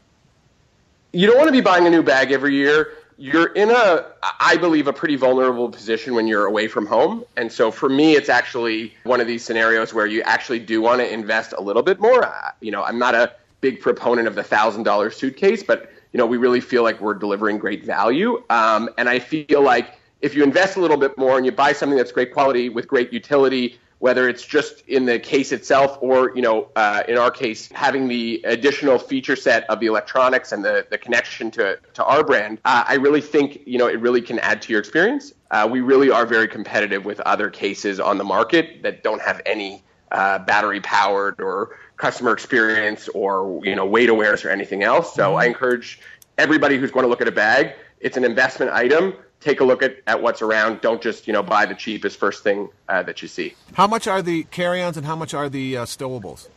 You 1.13 1.27
don't 1.27 1.37
want 1.37 1.47
to 1.47 1.53
be 1.53 1.61
buying 1.61 1.85
a 1.85 1.89
new 1.89 2.03
bag 2.03 2.31
every 2.31 2.55
year. 2.55 2.93
You're 3.17 3.53
in 3.53 3.69
a, 3.69 4.05
I 4.39 4.57
believe, 4.57 4.87
a 4.87 4.93
pretty 4.93 5.15
vulnerable 5.15 5.69
position 5.69 6.15
when 6.15 6.27
you're 6.27 6.45
away 6.45 6.67
from 6.67 6.87
home. 6.87 7.23
And 7.37 7.51
so 7.51 7.71
for 7.71 7.87
me, 7.87 8.15
it's 8.15 8.27
actually 8.27 8.95
one 9.03 9.21
of 9.21 9.27
these 9.27 9.45
scenarios 9.45 9.93
where 9.93 10.07
you 10.07 10.23
actually 10.23 10.59
do 10.59 10.81
want 10.81 10.99
to 10.99 11.13
invest 11.13 11.53
a 11.55 11.61
little 11.61 11.83
bit 11.83 11.99
more. 11.99 12.27
You 12.59 12.71
know, 12.71 12.83
I'm 12.83 12.97
not 12.97 13.13
a 13.13 13.31
big 13.61 13.79
proponent 13.79 14.27
of 14.27 14.33
the 14.35 14.43
thousand 14.43 14.83
dollar 14.83 15.11
suitcase, 15.11 15.61
but 15.61 15.91
you 16.11 16.17
know, 16.17 16.25
we 16.25 16.37
really 16.37 16.59
feel 16.59 16.83
like 16.83 16.99
we're 16.99 17.13
delivering 17.13 17.59
great 17.59 17.85
value. 17.85 18.43
Um, 18.49 18.89
and 18.97 19.07
I 19.07 19.19
feel 19.19 19.61
like 19.61 19.99
if 20.21 20.35
you 20.35 20.43
invest 20.43 20.77
a 20.77 20.79
little 20.79 20.97
bit 20.97 21.17
more 21.17 21.37
and 21.37 21.45
you 21.45 21.51
buy 21.51 21.73
something 21.73 21.97
that's 21.97 22.11
great 22.11 22.33
quality 22.33 22.69
with 22.69 22.87
great 22.87 23.13
utility, 23.13 23.79
whether 24.03 24.27
it's 24.27 24.45
just 24.45 24.81
in 24.89 25.05
the 25.05 25.17
case 25.17 25.53
itself 25.53 25.97
or, 26.01 26.35
you 26.35 26.41
know, 26.41 26.67
uh, 26.75 27.03
in 27.07 27.17
our 27.17 27.31
case, 27.31 27.69
having 27.71 28.09
the 28.09 28.41
additional 28.43 28.99
feature 28.99 29.37
set 29.37 29.63
of 29.69 29.79
the 29.79 29.85
electronics 29.85 30.51
and 30.51 30.61
the, 30.61 30.85
the 30.89 30.97
connection 30.97 31.49
to, 31.49 31.79
to 31.93 32.03
our 32.03 32.21
brand, 32.21 32.59
uh, 32.65 32.83
I 32.85 32.95
really 32.95 33.21
think, 33.21 33.61
you 33.65 33.77
know, 33.77 33.87
it 33.87 34.01
really 34.01 34.21
can 34.21 34.39
add 34.39 34.61
to 34.63 34.73
your 34.73 34.81
experience. 34.81 35.31
Uh, 35.51 35.69
we 35.71 35.79
really 35.79 36.09
are 36.09 36.25
very 36.25 36.49
competitive 36.49 37.05
with 37.05 37.21
other 37.21 37.49
cases 37.49 38.01
on 38.01 38.17
the 38.17 38.25
market 38.25 38.83
that 38.83 39.03
don't 39.03 39.21
have 39.21 39.41
any 39.45 39.81
uh, 40.11 40.39
battery 40.39 40.81
powered 40.81 41.39
or 41.39 41.77
customer 41.95 42.33
experience 42.33 43.07
or, 43.07 43.61
you 43.63 43.73
know, 43.73 43.85
weight 43.85 44.09
awareness 44.09 44.43
or 44.43 44.49
anything 44.49 44.83
else. 44.83 45.15
So 45.15 45.35
I 45.35 45.45
encourage 45.45 46.01
everybody 46.37 46.77
who's 46.77 46.91
going 46.91 47.05
to 47.05 47.09
look 47.09 47.21
at 47.21 47.29
a 47.29 47.31
bag, 47.31 47.71
it's 48.01 48.17
an 48.17 48.25
investment 48.25 48.71
item. 48.71 49.13
Take 49.43 49.59
a 49.59 49.65
look 49.65 49.83
at, 49.83 49.97
at 50.07 50.21
what's 50.21 50.41
around. 50.41 50.79
Don't 50.79 51.01
just, 51.01 51.27
you 51.27 51.33
know, 51.33 51.43
buy 51.43 51.65
the 51.65 51.75
cheapest 51.75 52.17
first 52.17 52.43
thing 52.43 52.69
uh, 52.87 53.03
that 53.03 53.21
you 53.21 53.27
see. 53.27 53.55
How 53.73 53.87
much 53.87 54.07
are 54.07 54.21
the 54.21 54.43
carry-ons 54.45 54.95
and 54.95 55.05
how 55.05 55.17
much 55.17 55.33
are 55.33 55.49
the 55.49 55.77
uh, 55.77 55.85
stowables? 55.85 56.47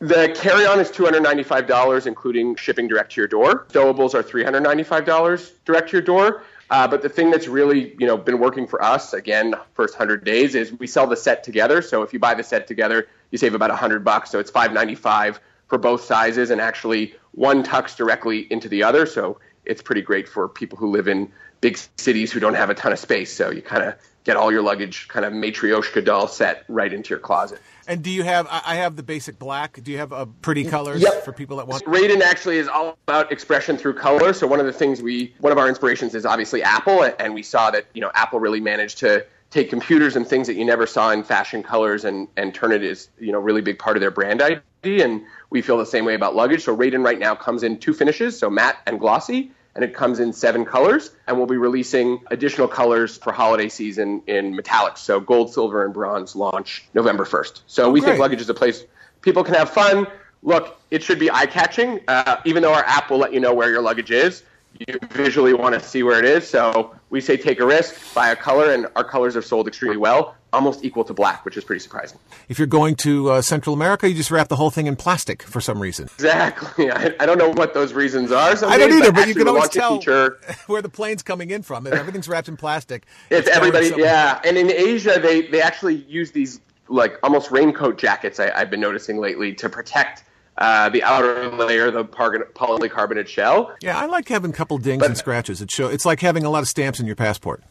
The 0.00 0.36
carry-on 0.36 0.80
is 0.80 0.90
$295, 0.90 2.06
including 2.08 2.56
shipping 2.56 2.88
direct 2.88 3.12
to 3.12 3.20
your 3.20 3.28
door. 3.28 3.66
Stowables 3.68 4.14
are 4.14 4.22
$395 4.24 5.52
direct 5.64 5.90
to 5.90 5.92
your 5.92 6.02
door. 6.02 6.42
Uh, 6.70 6.88
but 6.88 7.02
the 7.02 7.08
thing 7.08 7.30
that's 7.30 7.46
really, 7.46 7.94
you 8.00 8.06
know, 8.06 8.16
been 8.16 8.40
working 8.40 8.66
for 8.66 8.82
us 8.82 9.12
again, 9.12 9.54
first 9.74 9.94
100 9.94 10.24
days, 10.24 10.56
is 10.56 10.72
we 10.72 10.88
sell 10.88 11.06
the 11.06 11.16
set 11.16 11.44
together. 11.44 11.82
So 11.82 12.02
if 12.02 12.12
you 12.12 12.18
buy 12.18 12.34
the 12.34 12.42
set 12.42 12.66
together, 12.66 13.06
you 13.30 13.38
save 13.38 13.54
about 13.54 13.70
100 13.70 14.02
bucks. 14.02 14.30
So 14.30 14.40
it's 14.40 14.50
595 14.50 15.38
for 15.68 15.78
both 15.78 16.04
sizes, 16.04 16.50
and 16.50 16.60
actually 16.60 17.14
one 17.32 17.62
tucks 17.62 17.94
directly 17.94 18.50
into 18.50 18.68
the 18.68 18.82
other. 18.82 19.06
So 19.06 19.38
it's 19.64 19.82
pretty 19.82 20.02
great 20.02 20.28
for 20.28 20.48
people 20.48 20.78
who 20.78 20.90
live 20.90 21.06
in 21.06 21.30
big 21.64 21.78
cities 21.96 22.30
who 22.30 22.40
don't 22.40 22.52
have 22.52 22.68
a 22.68 22.74
ton 22.74 22.92
of 22.92 22.98
space. 22.98 23.32
So 23.32 23.50
you 23.50 23.62
kind 23.62 23.82
of 23.82 23.94
get 24.24 24.36
all 24.36 24.52
your 24.52 24.60
luggage 24.60 25.08
kind 25.08 25.24
of 25.24 25.32
matryoshka 25.32 26.04
doll 26.04 26.28
set 26.28 26.62
right 26.68 26.92
into 26.92 27.08
your 27.08 27.18
closet. 27.18 27.58
And 27.88 28.02
do 28.02 28.10
you 28.10 28.22
have? 28.22 28.46
I 28.50 28.74
have 28.74 28.96
the 28.96 29.02
basic 29.02 29.38
black. 29.38 29.82
Do 29.82 29.90
you 29.90 29.96
have 29.96 30.12
a 30.12 30.26
pretty 30.26 30.64
colors 30.64 31.00
Yep. 31.00 31.24
for 31.24 31.32
people 31.32 31.56
that 31.56 31.66
want? 31.66 31.82
Raden 31.86 32.20
actually 32.20 32.58
is 32.58 32.68
all 32.68 32.98
about 33.08 33.32
expression 33.32 33.78
through 33.78 33.94
color. 33.94 34.34
So 34.34 34.46
one 34.46 34.60
of 34.60 34.66
the 34.66 34.74
things 34.74 35.00
we, 35.00 35.34
one 35.40 35.52
of 35.52 35.58
our 35.58 35.66
inspirations 35.66 36.14
is 36.14 36.26
obviously 36.26 36.62
Apple, 36.62 37.02
and 37.18 37.32
we 37.32 37.42
saw 37.42 37.70
that 37.70 37.86
you 37.94 38.02
know 38.02 38.10
Apple 38.14 38.40
really 38.40 38.60
managed 38.60 38.98
to 38.98 39.24
take 39.48 39.70
computers 39.70 40.16
and 40.16 40.26
things 40.26 40.46
that 40.48 40.54
you 40.56 40.66
never 40.66 40.86
saw 40.86 41.12
in 41.12 41.22
fashion 41.24 41.62
colors 41.62 42.04
and 42.04 42.28
and 42.36 42.54
turn 42.54 42.72
it 42.72 42.82
as 42.82 43.08
you 43.18 43.32
know 43.32 43.38
really 43.38 43.62
big 43.62 43.78
part 43.78 43.96
of 43.96 44.02
their 44.02 44.10
brand 44.10 44.42
identity. 44.42 45.00
And 45.00 45.22
we 45.48 45.62
feel 45.62 45.78
the 45.78 45.86
same 45.86 46.04
way 46.04 46.14
about 46.14 46.36
luggage. 46.36 46.62
So 46.64 46.76
Raden 46.76 47.02
right 47.02 47.18
now 47.18 47.34
comes 47.34 47.62
in 47.62 47.78
two 47.78 47.94
finishes, 47.94 48.38
so 48.38 48.50
matte 48.50 48.76
and 48.86 49.00
glossy. 49.00 49.50
And 49.74 49.84
it 49.84 49.92
comes 49.92 50.20
in 50.20 50.32
seven 50.32 50.64
colors, 50.64 51.10
and 51.26 51.36
we'll 51.36 51.48
be 51.48 51.56
releasing 51.56 52.20
additional 52.28 52.68
colors 52.68 53.16
for 53.16 53.32
holiday 53.32 53.68
season 53.68 54.22
in 54.28 54.56
metallics. 54.56 54.98
So 54.98 55.18
gold, 55.18 55.52
silver, 55.52 55.84
and 55.84 55.92
bronze 55.92 56.36
launch 56.36 56.86
November 56.94 57.24
1st. 57.24 57.62
So 57.66 57.90
we 57.90 58.00
great. 58.00 58.10
think 58.10 58.20
luggage 58.20 58.40
is 58.40 58.48
a 58.48 58.54
place 58.54 58.84
people 59.24 59.42
can 59.42 59.54
have 59.54 59.70
fun. 59.70 60.06
Look, 60.42 60.78
it 60.90 61.02
should 61.02 61.18
be 61.18 61.30
eye 61.30 61.46
catching. 61.46 62.00
Uh, 62.06 62.36
even 62.44 62.62
though 62.62 62.74
our 62.74 62.84
app 62.84 63.10
will 63.10 63.18
let 63.18 63.32
you 63.32 63.40
know 63.40 63.54
where 63.54 63.70
your 63.70 63.82
luggage 63.82 64.10
is, 64.10 64.44
you 64.78 64.98
visually 65.10 65.54
want 65.54 65.74
to 65.74 65.80
see 65.80 66.02
where 66.02 66.18
it 66.18 66.24
is. 66.24 66.46
So 66.46 66.94
we 67.14 67.20
say 67.20 67.36
take 67.36 67.60
a 67.60 67.64
risk, 67.64 68.12
buy 68.12 68.30
a 68.30 68.36
color, 68.36 68.72
and 68.72 68.88
our 68.96 69.04
colors 69.04 69.36
have 69.36 69.44
sold 69.44 69.68
extremely 69.68 69.96
well, 69.96 70.34
almost 70.52 70.84
equal 70.84 71.04
to 71.04 71.14
black, 71.14 71.44
which 71.44 71.56
is 71.56 71.62
pretty 71.62 71.78
surprising. 71.78 72.18
If 72.48 72.58
you're 72.58 72.66
going 72.66 72.96
to 72.96 73.30
uh, 73.30 73.40
Central 73.40 73.72
America, 73.72 74.08
you 74.08 74.16
just 74.16 74.32
wrap 74.32 74.48
the 74.48 74.56
whole 74.56 74.70
thing 74.70 74.88
in 74.88 74.96
plastic 74.96 75.44
for 75.44 75.60
some 75.60 75.80
reason. 75.80 76.06
Exactly. 76.06 76.90
I, 76.90 77.14
I 77.20 77.24
don't 77.24 77.38
know 77.38 77.50
what 77.50 77.72
those 77.72 77.92
reasons 77.92 78.32
are. 78.32 78.50
I 78.50 78.78
don't 78.78 78.90
days, 78.90 79.00
either, 79.00 79.12
but 79.12 79.28
you 79.28 79.36
can 79.36 79.46
always 79.46 79.68
tell 79.68 79.98
feature 79.98 80.40
where 80.66 80.82
the 80.82 80.88
plane's 80.88 81.22
coming 81.22 81.50
in 81.50 81.62
from. 81.62 81.86
If 81.86 81.92
everything's 81.92 82.26
wrapped 82.26 82.48
in 82.48 82.56
plastic, 82.56 83.06
It's 83.30 83.46
going 83.46 83.58
everybody, 83.58 83.92
yeah. 83.96 84.40
And 84.44 84.58
in 84.58 84.72
Asia, 84.72 85.20
they 85.22 85.42
they 85.42 85.62
actually 85.62 86.04
use 86.08 86.32
these 86.32 86.60
like 86.88 87.16
almost 87.22 87.52
raincoat 87.52 87.96
jackets. 87.96 88.40
I, 88.40 88.50
I've 88.50 88.70
been 88.70 88.80
noticing 88.80 89.18
lately 89.18 89.54
to 89.54 89.68
protect 89.68 90.24
uh, 90.58 90.88
the 90.88 91.02
outer 91.02 91.50
layer, 91.50 91.90
the 91.90 92.04
par- 92.04 92.48
polycarbonate 92.54 93.26
shell. 93.26 93.74
Yeah, 93.80 93.98
I 93.98 94.06
like 94.06 94.28
having 94.28 94.50
a 94.50 94.54
couple 94.54 94.78
dings 94.78 95.04
and 95.04 95.16
scratches. 95.16 95.60
It 95.60 95.70
show 95.70 95.88
it's 95.88 96.06
like 96.06 96.20
having 96.20 96.44
a 96.44 96.50
lot 96.50 96.62
of 96.62 96.68
stamps 96.68 97.00
in 97.00 97.06
your 97.06 97.16
passport. 97.16 97.62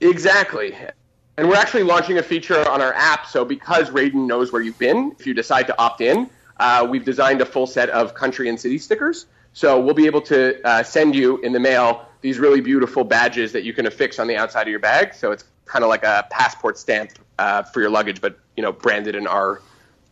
Exactly. 0.00 0.74
And 1.38 1.48
we're 1.48 1.56
actually 1.56 1.82
launching 1.82 2.18
a 2.18 2.22
feature 2.22 2.68
on 2.68 2.80
our 2.80 2.94
app. 2.94 3.26
So 3.26 3.44
because 3.44 3.90
Raden 3.90 4.26
knows 4.26 4.52
where 4.52 4.62
you've 4.62 4.78
been, 4.78 5.14
if 5.18 5.26
you 5.26 5.34
decide 5.34 5.66
to 5.66 5.78
opt 5.78 6.00
in, 6.00 6.30
uh, 6.58 6.86
we've 6.88 7.04
designed 7.04 7.42
a 7.42 7.46
full 7.46 7.66
set 7.66 7.90
of 7.90 8.14
country 8.14 8.48
and 8.48 8.58
city 8.58 8.78
stickers. 8.78 9.26
So 9.52 9.80
we'll 9.80 9.94
be 9.94 10.06
able 10.06 10.22
to 10.22 10.60
uh, 10.66 10.82
send 10.82 11.14
you 11.14 11.38
in 11.38 11.52
the 11.52 11.60
mail 11.60 12.06
these 12.20 12.38
really 12.38 12.60
beautiful 12.60 13.04
badges 13.04 13.52
that 13.52 13.64
you 13.64 13.72
can 13.72 13.86
affix 13.86 14.18
on 14.18 14.26
the 14.26 14.36
outside 14.36 14.62
of 14.62 14.68
your 14.68 14.80
bag. 14.80 15.14
So 15.14 15.32
it's 15.32 15.44
kind 15.66 15.84
of 15.84 15.88
like 15.88 16.04
a 16.04 16.26
passport 16.30 16.78
stamp 16.78 17.12
uh, 17.38 17.62
for 17.62 17.80
your 17.80 17.90
luggage, 17.90 18.20
but 18.20 18.38
you 18.56 18.62
know, 18.62 18.72
branded 18.72 19.14
in 19.14 19.26
our, 19.26 19.60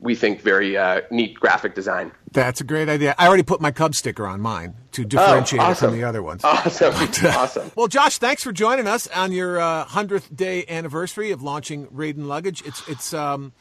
we 0.05 0.15
think, 0.15 0.43
very 0.43 0.77
uh, 0.77 1.01
neat 1.11 1.35
graphic 1.41 1.75
design. 1.75 2.13
That's 2.31 2.61
a 2.61 2.65
great 2.65 2.89
idea. 2.89 3.15
I 3.19 3.27
already 3.27 3.43
put 3.43 3.61
my 3.61 3.71
Cub 3.71 3.95
sticker 3.95 4.27
on 4.27 4.41
mine 4.41 4.75
to 4.93 5.05
differentiate 5.05 5.61
it 5.61 5.65
Oh, 5.65 5.69
awesome. 5.71 5.91
from 5.91 5.99
the 5.99 6.05
other 6.05 6.23
ones. 6.23 6.43
Awesome, 6.45 6.95
awesome. 7.25 7.71
Well, 7.75 7.89
Josh, 7.89 8.19
thanks 8.19 8.43
for 8.45 8.53
joining 8.53 8.87
us 8.87 9.07
on 9.09 9.33
your 9.33 9.59
uh, 9.59 9.85
hundredth 9.85 10.35
day 10.35 10.65
anniversary 10.69 11.31
of 11.31 11.43
launching 11.43 11.87
Raden 11.87 12.27
Luggage. 12.27 12.63
It's 12.67 12.87
it's 12.89 13.15
um, 13.15 13.53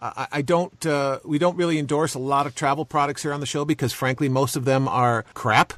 I, 0.00 0.26
I 0.32 0.42
don't 0.42 0.86
uh, 0.86 1.18
we 1.24 1.38
don't 1.38 1.56
really 1.56 1.78
endorse 1.78 2.14
a 2.14 2.18
lot 2.20 2.46
of 2.46 2.54
travel 2.54 2.84
products 2.84 3.22
here 3.22 3.32
on 3.32 3.40
the 3.40 3.46
show 3.46 3.64
because 3.64 3.92
frankly 3.92 4.28
most 4.28 4.54
of 4.56 4.64
them 4.64 4.86
are 4.88 5.24
crap 5.34 5.72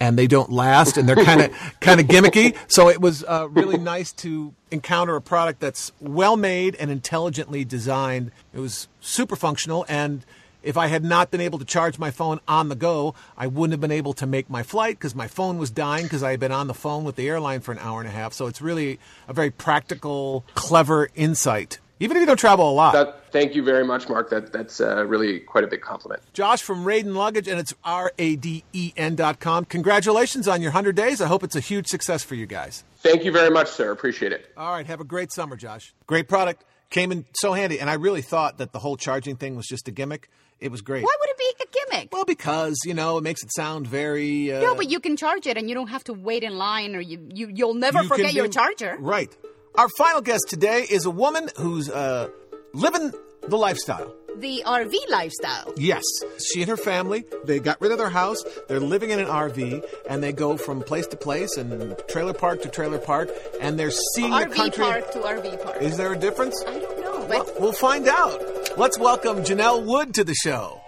and 0.00 0.18
they 0.18 0.26
don't 0.26 0.50
last 0.50 0.96
and 0.96 1.08
they're 1.08 1.16
kind 1.24 1.40
of 1.40 1.52
kind 1.80 2.00
of 2.00 2.06
gimmicky. 2.06 2.56
So 2.68 2.88
it 2.88 3.00
was 3.00 3.24
uh, 3.24 3.48
really 3.50 3.78
nice 3.78 4.12
to 4.14 4.54
encounter 4.70 5.16
a 5.16 5.22
product 5.22 5.60
that's 5.60 5.92
well 6.00 6.36
made 6.36 6.74
and 6.76 6.90
intelligently 6.90 7.64
designed. 7.64 8.30
It 8.52 8.60
was 8.60 8.88
super 9.00 9.36
functional 9.36 9.84
and. 9.88 10.24
If 10.60 10.76
I 10.76 10.88
had 10.88 11.04
not 11.04 11.30
been 11.30 11.40
able 11.40 11.60
to 11.60 11.64
charge 11.64 12.00
my 12.00 12.10
phone 12.10 12.40
on 12.48 12.68
the 12.68 12.74
go, 12.74 13.14
I 13.38 13.46
wouldn't 13.46 13.72
have 13.74 13.80
been 13.80 13.92
able 13.92 14.12
to 14.14 14.26
make 14.26 14.50
my 14.50 14.64
flight 14.64 14.98
because 14.98 15.14
my 15.14 15.28
phone 15.28 15.56
was 15.56 15.70
dying 15.70 16.02
because 16.02 16.24
I 16.24 16.32
had 16.32 16.40
been 16.40 16.50
on 16.50 16.66
the 16.66 16.74
phone 16.74 17.04
with 17.04 17.14
the 17.14 17.28
airline 17.28 17.60
for 17.60 17.70
an 17.70 17.78
hour 17.78 18.00
and 18.00 18.08
a 18.08 18.12
half. 18.12 18.32
So 18.32 18.48
it's 18.48 18.60
really 18.60 18.98
a 19.28 19.32
very 19.32 19.52
practical, 19.52 20.44
clever 20.56 21.10
insight, 21.14 21.78
even 22.00 22.16
if 22.16 22.20
you 22.20 22.26
don't 22.26 22.36
travel 22.36 22.70
a 22.70 22.72
lot. 22.72 22.92
That, 22.92 23.32
thank 23.32 23.54
you 23.54 23.62
very 23.62 23.84
much, 23.84 24.08
Mark. 24.08 24.30
That 24.30 24.52
that's 24.52 24.80
uh, 24.80 25.04
really 25.06 25.40
quite 25.40 25.64
a 25.64 25.66
big 25.66 25.80
compliment. 25.80 26.22
Josh 26.32 26.62
from 26.62 26.84
Raden 26.84 27.14
Luggage, 27.14 27.48
and 27.48 27.58
it's 27.58 27.74
R 27.84 28.12
A 28.18 28.36
D 28.36 28.64
E 28.72 28.92
N 28.96 29.14
dot 29.16 29.40
com. 29.40 29.64
Congratulations 29.64 30.46
on 30.48 30.62
your 30.62 30.70
100 30.70 30.94
days. 30.96 31.20
I 31.20 31.26
hope 31.26 31.42
it's 31.42 31.56
a 31.56 31.60
huge 31.60 31.86
success 31.86 32.22
for 32.22 32.34
you 32.34 32.46
guys. 32.46 32.84
Thank 32.98 33.24
you 33.24 33.32
very 33.32 33.50
much, 33.50 33.68
sir. 33.68 33.90
Appreciate 33.90 34.32
it. 34.32 34.52
All 34.56 34.72
right, 34.72 34.86
have 34.86 35.00
a 35.00 35.04
great 35.04 35.32
summer, 35.32 35.56
Josh. 35.56 35.94
Great 36.06 36.28
product. 36.28 36.64
came 36.90 37.12
in 37.12 37.24
so 37.34 37.52
handy. 37.52 37.80
And 37.80 37.88
I 37.90 37.94
really 37.94 38.22
thought 38.22 38.58
that 38.58 38.72
the 38.72 38.78
whole 38.78 38.96
charging 38.96 39.36
thing 39.36 39.56
was 39.56 39.66
just 39.66 39.88
a 39.88 39.90
gimmick. 39.90 40.28
It 40.60 40.72
was 40.72 40.80
great. 40.80 41.04
Why 41.04 41.16
would 41.20 41.28
it 41.28 41.38
be 41.38 41.52
a 41.62 41.66
gimmick? 41.70 42.12
Well, 42.12 42.24
because 42.24 42.78
you 42.84 42.92
know 42.94 43.16
it 43.18 43.22
makes 43.22 43.44
it 43.44 43.52
sound 43.54 43.86
very. 43.86 44.52
Uh, 44.52 44.60
no, 44.60 44.74
but 44.74 44.90
you 44.90 44.98
can 44.98 45.16
charge 45.16 45.46
it, 45.46 45.56
and 45.56 45.68
you 45.68 45.74
don't 45.74 45.88
have 45.88 46.02
to 46.04 46.12
wait 46.12 46.42
in 46.42 46.58
line, 46.58 46.96
or 46.96 47.00
you, 47.00 47.28
you 47.32 47.48
you'll 47.54 47.74
never 47.74 48.02
you 48.02 48.08
can 48.08 48.16
forget 48.16 48.34
your 48.34 48.48
charger. 48.48 48.96
Right. 48.98 49.36
Our 49.78 49.88
final 49.90 50.22
guest 50.22 50.46
today 50.48 50.84
is 50.90 51.04
a 51.06 51.10
woman 51.10 51.48
who's 51.56 51.88
uh, 51.88 52.30
living 52.74 53.12
the 53.46 53.56
lifestyle. 53.56 54.12
The 54.36 54.64
RV 54.66 54.92
lifestyle. 55.08 55.72
Yes. 55.76 56.02
She 56.44 56.62
and 56.62 56.68
her 56.68 56.76
family, 56.76 57.24
they 57.44 57.60
got 57.60 57.80
rid 57.80 57.92
of 57.92 57.98
their 57.98 58.10
house. 58.10 58.42
They're 58.66 58.80
living 58.80 59.10
in 59.10 59.20
an 59.20 59.26
RV 59.26 59.84
and 60.10 60.20
they 60.20 60.32
go 60.32 60.56
from 60.56 60.82
place 60.82 61.06
to 61.06 61.16
place 61.16 61.56
and 61.56 61.94
trailer 62.08 62.32
park 62.32 62.62
to 62.62 62.68
trailer 62.68 62.98
park 62.98 63.30
and 63.60 63.78
they're 63.78 63.92
seeing 64.16 64.32
the 64.32 64.46
RV 64.46 64.52
country. 64.52 64.84
park 64.84 65.12
to 65.12 65.18
RV 65.20 65.62
park. 65.62 65.80
Is 65.80 65.96
there 65.96 66.12
a 66.12 66.18
difference? 66.18 66.60
I 66.66 66.80
don't 66.80 67.00
know, 67.00 67.26
Well, 67.28 67.48
we'll 67.60 67.72
find 67.72 68.08
out. 68.08 68.76
Let's 68.76 68.98
welcome 68.98 69.44
Janel 69.44 69.84
Wood 69.84 70.12
to 70.14 70.24
the 70.24 70.34
show. 70.34 70.80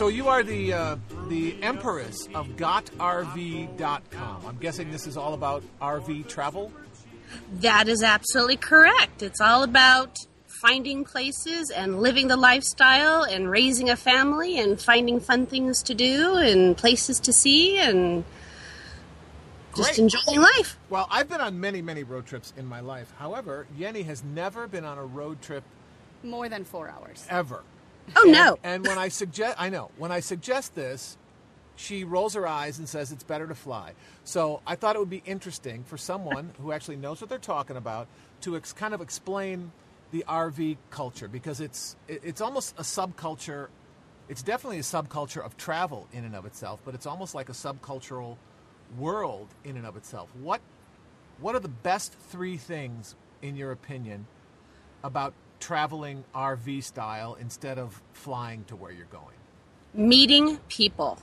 So 0.00 0.08
you 0.08 0.28
are 0.28 0.42
the 0.42 0.72
uh, 0.72 0.96
the 1.28 1.62
empress 1.62 2.26
of 2.34 2.48
GotRV.com. 2.56 4.46
I'm 4.46 4.56
guessing 4.56 4.90
this 4.90 5.06
is 5.06 5.18
all 5.18 5.34
about 5.34 5.62
RV 5.78 6.26
travel. 6.26 6.72
That 7.60 7.86
is 7.86 8.02
absolutely 8.02 8.56
correct. 8.56 9.22
It's 9.22 9.42
all 9.42 9.62
about 9.62 10.16
finding 10.62 11.04
places 11.04 11.70
and 11.70 12.00
living 12.00 12.28
the 12.28 12.38
lifestyle 12.38 13.24
and 13.24 13.50
raising 13.50 13.90
a 13.90 13.96
family 13.96 14.58
and 14.58 14.80
finding 14.80 15.20
fun 15.20 15.44
things 15.44 15.82
to 15.82 15.94
do 15.94 16.34
and 16.36 16.78
places 16.78 17.20
to 17.20 17.34
see 17.34 17.76
and 17.78 18.24
just 19.76 19.96
Great. 19.96 19.98
enjoying 19.98 20.40
life. 20.40 20.78
Well, 20.88 21.08
I've 21.10 21.28
been 21.28 21.42
on 21.42 21.60
many, 21.60 21.82
many 21.82 22.04
road 22.04 22.24
trips 22.24 22.54
in 22.56 22.64
my 22.64 22.80
life. 22.80 23.12
However, 23.18 23.66
Yenny 23.78 24.06
has 24.06 24.24
never 24.24 24.66
been 24.66 24.86
on 24.86 24.96
a 24.96 25.04
road 25.04 25.42
trip 25.42 25.62
more 26.22 26.48
than 26.48 26.64
four 26.64 26.88
hours. 26.88 27.26
ever. 27.28 27.62
Oh 28.16 28.22
And- 28.24 28.32
no. 28.32 28.58
And 28.62 28.86
when 28.86 28.98
I 28.98 29.08
suggest, 29.08 29.56
I 29.60 29.68
know 29.68 29.90
when 29.96 30.12
I 30.12 30.20
suggest 30.20 30.74
this, 30.74 31.16
she 31.76 32.04
rolls 32.04 32.34
her 32.34 32.46
eyes 32.46 32.78
and 32.78 32.88
says 32.88 33.10
it's 33.10 33.24
better 33.24 33.46
to 33.46 33.54
fly. 33.54 33.92
So 34.24 34.60
I 34.66 34.74
thought 34.76 34.96
it 34.96 34.98
would 34.98 35.08
be 35.10 35.22
interesting 35.24 35.82
for 35.84 35.96
someone 35.96 36.52
who 36.60 36.72
actually 36.72 36.96
knows 36.96 37.20
what 37.20 37.30
they're 37.30 37.38
talking 37.38 37.76
about 37.76 38.06
to 38.42 38.56
ex- 38.56 38.72
kind 38.74 38.92
of 38.92 39.00
explain 39.00 39.72
the 40.12 40.24
RV 40.28 40.76
culture 40.90 41.28
because 41.28 41.60
it's 41.60 41.96
it, 42.08 42.20
it's 42.24 42.40
almost 42.40 42.74
a 42.78 42.82
subculture. 42.82 43.68
It's 44.28 44.42
definitely 44.42 44.78
a 44.78 44.82
subculture 44.82 45.44
of 45.44 45.56
travel 45.56 46.06
in 46.12 46.24
and 46.24 46.36
of 46.36 46.44
itself, 46.46 46.80
but 46.84 46.94
it's 46.94 47.06
almost 47.06 47.34
like 47.34 47.48
a 47.48 47.52
subcultural 47.52 48.36
world 48.98 49.48
in 49.64 49.76
and 49.76 49.86
of 49.86 49.96
itself. 49.96 50.28
What 50.34 50.60
what 51.40 51.54
are 51.54 51.60
the 51.60 51.68
best 51.68 52.12
three 52.28 52.58
things 52.58 53.14
in 53.40 53.56
your 53.56 53.72
opinion 53.72 54.26
about 55.02 55.32
traveling 55.60 56.24
RV 56.34 56.82
style 56.82 57.36
instead 57.40 57.78
of 57.78 58.02
flying 58.12 58.64
to 58.64 58.76
where 58.76 58.90
you're 58.90 59.06
going? 59.06 59.36
meeting 59.94 60.58
people. 60.68 61.18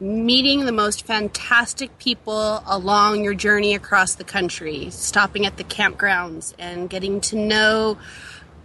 Meeting 0.00 0.66
the 0.66 0.72
most 0.72 1.06
fantastic 1.06 1.96
people 1.98 2.62
along 2.66 3.22
your 3.22 3.34
journey 3.34 3.74
across 3.74 4.14
the 4.16 4.24
country. 4.24 4.90
Stopping 4.90 5.46
at 5.46 5.56
the 5.56 5.64
campgrounds 5.64 6.54
and 6.58 6.90
getting 6.90 7.20
to 7.22 7.36
know 7.36 7.98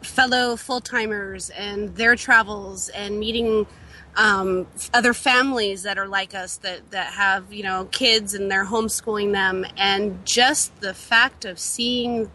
fellow 0.01 0.55
full-timers 0.55 1.49
and 1.51 1.95
their 1.95 2.15
travels 2.15 2.89
and 2.89 3.19
meeting 3.19 3.67
um, 4.15 4.65
other 4.95 5.13
families 5.13 5.83
that 5.83 5.99
are 5.99 6.07
like 6.07 6.33
us 6.33 6.57
that, 6.57 6.89
that 6.89 7.13
have 7.13 7.53
you 7.53 7.61
know 7.61 7.87
kids 7.91 8.33
and 8.33 8.49
they're 8.49 8.65
homeschooling 8.65 9.31
them. 9.31 9.63
And 9.77 10.25
just 10.25 10.79
the 10.81 10.95
fact 10.95 11.45
of 11.45 11.59
seeing 11.59 12.31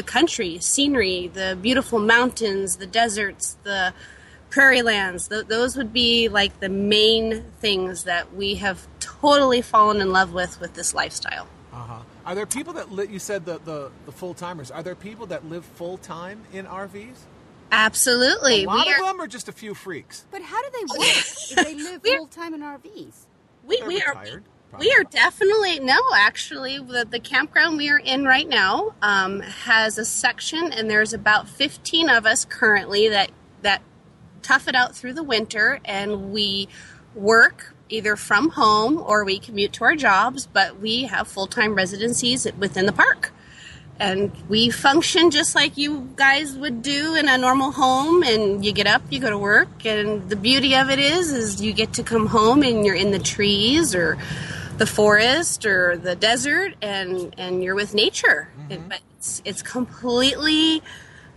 the 0.00 0.06
country 0.18 0.58
scenery 0.60 1.28
the 1.28 1.58
beautiful 1.60 1.98
mountains 1.98 2.76
the 2.76 2.86
deserts 2.86 3.58
the 3.64 3.92
prairie 4.48 4.80
lands 4.80 5.28
th- 5.28 5.46
those 5.46 5.76
would 5.76 5.92
be 5.92 6.26
like 6.30 6.58
the 6.60 6.70
main 6.70 7.44
things 7.60 8.04
that 8.04 8.24
we 8.34 8.54
have 8.54 8.78
totally 8.98 9.60
fallen 9.60 10.00
in 10.00 10.10
love 10.10 10.32
with 10.32 10.58
with 10.62 10.72
this 10.72 10.94
lifestyle 10.94 11.46
Uh-huh. 11.72 11.98
Are 12.26 12.34
there 12.34 12.46
people 12.46 12.72
that 12.74 12.90
li- 12.92 13.08
you 13.14 13.18
said 13.18 13.44
the, 13.44 13.58
the, 13.70 13.90
the 14.06 14.12
full 14.12 14.34
timers? 14.34 14.70
Are 14.70 14.82
there 14.82 14.94
people 14.94 15.26
that 15.32 15.44
live 15.52 15.64
full 15.80 15.98
time 15.98 16.38
in 16.52 16.64
RVs? 16.66 17.18
absolutely 17.72 18.64
A 18.64 18.66
lot 18.66 18.86
we 18.86 18.92
of 18.92 19.00
are, 19.00 19.04
them, 19.06 19.20
or 19.20 19.26
just 19.26 19.48
a 19.48 19.52
few 19.52 19.74
freaks? 19.74 20.24
But 20.30 20.42
how 20.42 20.60
do 20.62 20.68
they 20.78 20.84
work 20.98 21.16
if 21.52 21.56
they 21.66 21.74
live 21.74 22.02
full 22.02 22.26
time 22.26 22.52
in 22.54 22.60
RVs? 22.60 23.14
we, 23.68 23.78
They're 23.78 23.88
we 23.88 24.02
are 24.02 24.14
retired, 24.18 24.44
we 24.78 24.92
are 24.92 25.04
definitely 25.04 25.80
no 25.80 25.98
actually 26.14 26.78
the, 26.78 27.06
the 27.10 27.18
campground 27.18 27.76
we 27.76 27.90
are 27.90 27.98
in 27.98 28.24
right 28.24 28.48
now 28.48 28.94
um, 29.02 29.40
has 29.40 29.98
a 29.98 30.04
section 30.04 30.72
and 30.72 30.88
there's 30.88 31.12
about 31.12 31.48
15 31.48 32.08
of 32.08 32.26
us 32.26 32.44
currently 32.44 33.08
that 33.08 33.30
that 33.62 33.82
tough 34.42 34.68
it 34.68 34.74
out 34.74 34.94
through 34.94 35.12
the 35.12 35.22
winter 35.22 35.80
and 35.84 36.32
we 36.32 36.68
work 37.14 37.74
either 37.88 38.16
from 38.16 38.50
home 38.50 38.98
or 38.98 39.24
we 39.24 39.38
commute 39.38 39.72
to 39.72 39.84
our 39.84 39.96
jobs 39.96 40.46
but 40.46 40.78
we 40.80 41.04
have 41.04 41.26
full-time 41.26 41.74
residencies 41.74 42.46
within 42.58 42.86
the 42.86 42.92
park. 42.92 43.32
And 43.98 44.32
we 44.48 44.70
function 44.70 45.30
just 45.30 45.54
like 45.54 45.76
you 45.76 46.08
guys 46.16 46.56
would 46.56 46.80
do 46.80 47.16
in 47.16 47.28
a 47.28 47.36
normal 47.36 47.70
home 47.70 48.22
and 48.22 48.64
you 48.64 48.72
get 48.72 48.86
up 48.86 49.02
you 49.10 49.20
go 49.20 49.28
to 49.28 49.36
work 49.36 49.84
and 49.84 50.26
the 50.30 50.36
beauty 50.36 50.74
of 50.74 50.88
it 50.88 50.98
is 50.98 51.30
is 51.30 51.60
you 51.60 51.74
get 51.74 51.92
to 51.94 52.02
come 52.02 52.26
home 52.26 52.62
and 52.62 52.86
you're 52.86 52.94
in 52.94 53.10
the 53.10 53.18
trees 53.18 53.94
or 53.94 54.16
the 54.80 54.86
forest 54.86 55.66
or 55.66 55.98
the 55.98 56.16
desert 56.16 56.72
and 56.80 57.34
and 57.36 57.62
you're 57.62 57.74
with 57.74 57.92
nature. 57.94 58.48
It- 58.70 58.88
but 58.88 59.00
it's, 59.18 59.42
it's 59.44 59.62
completely 59.62 60.82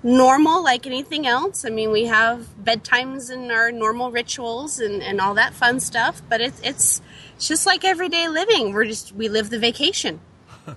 normal 0.01 0.63
like 0.63 0.87
anything 0.87 1.27
else. 1.27 1.65
I 1.65 1.69
mean 1.69 1.91
we 1.91 2.05
have 2.05 2.37
bedtimes 2.67 3.29
and 3.29 3.51
our 3.51 3.69
normal 3.69 4.11
rituals 4.11 4.79
and, 4.79 5.03
and 5.03 5.19
all 5.19 5.33
that 5.33 5.53
fun 5.53 5.81
stuff 5.81 6.21
but 6.29 6.39
it's 6.39 6.59
it's 6.63 7.01
it's 7.35 7.47
just 7.49 7.65
like 7.65 7.83
everyday 7.83 8.29
living. 8.29 8.71
We're 8.73 8.85
just 8.85 9.11
we 9.13 9.27
live 9.27 9.49
the 9.49 9.59
vacation. 9.59 10.15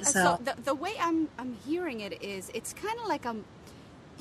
Uh, 0.00 0.04
So, 0.04 0.38
the, 0.48 0.54
the 0.70 0.76
way 0.84 0.94
I'm 1.08 1.28
I'm 1.40 1.52
hearing 1.66 1.98
it 2.00 2.22
is 2.22 2.42
it's 2.58 2.72
kind 2.72 2.98
of 3.02 3.06
like 3.14 3.26
um 3.26 3.44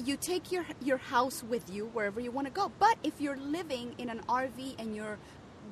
you 0.07 0.15
take 0.17 0.51
your 0.51 0.65
your 0.89 0.97
house 1.13 1.39
with 1.53 1.65
you 1.75 1.83
wherever 1.95 2.19
you 2.25 2.31
want 2.37 2.47
to 2.51 2.53
go. 2.61 2.65
But 2.85 2.95
if 3.09 3.15
you're 3.23 3.37
living 3.57 3.87
in 4.01 4.07
an 4.09 4.21
RV 4.27 4.59
and 4.81 4.87
you're 4.97 5.17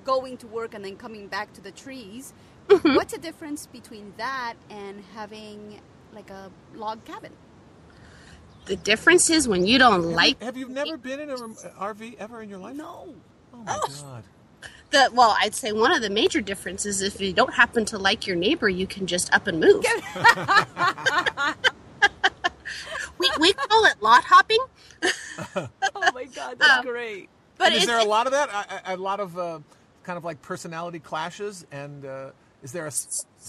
going 0.07 0.37
to 0.37 0.47
work 0.47 0.73
and 0.73 0.83
then 0.85 0.95
coming 0.95 1.27
back 1.27 1.53
to 1.53 1.61
the 1.61 1.71
trees, 1.71 2.33
Mm-hmm. 2.69 2.95
what's 2.95 3.13
the 3.13 3.19
difference 3.19 3.65
between 3.65 4.13
that 4.17 4.55
and 4.69 5.01
having 5.15 5.79
like 6.11 6.29
a 6.29 6.51
log 6.75 7.03
cabin? 7.05 7.31
The 8.65 8.75
difference 8.75 9.29
is 9.29 9.47
when 9.47 9.65
you 9.65 9.77
don't 9.79 10.01
like 10.11 10.41
Have 10.43 10.57
you 10.57 10.67
never 10.67 10.97
been 10.97 11.21
in 11.21 11.29
an 11.29 11.37
RV 11.79 12.17
ever 12.19 12.41
in 12.41 12.49
your 12.49 12.59
life? 12.59 12.75
No. 12.75 13.15
Oh 13.53 13.57
my 13.63 13.77
god. 14.01 14.23
the 14.91 15.09
well, 15.13 15.37
I'd 15.41 15.55
say 15.55 15.71
one 15.71 15.93
of 15.93 16.01
the 16.01 16.09
major 16.09 16.41
differences 16.41 17.01
is 17.01 17.15
if 17.15 17.21
you 17.21 17.31
don't 17.31 17.53
happen 17.53 17.85
to 17.85 17.97
like 17.97 18.27
your 18.27 18.35
neighbor, 18.35 18.67
you 18.67 18.85
can 18.85 19.07
just 19.07 19.33
up 19.33 19.47
and 19.47 19.61
move. 19.61 19.85
we 23.17 23.29
we 23.39 23.53
call 23.53 23.85
it 23.85 24.01
lot 24.01 24.23
hopping, 24.25 24.59
Oh 25.55 26.11
my 26.13 26.25
god, 26.35 26.59
that's 26.59 26.79
Um, 26.79 26.85
great. 26.85 27.29
but 27.57 27.71
is 27.71 27.85
there 27.85 27.99
a 27.99 28.03
lot 28.03 28.27
of 28.27 28.33
that? 28.33 28.49
A, 28.49 28.91
a 28.91 28.95
a 28.95 28.97
lot 28.97 29.19
of 29.21 29.37
uh, 29.37 29.59
kind 30.07 30.17
of 30.17 30.23
like 30.23 30.41
personality 30.41 30.99
clashes, 30.99 31.67
and 31.71 32.05
uh, 32.05 32.31
is 32.63 32.71
there 32.71 32.87
a 32.87 32.91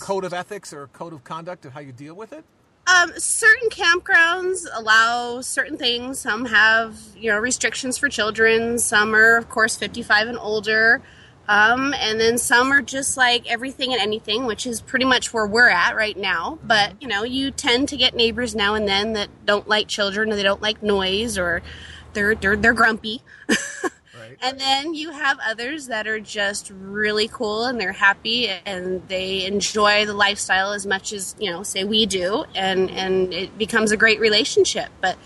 code 0.00 0.24
of 0.24 0.34
ethics 0.34 0.74
or 0.74 0.82
a 0.82 0.88
code 0.88 1.14
of 1.14 1.24
conduct 1.24 1.64
of 1.64 1.72
how 1.72 1.80
you 1.80 1.92
deal 1.92 2.14
with 2.14 2.34
it? 2.34 2.44
um, 2.88 3.12
certain 3.18 3.68
campgrounds 3.68 4.66
allow 4.72 5.40
certain 5.40 5.76
things. 5.76 6.20
Some 6.20 6.46
have 6.46 6.96
you 7.16 7.30
know 7.30 7.38
restrictions 7.38 7.98
for 7.98 8.08
children. 8.08 8.78
Some 8.78 9.14
are 9.14 9.36
of 9.36 9.48
course 9.48 9.76
fifty 9.76 10.02
five 10.02 10.28
and 10.28 10.38
older. 10.38 11.02
Um, 11.48 11.94
and 11.94 12.20
then 12.20 12.36
some 12.36 12.70
are 12.72 12.82
just 12.82 13.16
like 13.16 13.50
everything 13.50 13.94
and 13.94 14.02
anything, 14.02 14.44
which 14.44 14.66
is 14.66 14.82
pretty 14.82 15.06
much 15.06 15.32
where 15.32 15.46
we're 15.46 15.70
at 15.70 15.96
right 15.96 16.16
now. 16.16 16.58
But 16.62 17.00
you 17.00 17.08
know, 17.08 17.24
you 17.24 17.50
tend 17.50 17.88
to 17.90 17.96
get 17.96 18.14
neighbors 18.14 18.54
now 18.54 18.74
and 18.74 18.86
then 18.86 19.14
that 19.14 19.28
don't 19.46 19.68
like 19.68 19.88
children, 19.88 20.32
or 20.32 20.36
they 20.36 20.42
don't 20.42 20.62
like 20.62 20.82
noise, 20.82 21.38
or 21.38 21.62
they're 22.12 22.34
they're, 22.34 22.56
they're 22.56 22.74
grumpy. 22.74 23.22
And 24.40 24.60
then 24.60 24.94
you 24.94 25.10
have 25.10 25.38
others 25.44 25.88
that 25.88 26.06
are 26.06 26.20
just 26.20 26.70
really 26.70 27.26
cool 27.26 27.64
and 27.64 27.80
they're 27.80 27.92
happy 27.92 28.48
and 28.48 29.06
they 29.08 29.44
enjoy 29.44 30.06
the 30.06 30.14
lifestyle 30.14 30.72
as 30.72 30.86
much 30.86 31.12
as, 31.12 31.34
you 31.40 31.50
know, 31.50 31.64
say 31.64 31.82
we 31.82 32.06
do. 32.06 32.44
And, 32.54 32.88
and 32.90 33.34
it 33.34 33.58
becomes 33.58 33.90
a 33.90 33.96
great 33.96 34.20
relationship. 34.20 34.90
But 35.00 35.18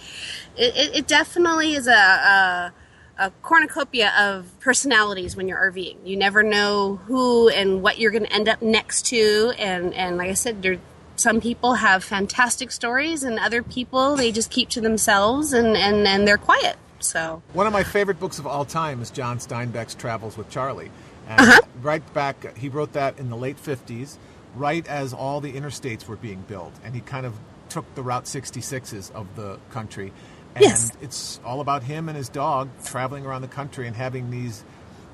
it, 0.56 0.74
it, 0.76 0.96
it 0.96 1.06
definitely 1.06 1.74
is 1.74 1.86
a, 1.86 1.92
a, 1.92 2.72
a 3.18 3.30
cornucopia 3.42 4.14
of 4.18 4.58
personalities 4.60 5.36
when 5.36 5.46
you're 5.46 5.70
RVing. 5.70 5.96
You 6.06 6.16
never 6.16 6.42
know 6.42 6.96
who 7.06 7.50
and 7.50 7.82
what 7.82 7.98
you're 7.98 8.12
going 8.12 8.24
to 8.24 8.32
end 8.32 8.48
up 8.48 8.62
next 8.62 9.06
to. 9.06 9.52
And, 9.58 9.92
and 9.92 10.16
like 10.16 10.30
I 10.30 10.34
said, 10.34 10.62
there, 10.62 10.78
some 11.16 11.40
people 11.40 11.74
have 11.74 12.02
fantastic 12.02 12.72
stories, 12.72 13.22
and 13.22 13.38
other 13.38 13.62
people 13.62 14.16
they 14.16 14.32
just 14.32 14.50
keep 14.50 14.70
to 14.70 14.80
themselves 14.80 15.52
and 15.52 15.76
and 15.76 16.06
and 16.08 16.26
they're 16.26 16.38
quiet. 16.38 16.76
So 17.02 17.42
One 17.52 17.66
of 17.66 17.72
my 17.72 17.82
favorite 17.84 18.18
books 18.20 18.38
of 18.38 18.46
all 18.46 18.64
time 18.64 19.02
is 19.02 19.10
John 19.10 19.38
Steinbeck's 19.38 19.94
Travels 19.94 20.36
with 20.36 20.48
Charley. 20.50 20.90
And 21.28 21.40
uh-huh. 21.40 21.60
right 21.82 22.14
back, 22.14 22.56
he 22.56 22.68
wrote 22.68 22.92
that 22.94 23.18
in 23.18 23.30
the 23.30 23.36
late 23.36 23.56
50s, 23.62 24.16
right 24.56 24.86
as 24.86 25.12
all 25.12 25.40
the 25.40 25.52
interstates 25.52 26.06
were 26.06 26.16
being 26.16 26.42
built. 26.48 26.72
And 26.84 26.94
he 26.94 27.00
kind 27.00 27.26
of 27.26 27.34
took 27.68 27.92
the 27.94 28.02
Route 28.02 28.24
66s 28.24 29.10
of 29.12 29.34
the 29.36 29.58
country. 29.70 30.12
And 30.54 30.64
Yes. 30.64 30.92
it's 31.00 31.40
all 31.44 31.60
about 31.60 31.82
him 31.84 32.08
and 32.08 32.16
his 32.16 32.28
dog 32.28 32.68
traveling 32.84 33.24
around 33.24 33.42
the 33.42 33.48
country 33.48 33.86
and 33.86 33.96
having 33.96 34.30
these 34.30 34.64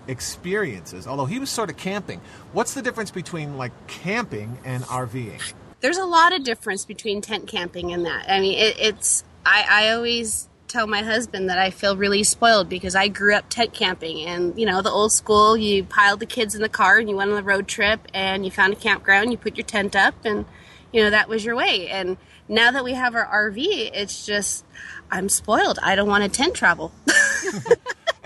experiences. 0.08 1.06
Although 1.06 1.26
he 1.26 1.38
was 1.38 1.50
sort 1.50 1.70
of 1.70 1.76
camping. 1.76 2.20
What's 2.52 2.74
the 2.74 2.82
difference 2.82 3.10
between 3.10 3.56
like 3.56 3.72
camping 3.86 4.58
and 4.64 4.82
RVing? 4.84 5.52
there's 5.80 5.98
a 5.98 6.04
lot 6.04 6.32
of 6.32 6.42
difference 6.42 6.84
between 6.84 7.20
tent 7.20 7.46
camping 7.46 7.92
and 7.92 8.04
that. 8.04 8.28
I 8.28 8.40
mean, 8.40 8.58
it, 8.58 8.76
it's 8.78 9.22
I, 9.46 9.64
I 9.68 9.90
always 9.90 10.47
tell 10.68 10.86
my 10.86 11.02
husband 11.02 11.50
that 11.50 11.58
I 11.58 11.70
feel 11.70 11.96
really 11.96 12.22
spoiled 12.22 12.68
because 12.68 12.94
I 12.94 13.08
grew 13.08 13.34
up 13.34 13.48
tent 13.48 13.72
camping 13.72 14.20
and 14.20 14.58
you 14.58 14.66
know 14.66 14.82
the 14.82 14.90
old 14.90 15.12
school. 15.12 15.56
You 15.56 15.84
piled 15.84 16.20
the 16.20 16.26
kids 16.26 16.54
in 16.54 16.62
the 16.62 16.68
car 16.68 16.98
and 16.98 17.08
you 17.08 17.16
went 17.16 17.30
on 17.30 17.36
the 17.36 17.42
road 17.42 17.66
trip 17.66 18.00
and 18.14 18.44
you 18.44 18.50
found 18.50 18.74
a 18.74 18.76
campground. 18.76 19.32
You 19.32 19.38
put 19.38 19.56
your 19.56 19.66
tent 19.66 19.96
up 19.96 20.14
and 20.24 20.44
you 20.92 21.02
know 21.02 21.10
that 21.10 21.28
was 21.28 21.44
your 21.44 21.56
way. 21.56 21.88
And 21.88 22.16
now 22.48 22.70
that 22.70 22.84
we 22.84 22.92
have 22.92 23.14
our 23.14 23.26
RV, 23.26 23.90
it's 23.94 24.24
just 24.24 24.64
I'm 25.10 25.28
spoiled. 25.28 25.78
I 25.82 25.96
don't 25.96 26.08
want 26.08 26.24
to 26.24 26.30
tent 26.30 26.54
travel. 26.54 26.92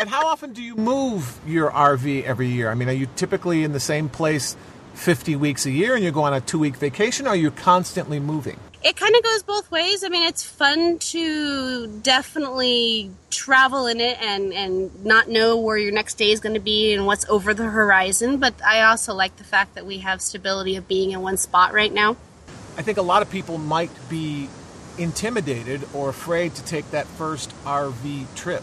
And 0.02 0.10
how 0.10 0.26
often 0.26 0.52
do 0.52 0.62
you 0.64 0.74
move 0.74 1.38
your 1.46 1.70
RV 1.70 2.24
every 2.24 2.48
year? 2.48 2.72
I 2.72 2.74
mean, 2.74 2.88
are 2.88 2.92
you 2.92 3.06
typically 3.14 3.62
in 3.62 3.72
the 3.72 3.78
same 3.78 4.08
place 4.08 4.56
50 4.94 5.36
weeks 5.36 5.64
a 5.64 5.70
year 5.70 5.94
and 5.94 6.02
you 6.02 6.10
go 6.10 6.24
on 6.24 6.34
a 6.34 6.40
two 6.40 6.58
week 6.58 6.74
vacation, 6.74 7.26
or 7.26 7.30
are 7.30 7.36
you 7.36 7.52
constantly 7.52 8.18
moving? 8.18 8.58
It 8.84 8.96
kind 8.96 9.14
of 9.14 9.22
goes 9.22 9.42
both 9.42 9.70
ways. 9.70 10.04
I 10.04 10.08
mean, 10.08 10.22
it's 10.24 10.42
fun 10.44 10.98
to 10.98 11.86
definitely 12.02 13.10
travel 13.30 13.86
in 13.86 14.00
it 14.00 14.20
and 14.20 14.52
and 14.52 15.04
not 15.04 15.28
know 15.28 15.56
where 15.56 15.76
your 15.76 15.92
next 15.92 16.14
day 16.14 16.30
is 16.30 16.40
going 16.40 16.54
to 16.54 16.60
be 16.60 16.92
and 16.92 17.06
what's 17.06 17.28
over 17.28 17.54
the 17.54 17.64
horizon. 17.64 18.38
But 18.38 18.54
I 18.64 18.82
also 18.82 19.14
like 19.14 19.36
the 19.36 19.44
fact 19.44 19.74
that 19.74 19.86
we 19.86 19.98
have 19.98 20.20
stability 20.20 20.76
of 20.76 20.88
being 20.88 21.12
in 21.12 21.20
one 21.20 21.36
spot 21.36 21.72
right 21.72 21.92
now. 21.92 22.16
I 22.76 22.82
think 22.82 22.98
a 22.98 23.02
lot 23.02 23.22
of 23.22 23.30
people 23.30 23.58
might 23.58 23.90
be 24.08 24.48
intimidated 24.98 25.82
or 25.94 26.08
afraid 26.08 26.54
to 26.54 26.64
take 26.64 26.90
that 26.90 27.06
first 27.06 27.52
RV 27.64 28.34
trip. 28.34 28.62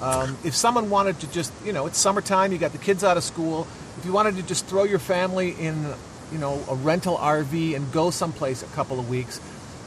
Um, 0.00 0.36
if 0.44 0.56
someone 0.56 0.90
wanted 0.90 1.20
to 1.20 1.30
just, 1.30 1.52
you 1.64 1.72
know, 1.72 1.86
it's 1.86 1.98
summertime, 1.98 2.52
you 2.52 2.58
got 2.58 2.72
the 2.72 2.78
kids 2.78 3.04
out 3.04 3.16
of 3.16 3.22
school. 3.22 3.68
If 3.98 4.04
you 4.04 4.12
wanted 4.12 4.36
to 4.36 4.42
just 4.42 4.66
throw 4.66 4.84
your 4.84 4.98
family 4.98 5.52
in, 5.52 5.94
you 6.32 6.38
know, 6.38 6.64
a 6.68 6.74
rental 6.74 7.16
RV 7.16 7.76
and 7.76 7.90
go 7.92 8.10
someplace 8.10 8.62
a 8.62 8.66
couple 8.74 8.98
of 8.98 9.08
weeks, 9.08 9.40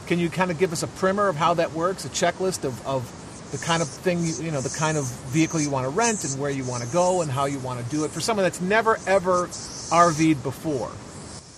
can 0.06 0.18
you 0.18 0.30
kind 0.30 0.50
of 0.50 0.58
give 0.58 0.72
us 0.72 0.82
a 0.82 0.86
primer 0.86 1.28
of 1.28 1.36
how 1.36 1.54
that 1.54 1.72
works, 1.72 2.04
a 2.04 2.08
checklist 2.08 2.64
of, 2.64 2.86
of 2.86 3.10
the 3.52 3.58
kind 3.58 3.82
of 3.82 3.88
thing, 3.88 4.24
you, 4.24 4.32
you 4.40 4.50
know, 4.50 4.60
the 4.60 4.76
kind 4.76 4.96
of 4.96 5.06
vehicle 5.26 5.60
you 5.60 5.70
want 5.70 5.84
to 5.84 5.90
rent 5.90 6.24
and 6.24 6.40
where 6.40 6.50
you 6.50 6.64
want 6.64 6.82
to 6.82 6.88
go 6.92 7.22
and 7.22 7.30
how 7.30 7.44
you 7.44 7.58
want 7.60 7.82
to 7.82 7.90
do 7.90 8.04
it 8.04 8.10
for 8.10 8.20
someone 8.20 8.44
that's 8.44 8.60
never 8.60 8.98
ever 9.06 9.46
RV'd 9.46 10.42
before? 10.42 10.90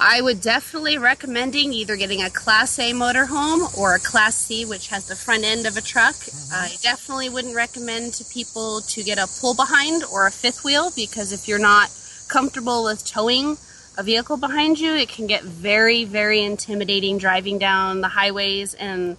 I 0.01 0.20
would 0.22 0.40
definitely 0.40 0.96
recommending 0.96 1.72
either 1.72 1.96
getting 1.96 2.22
a 2.22 2.31
Class 2.31 2.79
A 2.79 2.92
motorhome 2.92 3.77
or 3.77 3.94
a 3.94 3.98
Class 3.98 4.37
C, 4.37 4.64
which 4.64 4.88
has 4.88 5.09
the 5.09 5.16
front 5.16 5.42
end 5.42 5.66
of 5.66 5.77
a 5.77 5.81
truck. 5.81 6.14
Mm-hmm. 6.14 6.55
I 6.55 6.77
definitely 6.81 7.29
wouldn't 7.29 7.57
recommend 7.57 8.14
to 8.14 8.24
people 8.24 8.81
to 8.83 9.03
get 9.03 9.18
a 9.18 9.27
pull 9.40 9.55
behind 9.55 10.05
or 10.05 10.27
a 10.27 10.31
fifth 10.31 10.64
wheel 10.64 10.92
because 10.94 11.33
if 11.33 11.48
you're 11.48 11.59
not 11.59 11.90
comfortable 12.29 12.85
with 12.85 13.05
towing 13.05 13.57
a 13.98 14.02
vehicle 14.04 14.37
behind 14.37 14.78
you, 14.78 14.94
it 14.94 15.08
can 15.08 15.26
get 15.26 15.42
very, 15.42 16.04
very 16.04 16.42
intimidating 16.42 17.18
driving 17.18 17.58
down 17.58 18.00
the 18.00 18.08
highways 18.08 18.74
and 18.74 19.16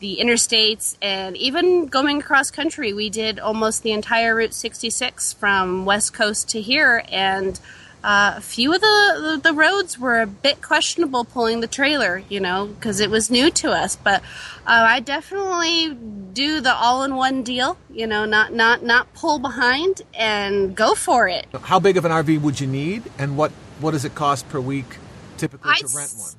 the 0.00 0.18
interstates 0.20 0.96
and 1.02 1.36
even 1.36 1.86
going 1.86 2.20
across 2.20 2.50
country. 2.50 2.94
We 2.94 3.10
did 3.10 3.38
almost 3.38 3.82
the 3.82 3.92
entire 3.92 4.34
Route 4.34 4.54
66 4.54 5.34
from 5.34 5.84
West 5.84 6.14
Coast 6.14 6.48
to 6.50 6.60
here, 6.60 7.04
and 7.10 7.60
uh, 8.02 8.34
a 8.36 8.40
few 8.40 8.74
of 8.74 8.80
the, 8.80 9.40
the, 9.42 9.52
roads 9.52 9.98
were 9.98 10.20
a 10.20 10.26
bit 10.26 10.60
questionable 10.60 11.24
pulling 11.24 11.60
the 11.60 11.66
trailer, 11.66 12.22
you 12.28 12.38
know, 12.38 12.66
because 12.66 13.00
it 13.00 13.10
was 13.10 13.30
new 13.30 13.50
to 13.50 13.70
us. 13.70 13.96
But 13.96 14.22
uh, 14.66 14.86
I 14.88 15.00
definitely 15.00 15.94
do 16.34 16.60
the 16.60 16.74
all-in-one 16.74 17.42
deal, 17.42 17.78
you 17.90 18.06
know, 18.06 18.26
not 18.26 18.52
not 18.52 18.82
not 18.82 19.14
pull 19.14 19.38
behind 19.38 20.02
and 20.12 20.76
go 20.76 20.94
for 20.94 21.28
it. 21.28 21.46
How 21.62 21.78
big 21.78 21.96
of 21.96 22.04
an 22.04 22.12
RV 22.12 22.42
would 22.42 22.60
you 22.60 22.66
need, 22.66 23.04
and 23.18 23.38
what 23.38 23.52
what 23.80 23.92
does 23.92 24.04
it 24.04 24.14
cost 24.14 24.48
per 24.48 24.60
week 24.60 24.86
typically 25.36 25.72
I'd 25.72 25.86
to 25.86 25.96
rent 25.96 26.12
one? 26.16 26.34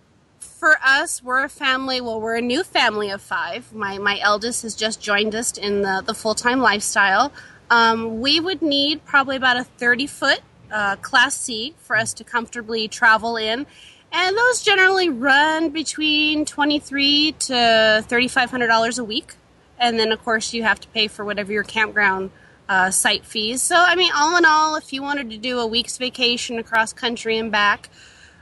for 0.66 0.78
us, 0.84 1.22
we're 1.22 1.44
a 1.44 1.50
family. 1.50 2.02
Well, 2.02 2.20
we're 2.20 2.38
a 2.38 2.42
new 2.42 2.64
family 2.64 3.12
of 3.12 3.22
five. 3.22 3.72
My 3.72 4.00
my 4.00 4.20
eldest 4.20 4.64
has 4.64 4.74
just 4.74 5.00
joined 5.00 5.36
us 5.36 5.58
in 5.58 5.84
the 5.84 6.02
the 6.04 6.16
full 6.16 6.34
time 6.34 6.60
lifestyle. 6.60 7.32
Um, 7.70 8.20
we 8.20 8.40
would 8.40 8.64
need 8.64 9.06
probably 9.06 9.36
about 9.36 9.58
a 9.58 9.64
thirty 9.64 10.08
foot 10.08 10.40
uh, 10.72 10.96
Class 10.96 11.36
C 11.38 11.76
for 11.78 11.96
us 11.96 12.14
to 12.16 12.24
comfortably 12.24 12.88
travel 12.88 13.38
in, 13.38 13.68
and 14.12 14.38
those 14.38 14.64
generally 14.64 15.10
run 15.10 15.70
between 15.70 16.46
twenty 16.46 16.80
three 16.80 17.34
to 17.42 18.04
thirty 18.08 18.28
five 18.28 18.50
hundred 18.50 18.68
dollars 18.68 18.98
a 18.98 19.04
week. 19.04 19.36
And 19.78 20.00
then, 20.00 20.12
of 20.12 20.24
course, 20.24 20.52
you 20.52 20.64
have 20.64 20.80
to 20.80 20.88
pay 20.88 21.08
for 21.08 21.24
whatever 21.24 21.52
your 21.52 21.64
campground 21.64 22.32
uh, 22.68 22.92
site 22.92 23.26
fees. 23.26 23.62
So, 23.62 23.76
I 23.76 23.96
mean, 23.96 24.12
all 24.16 24.38
in 24.38 24.46
all, 24.46 24.76
if 24.76 24.92
you 24.94 25.02
wanted 25.02 25.30
to 25.32 25.38
do 25.38 25.60
a 25.60 25.68
week's 25.68 25.98
vacation 25.98 26.60
across 26.60 26.94
country 26.94 27.38
and 27.38 27.52
back, 27.52 27.90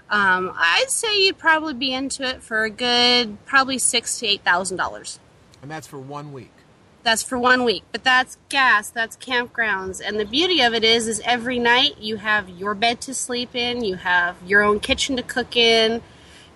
um, 0.10 0.52
I'd 0.56 0.90
say 0.90 1.26
you'd 1.26 1.38
probably 1.38 1.74
be 1.74 1.94
into 1.94 2.24
it 2.24 2.44
for 2.44 2.64
a 2.64 2.70
good, 2.70 3.44
probably 3.46 3.80
six 3.80 4.20
to 4.20 4.28
eight 4.28 4.44
thousand 4.44 4.78
dollars. 4.78 5.20
And 5.62 5.72
that's 5.72 5.88
for 5.88 5.98
one 6.00 6.34
week. 6.34 6.52
That's 7.04 7.22
for 7.22 7.38
one 7.38 7.66
week, 7.66 7.84
but 7.92 8.06
that's 8.06 8.38
gas, 8.48 8.90
that's 8.90 9.18
campgrounds, 9.18 10.02
and 10.02 10.18
the 10.18 10.24
beauty 10.24 10.62
of 10.62 10.74
it 10.74 10.86
is, 10.86 11.06
is 11.10 11.22
every 11.26 11.60
night 11.60 11.98
you 12.00 12.16
have 12.16 12.48
your 12.48 12.74
bed 12.74 13.02
to 13.02 13.14
sleep 13.14 13.56
in, 13.56 13.84
you 13.84 13.96
have 13.96 14.38
your 14.46 14.62
own 14.62 14.80
kitchen 14.80 15.18
to 15.18 15.22
cook 15.22 15.58
in, 15.58 16.02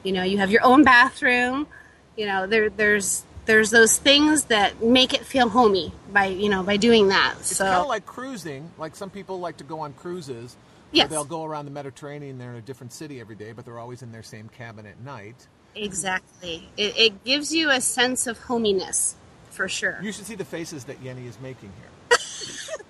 you 0.04 0.14
know, 0.14 0.24
you 0.24 0.38
have 0.38 0.50
your 0.50 0.64
own 0.64 0.86
bathroom, 0.86 1.68
you 2.16 2.26
know, 2.26 2.48
there, 2.48 2.70
there's, 2.70 3.26
there's 3.48 3.72
those 3.72 3.98
things 3.98 4.46
that 4.46 4.84
make 4.84 5.14
it 5.14 5.26
feel 5.26 5.50
homey 5.50 5.92
by, 6.12 6.26
you 6.26 6.50
know, 6.50 6.62
by 6.64 6.78
doing 6.78 7.08
that. 7.08 7.36
It's 7.40 7.56
so 7.56 7.66
kind 7.66 7.82
of 7.82 7.88
like 7.88 8.06
cruising. 8.06 8.70
Like 8.78 8.96
some 8.96 9.10
people 9.10 9.40
like 9.40 9.58
to 9.58 9.64
go 9.64 9.80
on 9.80 9.94
cruises. 9.94 10.56
where 10.92 11.00
Yes. 11.04 11.10
They'll 11.10 11.26
go 11.26 11.44
around 11.44 11.66
the 11.66 11.72
Mediterranean. 11.72 12.38
They're 12.38 12.52
in 12.52 12.58
a 12.58 12.62
different 12.62 12.94
city 12.94 13.20
every 13.20 13.36
day, 13.36 13.54
but 13.54 13.66
they're 13.66 13.80
always 13.80 14.04
in 14.04 14.12
their 14.12 14.24
same 14.24 14.50
cabin 14.50 14.86
at 14.86 15.00
night. 15.02 15.48
exactly, 15.76 16.68
it, 16.78 16.98
it 16.98 17.24
gives 17.24 17.54
you 17.54 17.70
a 17.70 17.82
sense 17.82 18.28
of 18.28 18.38
hominess, 18.38 19.16
for 19.50 19.68
sure. 19.68 20.00
You 20.02 20.12
should 20.12 20.26
see 20.26 20.36
the 20.36 20.46
faces 20.46 20.86
that 20.86 21.04
Yenny 21.04 21.28
is 21.28 21.40
making 21.40 21.72
here. 21.80 22.20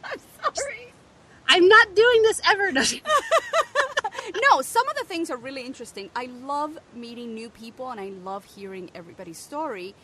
I'm 0.04 0.20
sorry. 0.56 0.94
I'm 1.48 1.68
not 1.68 1.96
doing 1.96 2.22
this 2.24 2.42
ever. 2.50 2.72
no. 2.72 2.84
No, 4.50 4.62
some 4.62 4.88
of 4.90 4.96
the 4.96 5.04
things 5.06 5.30
are 5.30 5.38
really 5.38 5.62
interesting. 5.62 6.10
I 6.16 6.26
love 6.26 6.78
meeting 6.94 7.34
new 7.34 7.50
people 7.50 7.90
and 7.90 8.00
I 8.00 8.10
love 8.24 8.44
hearing 8.44 8.90
everybody's 8.94 9.38
story. 9.38 9.96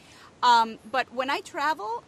Um, 0.44 0.78
but 0.92 1.12
when 1.14 1.30
I 1.30 1.40
travel, 1.40 2.04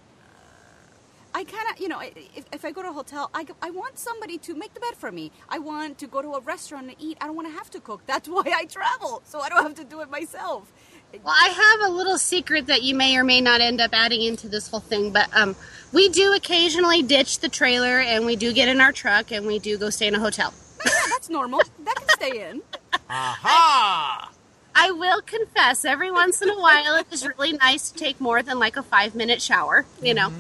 I 1.34 1.46
kind 1.46 1.68
of, 1.72 1.80
you 1.80 1.88
know, 1.88 2.02
if, 2.02 2.46
if 2.54 2.66
I 2.66 2.72
go 2.72 2.82
to 2.82 2.90
a 2.90 2.94
hotel, 2.94 3.30
I, 3.34 3.46
I 3.62 3.70
want 3.70 3.98
somebody 3.98 4.38
to 4.40 4.54
make 4.54 4.74
the 4.74 4.82
bed 4.82 4.96
for 4.96 5.12
me. 5.12 5.32
I 5.50 5.58
want 5.60 5.98
to 6.00 6.08
go 6.08 6.22
to 6.22 6.34
a 6.34 6.42
restaurant 6.42 6.88
and 6.88 6.96
eat. 7.00 7.18
I 7.22 7.28
don't 7.28 7.36
want 7.36 7.48
to 7.48 7.54
have 7.54 7.70
to 7.72 7.80
cook. 7.80 8.02
That's 8.06 8.28
why 8.36 8.44
I 8.54 8.66
travel, 8.66 9.22
so 9.26 9.40
I 9.40 9.50
don't 9.50 9.64
have 9.64 9.76
to 9.76 9.86
do 9.86 10.02
it 10.02 10.12
myself. 10.12 10.72
Well, 11.24 11.34
I 11.34 11.48
have 11.50 11.90
a 11.90 11.94
little 11.94 12.18
secret 12.18 12.68
that 12.68 12.84
you 12.84 12.94
may 12.94 13.16
or 13.18 13.24
may 13.24 13.40
not 13.40 13.62
end 13.62 13.80
up 13.80 13.92
adding 13.94 14.22
into 14.22 14.50
this 14.50 14.68
whole 14.68 14.82
thing, 14.82 15.12
but 15.12 15.30
um, 15.34 15.56
we 15.94 16.10
do 16.10 16.34
occasionally 16.34 17.04
ditch 17.04 17.40
the 17.40 17.48
trailer 17.48 18.00
and 18.02 18.26
we 18.26 18.36
do 18.36 18.52
get 18.52 18.68
in 18.68 18.82
our 18.82 18.92
truck 18.92 19.32
and 19.32 19.48
we 19.48 19.60
do 19.60 19.78
go 19.78 19.90
stay 19.90 20.08
in 20.08 20.16
a 20.16 20.20
hotel. 20.20 20.54
Yeah, 20.86 20.92
that's 21.10 21.30
normal. 21.30 21.62
That 21.84 21.96
can 21.96 22.10
stay 22.10 22.50
in. 22.50 22.62
Aha! 23.10 24.35
I 24.76 24.92
will 24.92 25.22
confess, 25.22 25.86
every 25.86 26.12
once 26.12 26.42
in 26.42 26.50
a 26.50 26.60
while, 26.60 26.96
it 26.98 27.08
is 27.12 27.26
really 27.26 27.54
nice 27.54 27.90
to 27.92 27.98
take 27.98 28.20
more 28.20 28.44
than 28.44 28.60
like 28.60 28.76
a 28.76 28.84
five 28.84 29.16
minute 29.16 29.42
shower, 29.42 29.86
you 30.02 30.14
know. 30.14 30.32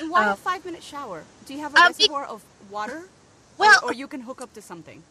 And 0.00 0.10
why 0.10 0.30
a 0.32 0.36
five 0.36 0.64
minute 0.64 0.82
shower? 0.82 1.24
Do 1.46 1.54
you 1.54 1.60
have 1.60 1.74
a 1.74 1.78
Um, 1.78 1.86
it- 1.92 1.98
reservoir 1.98 2.24
of 2.24 2.42
water? 2.70 3.08
Well- 3.58 3.80
or, 3.82 3.90
or 3.90 3.92
you 3.92 4.06
can 4.06 4.22
hook 4.22 4.40
up 4.40 4.52
to 4.54 4.62
something. 4.62 5.02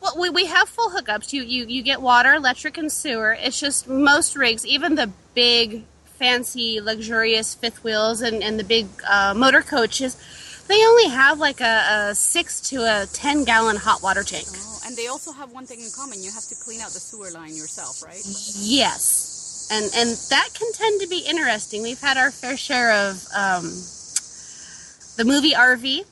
Well, 0.00 0.14
we, 0.18 0.30
we 0.30 0.46
have 0.46 0.68
full 0.68 0.90
hookups. 0.90 1.32
You, 1.32 1.42
you 1.42 1.66
you 1.66 1.82
get 1.82 2.00
water, 2.00 2.34
electric, 2.34 2.78
and 2.78 2.90
sewer. 2.90 3.32
It's 3.40 3.58
just 3.58 3.88
most 3.88 4.36
rigs, 4.36 4.64
even 4.64 4.94
the 4.94 5.10
big, 5.34 5.82
fancy, 6.04 6.80
luxurious 6.80 7.54
fifth 7.56 7.82
wheels 7.82 8.20
and, 8.20 8.42
and 8.42 8.58
the 8.60 8.64
big 8.64 8.86
uh, 9.08 9.34
motor 9.34 9.60
coaches, 9.60 10.16
they 10.68 10.84
only 10.86 11.08
have 11.08 11.40
like 11.40 11.60
a, 11.60 12.08
a 12.10 12.14
six 12.14 12.60
to 12.70 12.76
a 12.84 13.06
ten 13.12 13.42
gallon 13.42 13.76
hot 13.76 14.00
water 14.02 14.22
tank. 14.22 14.46
Oh, 14.48 14.67
and 14.88 14.96
they 14.96 15.06
also 15.06 15.32
have 15.32 15.52
one 15.52 15.66
thing 15.66 15.80
in 15.80 15.90
common. 15.94 16.22
You 16.22 16.32
have 16.32 16.44
to 16.48 16.56
clean 16.64 16.80
out 16.80 16.90
the 16.92 16.98
sewer 17.00 17.30
line 17.30 17.54
yourself, 17.54 18.02
right? 18.02 18.22
Yes, 18.56 19.68
and 19.70 19.84
and 19.94 20.16
that 20.30 20.48
can 20.54 20.72
tend 20.72 21.02
to 21.02 21.06
be 21.06 21.18
interesting. 21.28 21.82
We've 21.82 22.00
had 22.00 22.16
our 22.16 22.30
fair 22.30 22.56
share 22.56 22.90
of 23.06 23.26
um, 23.36 23.64
the 25.16 25.24
movie 25.26 25.52
RV. 25.52 26.06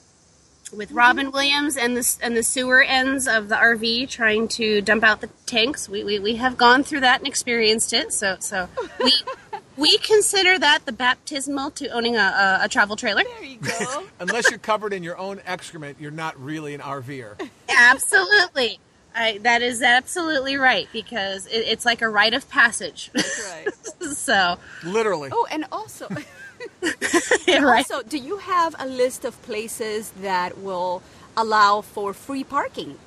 with 0.77 0.93
Robin 0.93 1.31
Williams 1.33 1.77
and 1.77 1.97
the 1.97 2.17
and 2.23 2.37
the 2.37 2.43
sewer 2.43 2.83
ends 2.83 3.27
of 3.27 3.49
the 3.49 3.55
RV 3.55 4.11
trying 4.11 4.49
to 4.49 4.83
dump 4.83 5.05
out 5.05 5.23
the 5.23 5.31
tanks. 5.47 5.89
We, 5.89 6.05
we, 6.05 6.19
we 6.19 6.37
have 6.37 6.57
gone 6.59 6.83
through 6.83 7.01
that 7.01 7.21
and 7.21 7.27
experienced 7.27 7.93
it. 7.95 8.13
So 8.13 8.37
so 8.41 8.69
we 9.03 9.13
we 9.77 9.99
consider 9.99 10.59
that 10.59 10.87
the 10.87 10.93
baptismal 10.93 11.71
to 11.73 11.89
owning 11.89 12.17
a, 12.17 12.21
a, 12.21 12.59
a 12.65 12.69
travel 12.69 12.97
trailer. 12.97 13.23
There 13.25 13.45
you 13.45 13.59
go. 13.59 14.05
Unless 14.21 14.51
you're 14.51 14.59
covered 14.59 14.93
in 14.93 15.03
your 15.03 15.19
own 15.19 15.41
excrement, 15.47 15.99
you're 16.01 16.11
not 16.11 16.41
really 16.43 16.75
an 16.75 16.81
RVer. 16.81 17.49
Absolutely. 17.69 18.81
I, 19.15 19.39
that 19.39 19.63
is 19.63 19.81
absolutely 19.83 20.57
right 20.57 20.89
because 20.93 21.47
it, 21.47 21.65
it's 21.67 21.87
like 21.87 22.03
a 22.03 22.09
rite 22.09 22.35
of 22.35 22.49
passage. 22.51 23.11
That's 23.15 23.51
right. 23.51 24.13
so, 24.13 24.59
Literally. 24.85 25.31
Oh, 25.33 25.47
and 25.51 25.65
also, 25.73 26.09
right. 26.83 27.47
also, 27.49 28.03
do 28.03 28.19
you 28.19 28.39
have 28.39 28.77
a 28.79 28.87
list 28.87 29.25
of 29.25 29.41
places 29.43 30.11
that 30.21 30.59
will 30.59 31.03
allow 31.37 31.81
for 31.81 32.13
free 32.13 32.45
parking? 32.45 32.99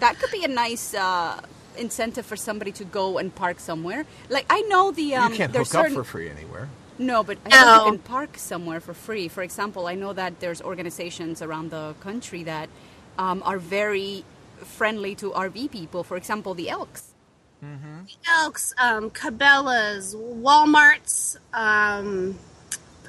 That 0.00 0.18
could 0.18 0.32
be 0.32 0.44
a 0.44 0.48
nice 0.48 0.94
uh, 0.94 1.40
incentive 1.78 2.26
for 2.26 2.36
somebody 2.36 2.72
to 2.72 2.84
go 2.84 3.18
and 3.18 3.34
park 3.34 3.60
somewhere. 3.60 4.04
Like 4.28 4.46
I 4.50 4.60
know 4.62 4.90
the 4.92 5.14
um, 5.16 5.32
you 5.32 5.38
can't 5.38 5.52
there's 5.52 5.70
hook 5.72 5.82
certain 5.86 5.96
up 5.98 6.04
for 6.04 6.10
free 6.10 6.28
anywhere. 6.30 6.68
no, 6.98 7.22
but 7.22 7.38
I 7.44 7.48
No. 7.50 7.56
think 7.72 7.84
you 7.84 7.90
can 7.92 7.98
park 8.00 8.38
somewhere 8.38 8.80
for 8.80 8.94
free. 8.94 9.28
For 9.28 9.42
example, 9.42 9.86
I 9.86 9.94
know 9.94 10.12
that 10.12 10.40
there's 10.40 10.60
organizations 10.62 11.42
around 11.42 11.70
the 11.70 11.94
country 12.00 12.42
that 12.44 12.68
um, 13.18 13.42
are 13.44 13.58
very 13.58 14.24
friendly 14.64 15.14
to 15.16 15.30
RV 15.32 15.70
people. 15.70 16.02
For 16.04 16.16
example, 16.16 16.54
the 16.54 16.68
Elks. 16.70 17.12
The 17.62 18.14
Elks, 18.28 18.74
um, 18.78 19.10
Cabela's, 19.10 20.14
Walmart's, 20.14 21.38
um, 21.52 22.38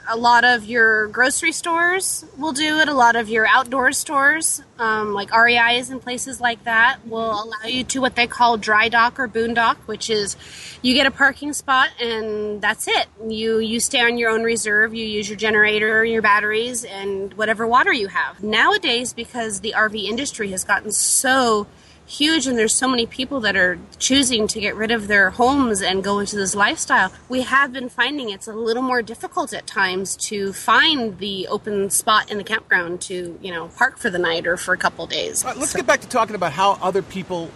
a 0.08 0.16
lot 0.16 0.44
of 0.44 0.66
your 0.66 1.08
grocery 1.08 1.52
stores 1.52 2.26
will 2.38 2.54
do 2.54 2.80
it. 2.80 2.88
A 2.88 2.94
lot 2.94 3.16
of 3.16 3.30
your 3.30 3.46
outdoor 3.48 3.92
stores, 3.92 4.62
um, 4.80 5.14
like 5.14 5.32
REIs 5.32 5.90
and 5.90 6.02
places 6.02 6.40
like 6.40 6.64
that, 6.64 7.00
will 7.06 7.44
allow 7.44 7.68
you 7.68 7.84
to 7.86 8.00
what 8.00 8.16
they 8.16 8.28
call 8.28 8.58
dry 8.58 8.90
dock 8.90 9.20
or 9.20 9.28
boondock, 9.28 9.76
which 9.86 10.10
is 10.10 10.38
you 10.82 10.94
get 10.94 11.06
a 11.06 11.12
parking 11.12 11.54
spot 11.54 11.90
and 12.02 12.62
that's 12.62 12.88
it. 12.88 13.08
You 13.28 13.60
you 13.60 13.80
stay 13.80 14.02
on 14.02 14.18
your 14.18 14.30
own 14.30 14.44
reserve. 14.44 14.94
You 14.94 15.06
use 15.06 15.30
your 15.30 15.38
generator, 15.38 16.04
your 16.06 16.22
batteries, 16.22 16.84
and 16.86 17.34
whatever 17.34 17.68
water 17.68 17.92
you 17.92 18.08
have. 18.08 18.42
Nowadays, 18.42 19.14
because 19.14 19.60
the 19.62 19.74
RV 19.78 20.04
industry 20.04 20.52
has 20.52 20.64
gotten 20.64 20.92
so 20.92 21.68
huge 22.08 22.48
and 22.48 22.58
there's 22.58 22.74
so 22.74 22.88
many 22.88 23.06
people 23.06 23.42
that 23.42 23.56
are 23.58 23.78
choosing 24.00 24.48
to 24.48 24.60
get 24.62 24.74
rid 24.76 24.92
of 24.92 25.08
their 25.08 25.30
homes 25.30 25.82
and 25.82 26.04
go 26.04 26.20
into 26.20 26.38
this 26.38 26.56
lifestyle 26.56 27.12
we 27.28 27.42
have 27.42 27.74
been 27.74 27.90
finding 27.90 28.30
it's 28.30 28.48
a 28.48 28.54
little 28.54 28.82
more 28.82 29.02
difficult 29.02 29.52
at 29.54 29.68
times 29.68 30.16
to 30.16 30.54
find 30.54 31.18
the 31.20 31.46
open 31.50 31.90
spot 31.90 32.32
in 32.32 32.38
the 32.38 32.44
campground 32.46 33.02
to 33.02 33.38
you 33.42 33.52
know 33.52 33.68
park 33.78 33.98
for 33.98 34.10
the 34.10 34.18
night 34.18 34.48
or 34.48 34.56
for 34.56 34.74
a 34.74 34.78
couple 34.78 35.06
days 35.06 35.44
right, 35.44 35.58
let's 35.58 35.72
So- 35.72 35.80
get 35.80 35.86
back 35.86 36.00
to 36.00 36.08
talking 36.08 36.36
about 36.36 36.54
how 36.54 36.78
other 36.82 37.02
people, 37.02 37.52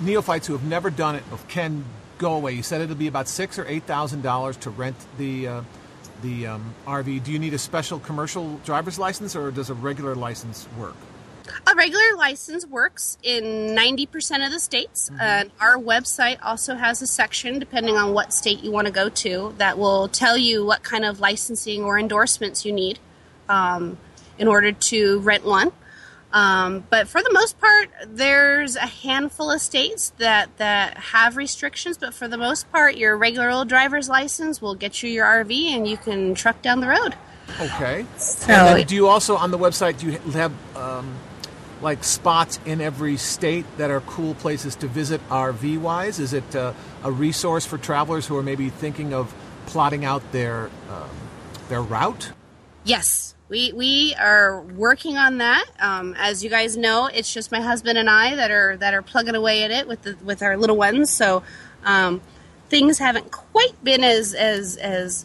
neophytes 0.00 0.46
who 0.46 0.52
have 0.52 0.64
never 0.64 0.88
done 0.88 1.16
it, 1.16 1.24
can 1.48 1.84
go 2.18 2.34
away. 2.34 2.52
You 2.52 2.62
said 2.62 2.80
it'll 2.80 2.94
be 2.96 3.08
about 3.08 3.28
six 3.28 3.58
or 3.58 3.66
eight 3.66 3.82
thousand 3.84 4.22
dollars 4.22 4.56
to 4.58 4.70
rent 4.70 4.96
the 5.18 5.48
uh, 5.48 5.62
the 6.22 6.46
um, 6.46 6.74
RV. 6.86 7.24
Do 7.24 7.32
you 7.32 7.38
need 7.38 7.54
a 7.54 7.58
special 7.58 7.98
commercial 7.98 8.56
driver's 8.64 8.98
license, 8.98 9.34
or 9.36 9.50
does 9.50 9.68
a 9.68 9.74
regular 9.74 10.14
license 10.14 10.66
work? 10.78 10.94
A 11.66 11.74
regular 11.74 12.16
license 12.16 12.66
works 12.66 13.18
in 13.22 13.44
90% 13.76 14.44
of 14.44 14.52
the 14.52 14.60
states. 14.60 15.10
And 15.20 15.50
our 15.60 15.76
website 15.76 16.38
also 16.42 16.74
has 16.74 17.02
a 17.02 17.06
section, 17.06 17.58
depending 17.58 17.96
on 17.96 18.12
what 18.14 18.32
state 18.32 18.62
you 18.62 18.70
want 18.70 18.86
to 18.86 18.92
go 18.92 19.08
to, 19.08 19.54
that 19.58 19.78
will 19.78 20.08
tell 20.08 20.36
you 20.36 20.64
what 20.64 20.82
kind 20.82 21.04
of 21.04 21.20
licensing 21.20 21.82
or 21.84 21.98
endorsements 21.98 22.64
you 22.64 22.72
need 22.72 22.98
um, 23.48 23.98
in 24.38 24.48
order 24.48 24.72
to 24.72 25.18
rent 25.20 25.44
one. 25.44 25.72
Um, 26.32 26.84
but 26.90 27.08
for 27.08 27.22
the 27.22 27.32
most 27.32 27.58
part, 27.60 27.88
there's 28.06 28.76
a 28.76 28.86
handful 28.86 29.50
of 29.50 29.60
states 29.60 30.12
that, 30.18 30.54
that 30.58 30.96
have 30.98 31.36
restrictions. 31.36 31.96
But 31.96 32.12
for 32.14 32.28
the 32.28 32.36
most 32.36 32.70
part, 32.70 32.96
your 32.96 33.16
regular 33.16 33.50
old 33.50 33.68
driver's 33.68 34.08
license 34.08 34.60
will 34.60 34.74
get 34.74 35.02
you 35.02 35.08
your 35.10 35.24
RV 35.24 35.74
and 35.74 35.88
you 35.88 35.96
can 35.96 36.34
truck 36.34 36.60
down 36.62 36.80
the 36.80 36.88
road. 36.88 37.14
Okay. 37.60 38.04
So- 38.18 38.52
and 38.52 38.78
then 38.78 38.86
do 38.86 38.94
you 38.94 39.08
also 39.08 39.36
on 39.36 39.50
the 39.50 39.58
website 39.58 39.98
do 39.98 40.06
you 40.10 40.18
have 40.32 40.52
um, 40.76 41.14
like 41.86 42.02
spots 42.02 42.58
in 42.66 42.80
every 42.80 43.16
state 43.16 43.64
that 43.76 43.92
are 43.92 44.00
cool 44.00 44.34
places 44.34 44.74
to 44.74 44.88
visit 44.88 45.20
RV 45.28 45.78
wise? 45.78 46.18
Is 46.18 46.32
it 46.32 46.56
uh, 46.56 46.72
a 47.04 47.12
resource 47.12 47.64
for 47.64 47.78
travelers 47.78 48.26
who 48.26 48.36
are 48.36 48.42
maybe 48.42 48.70
thinking 48.70 49.14
of 49.14 49.32
plotting 49.66 50.04
out 50.04 50.32
their 50.32 50.68
um, 50.90 51.08
their 51.68 51.80
route? 51.80 52.32
Yes, 52.82 53.36
we 53.48 53.72
we 53.72 54.16
are 54.18 54.62
working 54.62 55.16
on 55.16 55.38
that. 55.38 55.64
Um, 55.78 56.16
as 56.18 56.42
you 56.42 56.50
guys 56.50 56.76
know, 56.76 57.06
it's 57.06 57.32
just 57.32 57.52
my 57.52 57.60
husband 57.60 57.98
and 57.98 58.10
I 58.10 58.34
that 58.34 58.50
are 58.50 58.76
that 58.78 58.92
are 58.92 59.02
plugging 59.02 59.36
away 59.36 59.62
at 59.62 59.70
it 59.70 59.86
with 59.86 60.02
the 60.02 60.16
with 60.24 60.42
our 60.42 60.56
little 60.56 60.76
ones. 60.76 61.12
So 61.12 61.44
um, 61.84 62.20
things 62.68 62.98
haven't 62.98 63.30
quite 63.30 63.76
been 63.84 64.02
as 64.02 64.34
as 64.34 64.76
as 64.76 65.24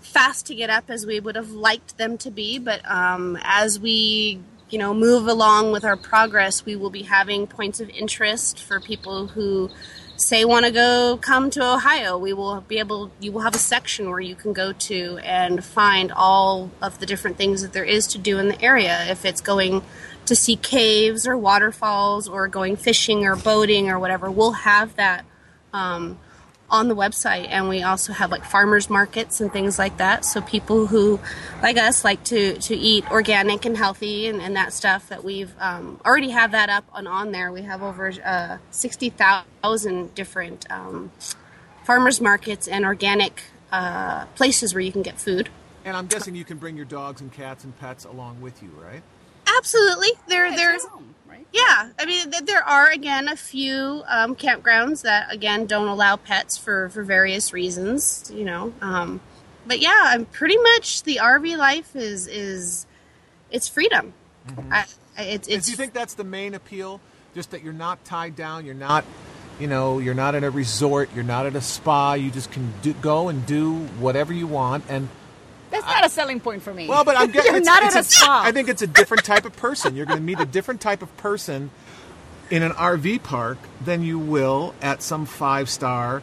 fast 0.00 0.46
to 0.46 0.54
get 0.54 0.70
up 0.70 0.88
as 0.88 1.04
we 1.04 1.20
would 1.20 1.36
have 1.36 1.50
liked 1.50 1.98
them 1.98 2.16
to 2.16 2.30
be. 2.30 2.58
But 2.58 2.80
um, 2.90 3.38
as 3.42 3.78
we 3.78 4.40
you 4.70 4.78
know 4.78 4.94
move 4.94 5.26
along 5.26 5.72
with 5.72 5.84
our 5.84 5.96
progress, 5.96 6.64
we 6.64 6.76
will 6.76 6.90
be 6.90 7.02
having 7.02 7.46
points 7.46 7.80
of 7.80 7.88
interest 7.90 8.60
for 8.60 8.80
people 8.80 9.28
who 9.28 9.70
say 10.16 10.44
want 10.44 10.66
to 10.66 10.72
go 10.72 11.16
come 11.20 11.48
to 11.50 11.62
Ohio, 11.64 12.18
we 12.18 12.32
will 12.32 12.60
be 12.62 12.78
able 12.78 13.10
you 13.20 13.30
will 13.32 13.42
have 13.42 13.54
a 13.54 13.58
section 13.58 14.10
where 14.10 14.20
you 14.20 14.34
can 14.34 14.52
go 14.52 14.72
to 14.72 15.18
and 15.22 15.64
find 15.64 16.12
all 16.12 16.70
of 16.82 16.98
the 16.98 17.06
different 17.06 17.36
things 17.36 17.62
that 17.62 17.72
there 17.72 17.84
is 17.84 18.06
to 18.08 18.18
do 18.18 18.38
in 18.38 18.48
the 18.48 18.60
area. 18.62 19.06
If 19.08 19.24
it's 19.24 19.40
going 19.40 19.82
to 20.26 20.34
see 20.34 20.56
caves 20.56 21.26
or 21.26 21.36
waterfalls 21.36 22.28
or 22.28 22.48
going 22.48 22.76
fishing 22.76 23.24
or 23.24 23.36
boating 23.36 23.88
or 23.88 23.98
whatever, 23.98 24.30
we'll 24.30 24.52
have 24.52 24.96
that 24.96 25.24
um, 25.72 26.18
on 26.70 26.88
the 26.88 26.94
website 26.94 27.46
and 27.48 27.68
we 27.68 27.82
also 27.82 28.12
have 28.12 28.30
like 28.30 28.44
farmers 28.44 28.90
markets 28.90 29.40
and 29.40 29.52
things 29.52 29.78
like 29.78 29.96
that 29.96 30.24
so 30.24 30.40
people 30.42 30.86
who 30.86 31.18
like 31.62 31.78
us 31.78 32.04
like 32.04 32.22
to 32.24 32.54
to 32.58 32.74
eat 32.76 33.10
organic 33.10 33.64
and 33.64 33.76
healthy 33.76 34.26
and, 34.26 34.40
and 34.42 34.54
that 34.54 34.72
stuff 34.72 35.08
that 35.08 35.24
we've 35.24 35.54
um, 35.60 35.98
already 36.04 36.30
have 36.30 36.52
that 36.52 36.68
up 36.68 36.84
on 36.92 37.06
on 37.06 37.32
there 37.32 37.50
we 37.50 37.62
have 37.62 37.82
over 37.82 38.12
uh, 38.24 38.58
60000 38.70 40.14
different 40.14 40.70
um, 40.70 41.10
farmers 41.84 42.20
markets 42.20 42.68
and 42.68 42.84
organic 42.84 43.42
uh, 43.72 44.26
places 44.34 44.74
where 44.74 44.82
you 44.82 44.92
can 44.92 45.02
get 45.02 45.18
food 45.18 45.48
And 45.84 45.96
I'm 45.96 46.06
guessing 46.06 46.34
you 46.34 46.44
can 46.44 46.58
bring 46.58 46.76
your 46.76 46.84
dogs 46.84 47.20
and 47.22 47.32
cats 47.32 47.64
and 47.64 47.78
pets 47.78 48.04
along 48.04 48.40
with 48.42 48.62
you, 48.62 48.70
right? 48.82 49.02
absolutely 49.56 50.08
there 50.28 50.46
It's 50.46 50.56
there's 50.56 50.82
your 50.82 50.90
home, 50.90 51.04
right? 51.06 51.14
Yeah, 51.52 51.90
I 51.98 52.04
mean, 52.04 52.30
th- 52.30 52.44
there 52.44 52.62
are 52.62 52.90
again 52.90 53.26
a 53.28 53.36
few 53.36 54.02
um, 54.06 54.36
campgrounds 54.36 55.02
that 55.02 55.32
again 55.32 55.66
don't 55.66 55.88
allow 55.88 56.16
pets 56.16 56.58
for 56.58 56.88
for 56.90 57.02
various 57.02 57.52
reasons, 57.52 58.30
you 58.34 58.44
know. 58.44 58.72
Um, 58.82 59.20
but 59.66 59.80
yeah, 59.80 59.98
I'm 60.04 60.26
pretty 60.26 60.58
much 60.58 61.02
the 61.04 61.20
RV 61.22 61.56
life 61.56 61.96
is 61.96 62.26
is 62.26 62.86
it's 63.50 63.66
freedom. 63.68 64.12
I, 64.70 64.84
I- 65.16 65.22
it's 65.22 65.48
And 65.48 65.56
it's 65.56 65.66
do 65.66 65.72
you 65.72 65.76
think 65.76 65.94
that's 65.94 66.14
the 66.14 66.24
main 66.24 66.54
appeal? 66.54 67.00
Just 67.34 67.50
that 67.52 67.62
you're 67.62 67.72
not 67.72 68.04
tied 68.04 68.36
down, 68.36 68.64
you're 68.66 68.74
not, 68.74 69.04
you 69.58 69.66
know, 69.68 69.98
you're 69.98 70.14
not 70.14 70.34
at 70.34 70.44
a 70.44 70.50
resort, 70.50 71.08
you're 71.14 71.24
not 71.24 71.46
at 71.46 71.54
a 71.56 71.60
spa. 71.60 72.14
You 72.14 72.30
just 72.30 72.50
can 72.50 72.72
do, 72.82 72.92
go 72.94 73.28
and 73.28 73.44
do 73.46 73.74
whatever 74.00 74.32
you 74.32 74.46
want. 74.46 74.84
And 74.88 75.08
not 75.88 76.06
a 76.06 76.08
selling 76.08 76.40
point 76.40 76.62
for 76.62 76.72
me. 76.72 76.88
well, 76.88 77.04
but 77.04 77.16
I'm 77.16 77.30
getting 77.32 77.52
You're 77.52 77.62
not 77.62 77.82
it's 77.82 77.96
at 77.96 78.00
a 78.00 78.04
spa. 78.04 78.42
I 78.44 78.52
think 78.52 78.68
it's 78.68 78.82
a 78.82 78.86
different 78.86 79.24
type 79.24 79.44
of 79.44 79.56
person. 79.56 79.96
You're 79.96 80.06
going 80.06 80.18
to 80.18 80.24
meet 80.24 80.40
a 80.40 80.46
different 80.46 80.80
type 80.80 81.02
of 81.02 81.14
person 81.16 81.70
in 82.50 82.62
an 82.62 82.72
RV 82.72 83.22
park 83.22 83.58
than 83.84 84.02
you 84.02 84.18
will 84.18 84.74
at 84.80 85.02
some 85.02 85.26
five 85.26 85.68
star 85.68 86.22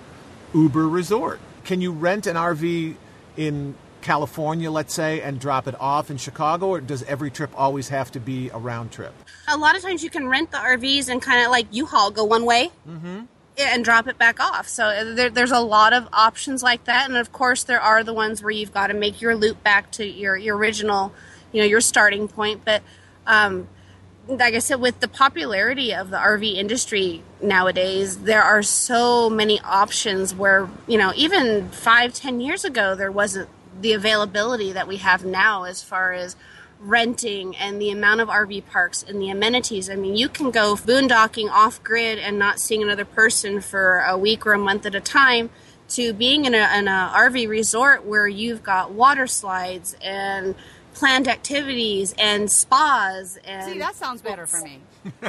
Uber 0.53 0.87
resort. 0.87 1.39
Can 1.63 1.81
you 1.81 1.91
rent 1.91 2.27
an 2.27 2.35
RV 2.35 2.95
in 3.37 3.75
California, 4.01 4.69
let's 4.69 4.93
say, 4.93 5.21
and 5.21 5.39
drop 5.39 5.67
it 5.67 5.75
off 5.79 6.11
in 6.11 6.17
Chicago, 6.17 6.67
or 6.67 6.81
does 6.81 7.01
every 7.03 7.31
trip 7.31 7.49
always 7.55 7.89
have 7.89 8.11
to 8.11 8.19
be 8.19 8.49
a 8.49 8.57
round 8.57 8.91
trip? 8.91 9.13
a 9.47 9.57
lot 9.57 9.75
of 9.75 9.81
times 9.81 10.03
you 10.03 10.09
can 10.09 10.27
rent 10.27 10.51
the 10.51 10.57
RVs 10.57 11.09
and 11.09 11.21
kind 11.21 11.43
of 11.43 11.51
like 11.51 11.67
U-Haul 11.71 12.11
go 12.11 12.23
one 12.23 12.45
way 12.45 12.71
mm-hmm. 12.87 13.21
And 13.57 13.83
drop 13.85 14.07
it 14.07 14.17
back 14.17 14.39
off. 14.39 14.67
So 14.67 14.85
uh, 14.85 15.15
there, 15.15 15.29
there's 15.29 15.51
a 15.51 15.59
lot 15.59 15.93
of 15.93 16.07
options 16.11 16.63
like 16.63 16.85
that, 16.85 17.07
and 17.07 17.17
of 17.17 17.31
course 17.31 17.63
there 17.63 17.81
are 17.81 18.03
the 18.03 18.13
ones 18.13 18.41
where 18.41 18.51
you've 18.51 18.73
got 18.73 18.87
to 18.87 18.93
make 18.93 19.21
your 19.21 19.35
loop 19.35 19.63
back 19.63 19.91
to 19.91 20.05
your 20.05 20.35
your 20.35 20.57
original, 20.57 21.13
you 21.51 21.61
know, 21.61 21.67
your 21.67 21.81
starting 21.81 22.27
point. 22.27 22.61
But 22.65 22.83
um, 23.25 23.67
like 24.27 24.55
I 24.55 24.59
said, 24.59 24.81
with 24.81 24.99
the 24.99 25.07
popularity 25.07 25.93
of 25.93 26.09
the 26.09 26.17
RV 26.17 26.55
industry 26.55 27.23
nowadays, 27.41 28.17
there 28.19 28.43
are 28.43 28.63
so 28.63 29.29
many 29.29 29.59
options 29.61 30.33
where, 30.33 30.67
you 30.87 30.97
know, 30.97 31.13
even 31.15 31.69
five, 31.69 32.13
ten 32.13 32.39
years 32.39 32.65
ago, 32.65 32.95
there 32.95 33.11
wasn't 33.11 33.49
the 33.79 33.93
availability 33.93 34.71
that 34.71 34.87
we 34.87 34.97
have 34.97 35.25
now 35.25 35.63
as 35.63 35.83
far 35.83 36.13
as 36.13 36.35
renting 36.85 37.55
and 37.57 37.81
the 37.81 37.89
amount 37.89 38.21
of 38.21 38.29
RV 38.29 38.65
parks 38.67 39.03
and 39.03 39.19
the 39.21 39.29
amenities. 39.29 39.89
I 39.89 39.95
mean, 39.95 40.15
you 40.15 40.29
can 40.29 40.51
go 40.51 40.75
boondocking 40.75 41.49
off 41.49 41.83
grid 41.83 42.19
and 42.19 42.37
not 42.37 42.59
seeing 42.59 42.83
another 42.83 43.05
person 43.05 43.61
for 43.61 43.99
a 43.99 44.17
week 44.17 44.45
or 44.45 44.53
a 44.53 44.59
month 44.59 44.85
at 44.85 44.95
a 44.95 45.01
time 45.01 45.49
to 45.89 46.13
being 46.13 46.45
in 46.45 46.55
an 46.55 46.85
RV 46.85 47.47
resort 47.47 48.05
where 48.05 48.27
you've 48.27 48.63
got 48.63 48.91
water 48.91 49.27
slides 49.27 49.95
and 50.01 50.55
planned 50.95 51.27
activities 51.27 52.15
and 52.17 52.49
spas 52.49 53.37
and 53.43 53.71
See, 53.71 53.79
that 53.79 53.95
sounds 53.95 54.21
better 54.21 54.47
for 54.47 54.61
me. 54.61 54.79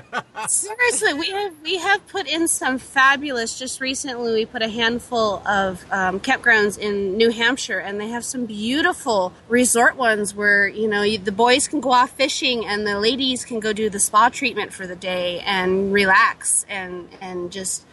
Seriously, 0.49 1.13
we 1.13 1.31
have 1.31 1.53
we 1.63 1.77
have 1.77 2.07
put 2.09 2.27
in 2.27 2.49
some 2.49 2.79
fabulous. 2.79 3.59
Just 3.59 3.81
recently, 3.81 4.33
we 4.33 4.47
put 4.47 4.63
a 4.63 4.69
handful 4.69 5.47
of 5.47 5.85
um, 5.91 6.21
campgrounds 6.21 6.79
in 6.79 7.17
New 7.17 7.31
Hampshire, 7.31 7.81
and 7.81 8.01
they 8.01 8.09
have 8.09 8.25
some 8.25 8.47
beautiful 8.47 9.33
resort 9.49 9.97
ones 9.97 10.35
where 10.35 10.67
you 10.67 10.89
know 10.89 11.03
you, 11.03 11.19
the 11.19 11.33
boys 11.33 11.69
can 11.69 11.81
go 11.81 11.91
off 11.91 12.13
fishing 12.13 12.65
and 12.65 12.87
the 12.87 12.99
ladies 12.99 13.45
can 13.45 13.61
go 13.61 13.73
do 13.73 13.91
the 13.91 14.01
spa 14.01 14.29
treatment 14.29 14.73
for 14.73 14.87
the 14.87 14.97
day 14.97 15.41
and 15.41 15.93
relax 15.93 16.65
and 16.69 17.09
and 17.21 17.53
just 17.53 17.86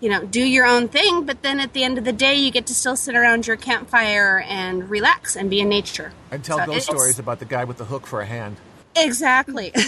you 0.00 0.08
know 0.08 0.24
do 0.24 0.42
your 0.42 0.66
own 0.66 0.88
thing. 0.88 1.24
But 1.24 1.42
then 1.42 1.60
at 1.60 1.72
the 1.72 1.84
end 1.84 1.98
of 1.98 2.04
the 2.04 2.12
day, 2.12 2.34
you 2.34 2.50
get 2.50 2.66
to 2.66 2.74
still 2.74 2.96
sit 2.96 3.14
around 3.14 3.46
your 3.46 3.56
campfire 3.56 4.40
and 4.48 4.88
relax 4.90 5.36
and 5.36 5.48
be 5.50 5.60
in 5.60 5.68
nature. 5.68 6.12
And 6.30 6.42
tell 6.44 6.58
So 6.58 6.66
ghost 6.66 6.86
stories 6.86 7.18
about 7.18 7.38
the 7.38 7.44
guy 7.44 7.64
with 7.64 7.78
the 7.78 7.84
hook 7.84 8.06
for 8.06 8.20
a 8.20 8.26
hand. 8.26 8.56
Exactly. 8.96 9.72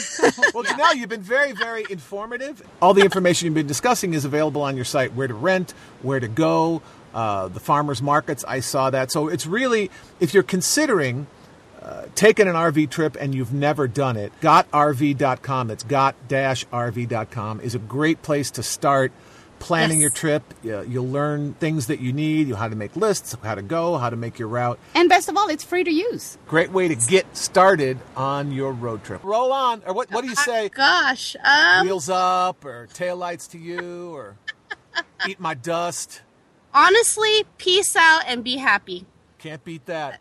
Well, 0.55 0.65
Janel, 0.65 0.95
you've 0.97 1.09
been 1.09 1.23
very, 1.23 1.53
very 1.53 1.85
informative. 1.89 2.63
All 2.83 2.93
the 2.93 3.03
information 3.03 3.47
you've 3.47 3.55
been 3.55 3.67
discussing 3.67 4.13
is 4.13 4.25
available 4.27 4.61
on 4.63 4.77
your 4.77 4.85
site 4.85 5.15
where 5.15 5.27
to 5.27 5.35
rent, 5.35 5.73
where 6.03 6.21
to 6.21 6.29
go, 6.29 6.83
uh, 7.15 7.49
the 7.49 7.59
farmers 7.59 8.03
markets. 8.03 8.45
I 8.47 8.61
saw 8.61 8.91
that. 8.91 9.11
So 9.11 9.29
it's 9.29 9.47
really, 9.47 9.91
if 10.21 10.35
you're 10.35 10.43
considering 10.43 11.27
uh, 11.81 12.05
taking 12.15 12.49
an 12.49 12.55
RV 12.55 12.91
trip 12.91 13.17
and 13.19 13.35
you've 13.35 13.53
never 13.53 13.89
done 13.89 14.17
it, 14.17 14.33
gotrv.com, 14.41 15.69
that's 15.69 15.85
got-rv.com, 15.85 17.61
is 17.61 17.75
a 17.75 17.79
great 17.79 18.23
place 18.23 18.51
to 18.53 18.63
start 18.63 19.11
planning 19.63 19.99
Yes. 19.99 20.03
your 20.03 20.11
trip. 20.11 20.43
You'll 20.63 21.09
learn 21.09 21.55
things 21.55 21.87
that 21.87 22.01
you 22.01 22.13
need, 22.13 22.49
you 22.49 22.57
how 22.57 22.69
to 22.69 22.75
make 22.77 22.97
lists, 22.97 23.37
how 23.43 23.55
to 23.55 23.63
go, 23.63 23.97
how 23.97 24.11
to 24.11 24.17
make 24.17 24.39
your 24.39 24.49
route. 24.49 24.79
And 24.95 25.09
best 25.09 25.29
of 25.29 25.37
all, 25.37 25.49
it's 25.49 25.63
free 25.65 25.85
to 25.85 25.91
use. 25.91 26.37
Great 26.47 26.71
way 26.73 26.89
to 26.89 26.95
get 26.97 27.37
started 27.37 27.99
on 28.17 28.51
your 28.53 28.73
road 28.73 29.05
trip. 29.05 29.23
Roll 29.25 29.53
on, 29.53 29.83
or 29.87 29.95
what, 29.95 30.11
what 30.11 30.23
do 30.23 30.29
you 30.29 30.35
say? 30.37 30.69
Gosh, 30.69 31.37
um, 31.45 31.87
wheels 31.87 32.09
up 32.09 32.65
or 32.65 32.89
taillights 32.93 33.49
to 33.53 33.59
you 33.59 34.11
or 34.15 34.37
eat 35.29 35.39
my 35.41 35.55
dust. 35.55 36.23
honestly, 36.75 37.45
peace 37.59 37.95
out 37.97 38.23
and 38.27 38.43
be 38.43 38.57
happy. 38.57 39.07
Can't 39.39 39.63
beat 39.65 39.87
that. 39.87 40.21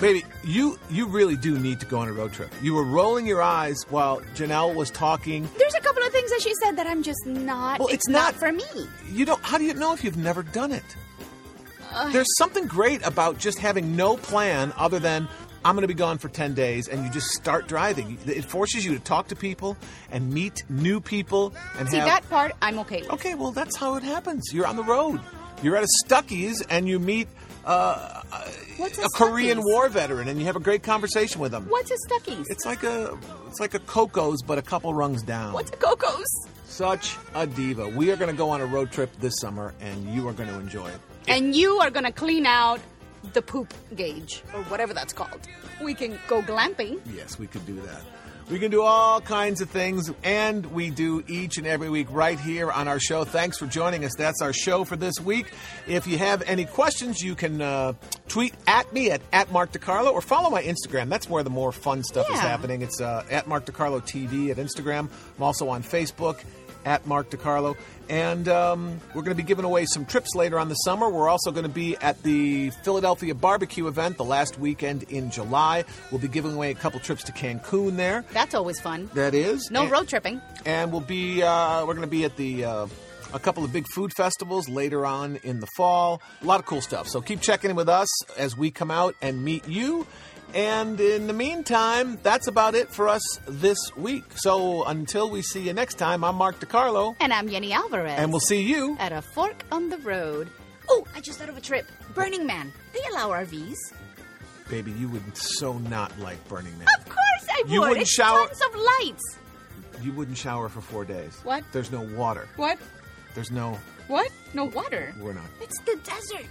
Baby, 0.00 0.24
you 0.44 0.78
you 0.90 1.06
really 1.06 1.36
do 1.36 1.58
need 1.58 1.80
to 1.80 1.86
go 1.86 1.98
on 1.98 2.08
a 2.08 2.12
road 2.12 2.32
trip. 2.32 2.50
You 2.62 2.74
were 2.74 2.84
rolling 2.84 3.26
your 3.26 3.42
eyes 3.42 3.76
while 3.90 4.20
Janel 4.34 4.74
was 4.74 4.90
talking. 4.90 5.48
There's 5.58 5.74
a 5.74 5.80
couple 5.80 6.02
of 6.02 6.10
things 6.12 6.30
that 6.30 6.40
she 6.40 6.54
said 6.62 6.76
that 6.76 6.86
I'm 6.86 7.02
just 7.02 7.26
not. 7.26 7.78
Well, 7.78 7.88
it's, 7.88 7.96
it's 7.96 8.08
not, 8.08 8.32
not- 8.32 8.34
for 8.36 8.50
me. 8.50 8.64
You 9.12 9.26
don't 9.26 9.42
how 9.42 9.58
do 9.58 9.64
you 9.64 9.74
know 9.74 9.92
if 9.92 10.02
you've 10.02 10.16
never 10.16 10.42
done 10.42 10.72
it? 10.72 10.84
There's 12.12 12.28
something 12.38 12.66
great 12.66 13.04
about 13.04 13.38
just 13.38 13.58
having 13.58 13.96
no 13.96 14.16
plan 14.16 14.72
other 14.76 15.00
than 15.00 15.28
I'm 15.64 15.74
going 15.74 15.82
to 15.82 15.88
be 15.88 15.94
gone 15.94 16.18
for 16.18 16.28
10 16.28 16.54
days 16.54 16.86
and 16.88 17.04
you 17.04 17.10
just 17.10 17.26
start 17.32 17.66
driving. 17.66 18.16
It 18.26 18.44
forces 18.44 18.84
you 18.84 18.94
to 18.94 19.00
talk 19.00 19.26
to 19.28 19.36
people 19.36 19.76
and 20.10 20.32
meet 20.32 20.62
new 20.70 21.00
people 21.00 21.52
and 21.78 21.88
See 21.90 21.96
have 21.96 22.06
that 22.06 22.30
part, 22.30 22.52
I'm 22.62 22.78
okay 22.78 23.02
with. 23.02 23.10
Okay, 23.14 23.34
well 23.34 23.50
that's 23.50 23.76
how 23.76 23.96
it 23.96 24.04
happens. 24.04 24.50
You're 24.52 24.66
on 24.68 24.76
the 24.76 24.84
road. 24.84 25.20
You're 25.64 25.76
at 25.76 25.82
a 25.82 25.88
Stuckey's 26.06 26.62
and 26.70 26.88
you 26.88 26.98
meet 27.00 27.26
uh, 27.66 28.22
What's 28.80 28.98
a 28.98 29.02
a 29.02 29.08
Korean 29.14 29.60
War 29.62 29.90
veteran 29.90 30.28
and 30.28 30.38
you 30.38 30.46
have 30.46 30.56
a 30.56 30.60
great 30.60 30.82
conversation 30.82 31.40
with 31.40 31.52
him. 31.52 31.68
What's 31.68 31.90
a 31.90 31.96
Stuckey's? 32.08 32.48
It's 32.48 32.64
like 32.64 32.82
a 32.82 33.18
it's 33.46 33.60
like 33.60 33.74
a 33.74 33.78
Coco's 33.80 34.42
but 34.42 34.56
a 34.56 34.62
couple 34.62 34.94
rungs 34.94 35.22
down. 35.22 35.52
What's 35.52 35.70
a 35.70 35.76
Coco's? 35.76 36.48
Such 36.64 37.18
a 37.34 37.46
diva. 37.46 37.88
We 37.88 38.10
are 38.10 38.16
going 38.16 38.30
to 38.30 38.36
go 38.36 38.48
on 38.48 38.62
a 38.62 38.66
road 38.66 38.90
trip 38.90 39.10
this 39.20 39.34
summer 39.38 39.74
and 39.80 40.08
you 40.14 40.26
are 40.28 40.32
going 40.32 40.48
to 40.48 40.58
enjoy 40.58 40.88
it. 40.88 41.00
And 41.28 41.54
you 41.54 41.78
are 41.78 41.90
gonna 41.90 42.10
clean 42.10 42.46
out 42.46 42.80
the 43.34 43.42
poop 43.42 43.74
gauge 43.94 44.42
or 44.54 44.62
whatever 44.64 44.94
that's 44.94 45.12
called. 45.12 45.46
We 45.82 45.94
can 45.94 46.18
go 46.26 46.40
glamping. 46.42 47.00
Yes, 47.14 47.38
we 47.38 47.46
could 47.46 47.66
do 47.66 47.78
that. 47.82 48.02
We 48.50 48.58
can 48.58 48.72
do 48.72 48.82
all 48.82 49.20
kinds 49.20 49.60
of 49.60 49.70
things, 49.70 50.10
and 50.24 50.66
we 50.72 50.90
do 50.90 51.22
each 51.28 51.56
and 51.56 51.68
every 51.68 51.88
week 51.88 52.08
right 52.10 52.38
here 52.38 52.72
on 52.72 52.88
our 52.88 52.98
show. 52.98 53.22
Thanks 53.22 53.56
for 53.56 53.66
joining 53.66 54.04
us. 54.04 54.12
That's 54.16 54.42
our 54.42 54.52
show 54.52 54.82
for 54.82 54.96
this 54.96 55.20
week. 55.20 55.52
If 55.86 56.08
you 56.08 56.18
have 56.18 56.42
any 56.42 56.64
questions, 56.64 57.22
you 57.22 57.36
can 57.36 57.62
uh, 57.62 57.92
tweet 58.26 58.52
at 58.66 58.92
me 58.92 59.12
at, 59.12 59.22
at 59.32 59.52
Mark 59.52 59.70
DeCarlo 59.70 60.12
or 60.12 60.20
follow 60.20 60.50
my 60.50 60.64
Instagram. 60.64 61.08
That's 61.08 61.30
where 61.30 61.44
the 61.44 61.50
more 61.50 61.70
fun 61.70 62.02
stuff 62.02 62.28
is 62.28 62.40
happening. 62.40 62.82
It's 62.82 63.00
uh, 63.00 63.24
at 63.30 63.46
Mark 63.46 63.66
DeCarlo 63.66 64.02
TV 64.02 64.50
at 64.50 64.56
Instagram. 64.56 65.08
I'm 65.36 65.42
also 65.42 65.68
on 65.68 65.84
Facebook 65.84 66.42
at 66.84 67.06
Mark 67.06 67.30
DeCarlo. 67.30 67.76
And 68.08 68.48
um, 68.48 69.00
we're 69.14 69.22
going 69.22 69.36
to 69.36 69.40
be 69.40 69.46
giving 69.46 69.64
away 69.64 69.84
some 69.86 70.04
trips 70.04 70.34
later 70.34 70.58
on 70.58 70.68
the 70.68 70.74
summer. 70.74 71.08
We're 71.08 71.28
also 71.28 71.52
going 71.52 71.62
to 71.62 71.68
be 71.70 71.96
at 71.98 72.20
the 72.24 72.70
Philadelphia 72.82 73.34
barbecue 73.36 73.86
event 73.86 74.16
the 74.16 74.24
last 74.24 74.58
weekend 74.58 75.04
in 75.04 75.30
July. 75.30 75.84
We'll 76.10 76.20
be 76.20 76.26
giving 76.28 76.54
away 76.54 76.72
a 76.72 76.74
couple 76.74 76.98
trips 77.00 77.22
to 77.24 77.32
Cancun 77.32 77.96
there. 77.96 78.24
That's 78.32 78.54
always 78.54 78.80
fun. 78.80 79.08
That 79.14 79.34
is. 79.34 79.70
No 79.70 79.82
And- 79.82 79.90
road 79.92 80.08
tripping. 80.08 80.40
and 80.66 80.90
we'll 80.90 81.00
be 81.02 81.42
uh, 81.42 81.86
we're 81.86 81.94
going 81.94 82.00
to 82.06 82.10
be 82.10 82.24
at 82.24 82.36
the 82.36 82.64
uh, 82.64 82.86
a 83.32 83.38
couple 83.38 83.64
of 83.64 83.72
big 83.72 83.86
food 83.94 84.12
festivals 84.12 84.68
later 84.68 85.06
on 85.06 85.36
in 85.44 85.60
the 85.60 85.68
fall. 85.76 86.20
A 86.42 86.44
lot 86.44 86.58
of 86.58 86.66
cool 86.66 86.80
stuff. 86.80 87.06
So 87.06 87.20
keep 87.20 87.40
checking 87.40 87.70
in 87.70 87.76
with 87.76 87.88
us 87.88 88.08
as 88.36 88.56
we 88.56 88.72
come 88.72 88.90
out 88.90 89.14
and 89.22 89.44
meet 89.44 89.68
you. 89.68 90.04
And 90.54 90.98
in 91.00 91.26
the 91.26 91.32
meantime, 91.32 92.18
that's 92.22 92.46
about 92.48 92.74
it 92.74 92.90
for 92.92 93.08
us 93.08 93.22
this 93.46 93.78
week. 93.96 94.24
So 94.34 94.84
until 94.84 95.30
we 95.30 95.42
see 95.42 95.60
you 95.62 95.72
next 95.72 95.94
time, 95.94 96.24
I'm 96.24 96.34
Mark 96.36 96.58
DeCarlo, 96.60 97.14
And 97.20 97.32
I'm 97.32 97.48
Yeni 97.48 97.72
Alvarez. 97.72 98.18
and 98.18 98.32
we'll 98.32 98.40
see 98.40 98.62
you. 98.62 98.96
at 98.98 99.12
a 99.12 99.22
fork 99.22 99.64
on 99.70 99.88
the 99.90 99.98
road. 99.98 100.48
Oh, 100.88 101.06
I 101.14 101.20
just 101.20 101.38
thought 101.38 101.48
of 101.48 101.56
a 101.56 101.60
trip. 101.60 101.86
Burning 102.14 102.46
Man. 102.46 102.72
They 102.92 103.00
allow 103.12 103.28
RVs. 103.30 103.76
Baby, 104.68 104.90
you 104.92 105.08
would 105.08 105.36
so 105.36 105.78
not 105.78 106.16
like 106.18 106.46
Burning 106.48 106.76
Man. 106.78 106.88
Of 106.98 107.04
course 107.04 107.46
I 107.48 107.62
would. 107.62 107.70
You 107.70 107.80
wouldn't 107.80 107.98
it's 108.02 108.12
shower- 108.12 108.46
tons 108.48 108.60
of 108.62 108.74
lights. 109.00 109.36
You 110.02 110.12
wouldn't 110.12 110.36
shower 110.38 110.68
for 110.68 110.80
four 110.80 111.04
days. 111.04 111.38
What? 111.44 111.62
There's 111.72 111.92
no 111.92 112.00
water. 112.16 112.48
What? 112.56 112.78
There's 113.34 113.50
no. 113.52 113.78
What? 114.08 114.30
No 114.54 114.64
water. 114.64 115.14
We're 115.20 115.32
not. 115.34 115.44
It's 115.60 115.78
the 115.82 115.96
desert. 116.02 116.48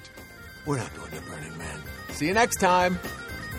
We're 0.65 0.77
not 0.77 0.93
going 0.95 1.11
to 1.11 1.21
Burning 1.21 1.57
Man. 1.57 1.79
See 2.11 2.27
you 2.27 2.33
next 2.33 2.57
time. 2.61 2.97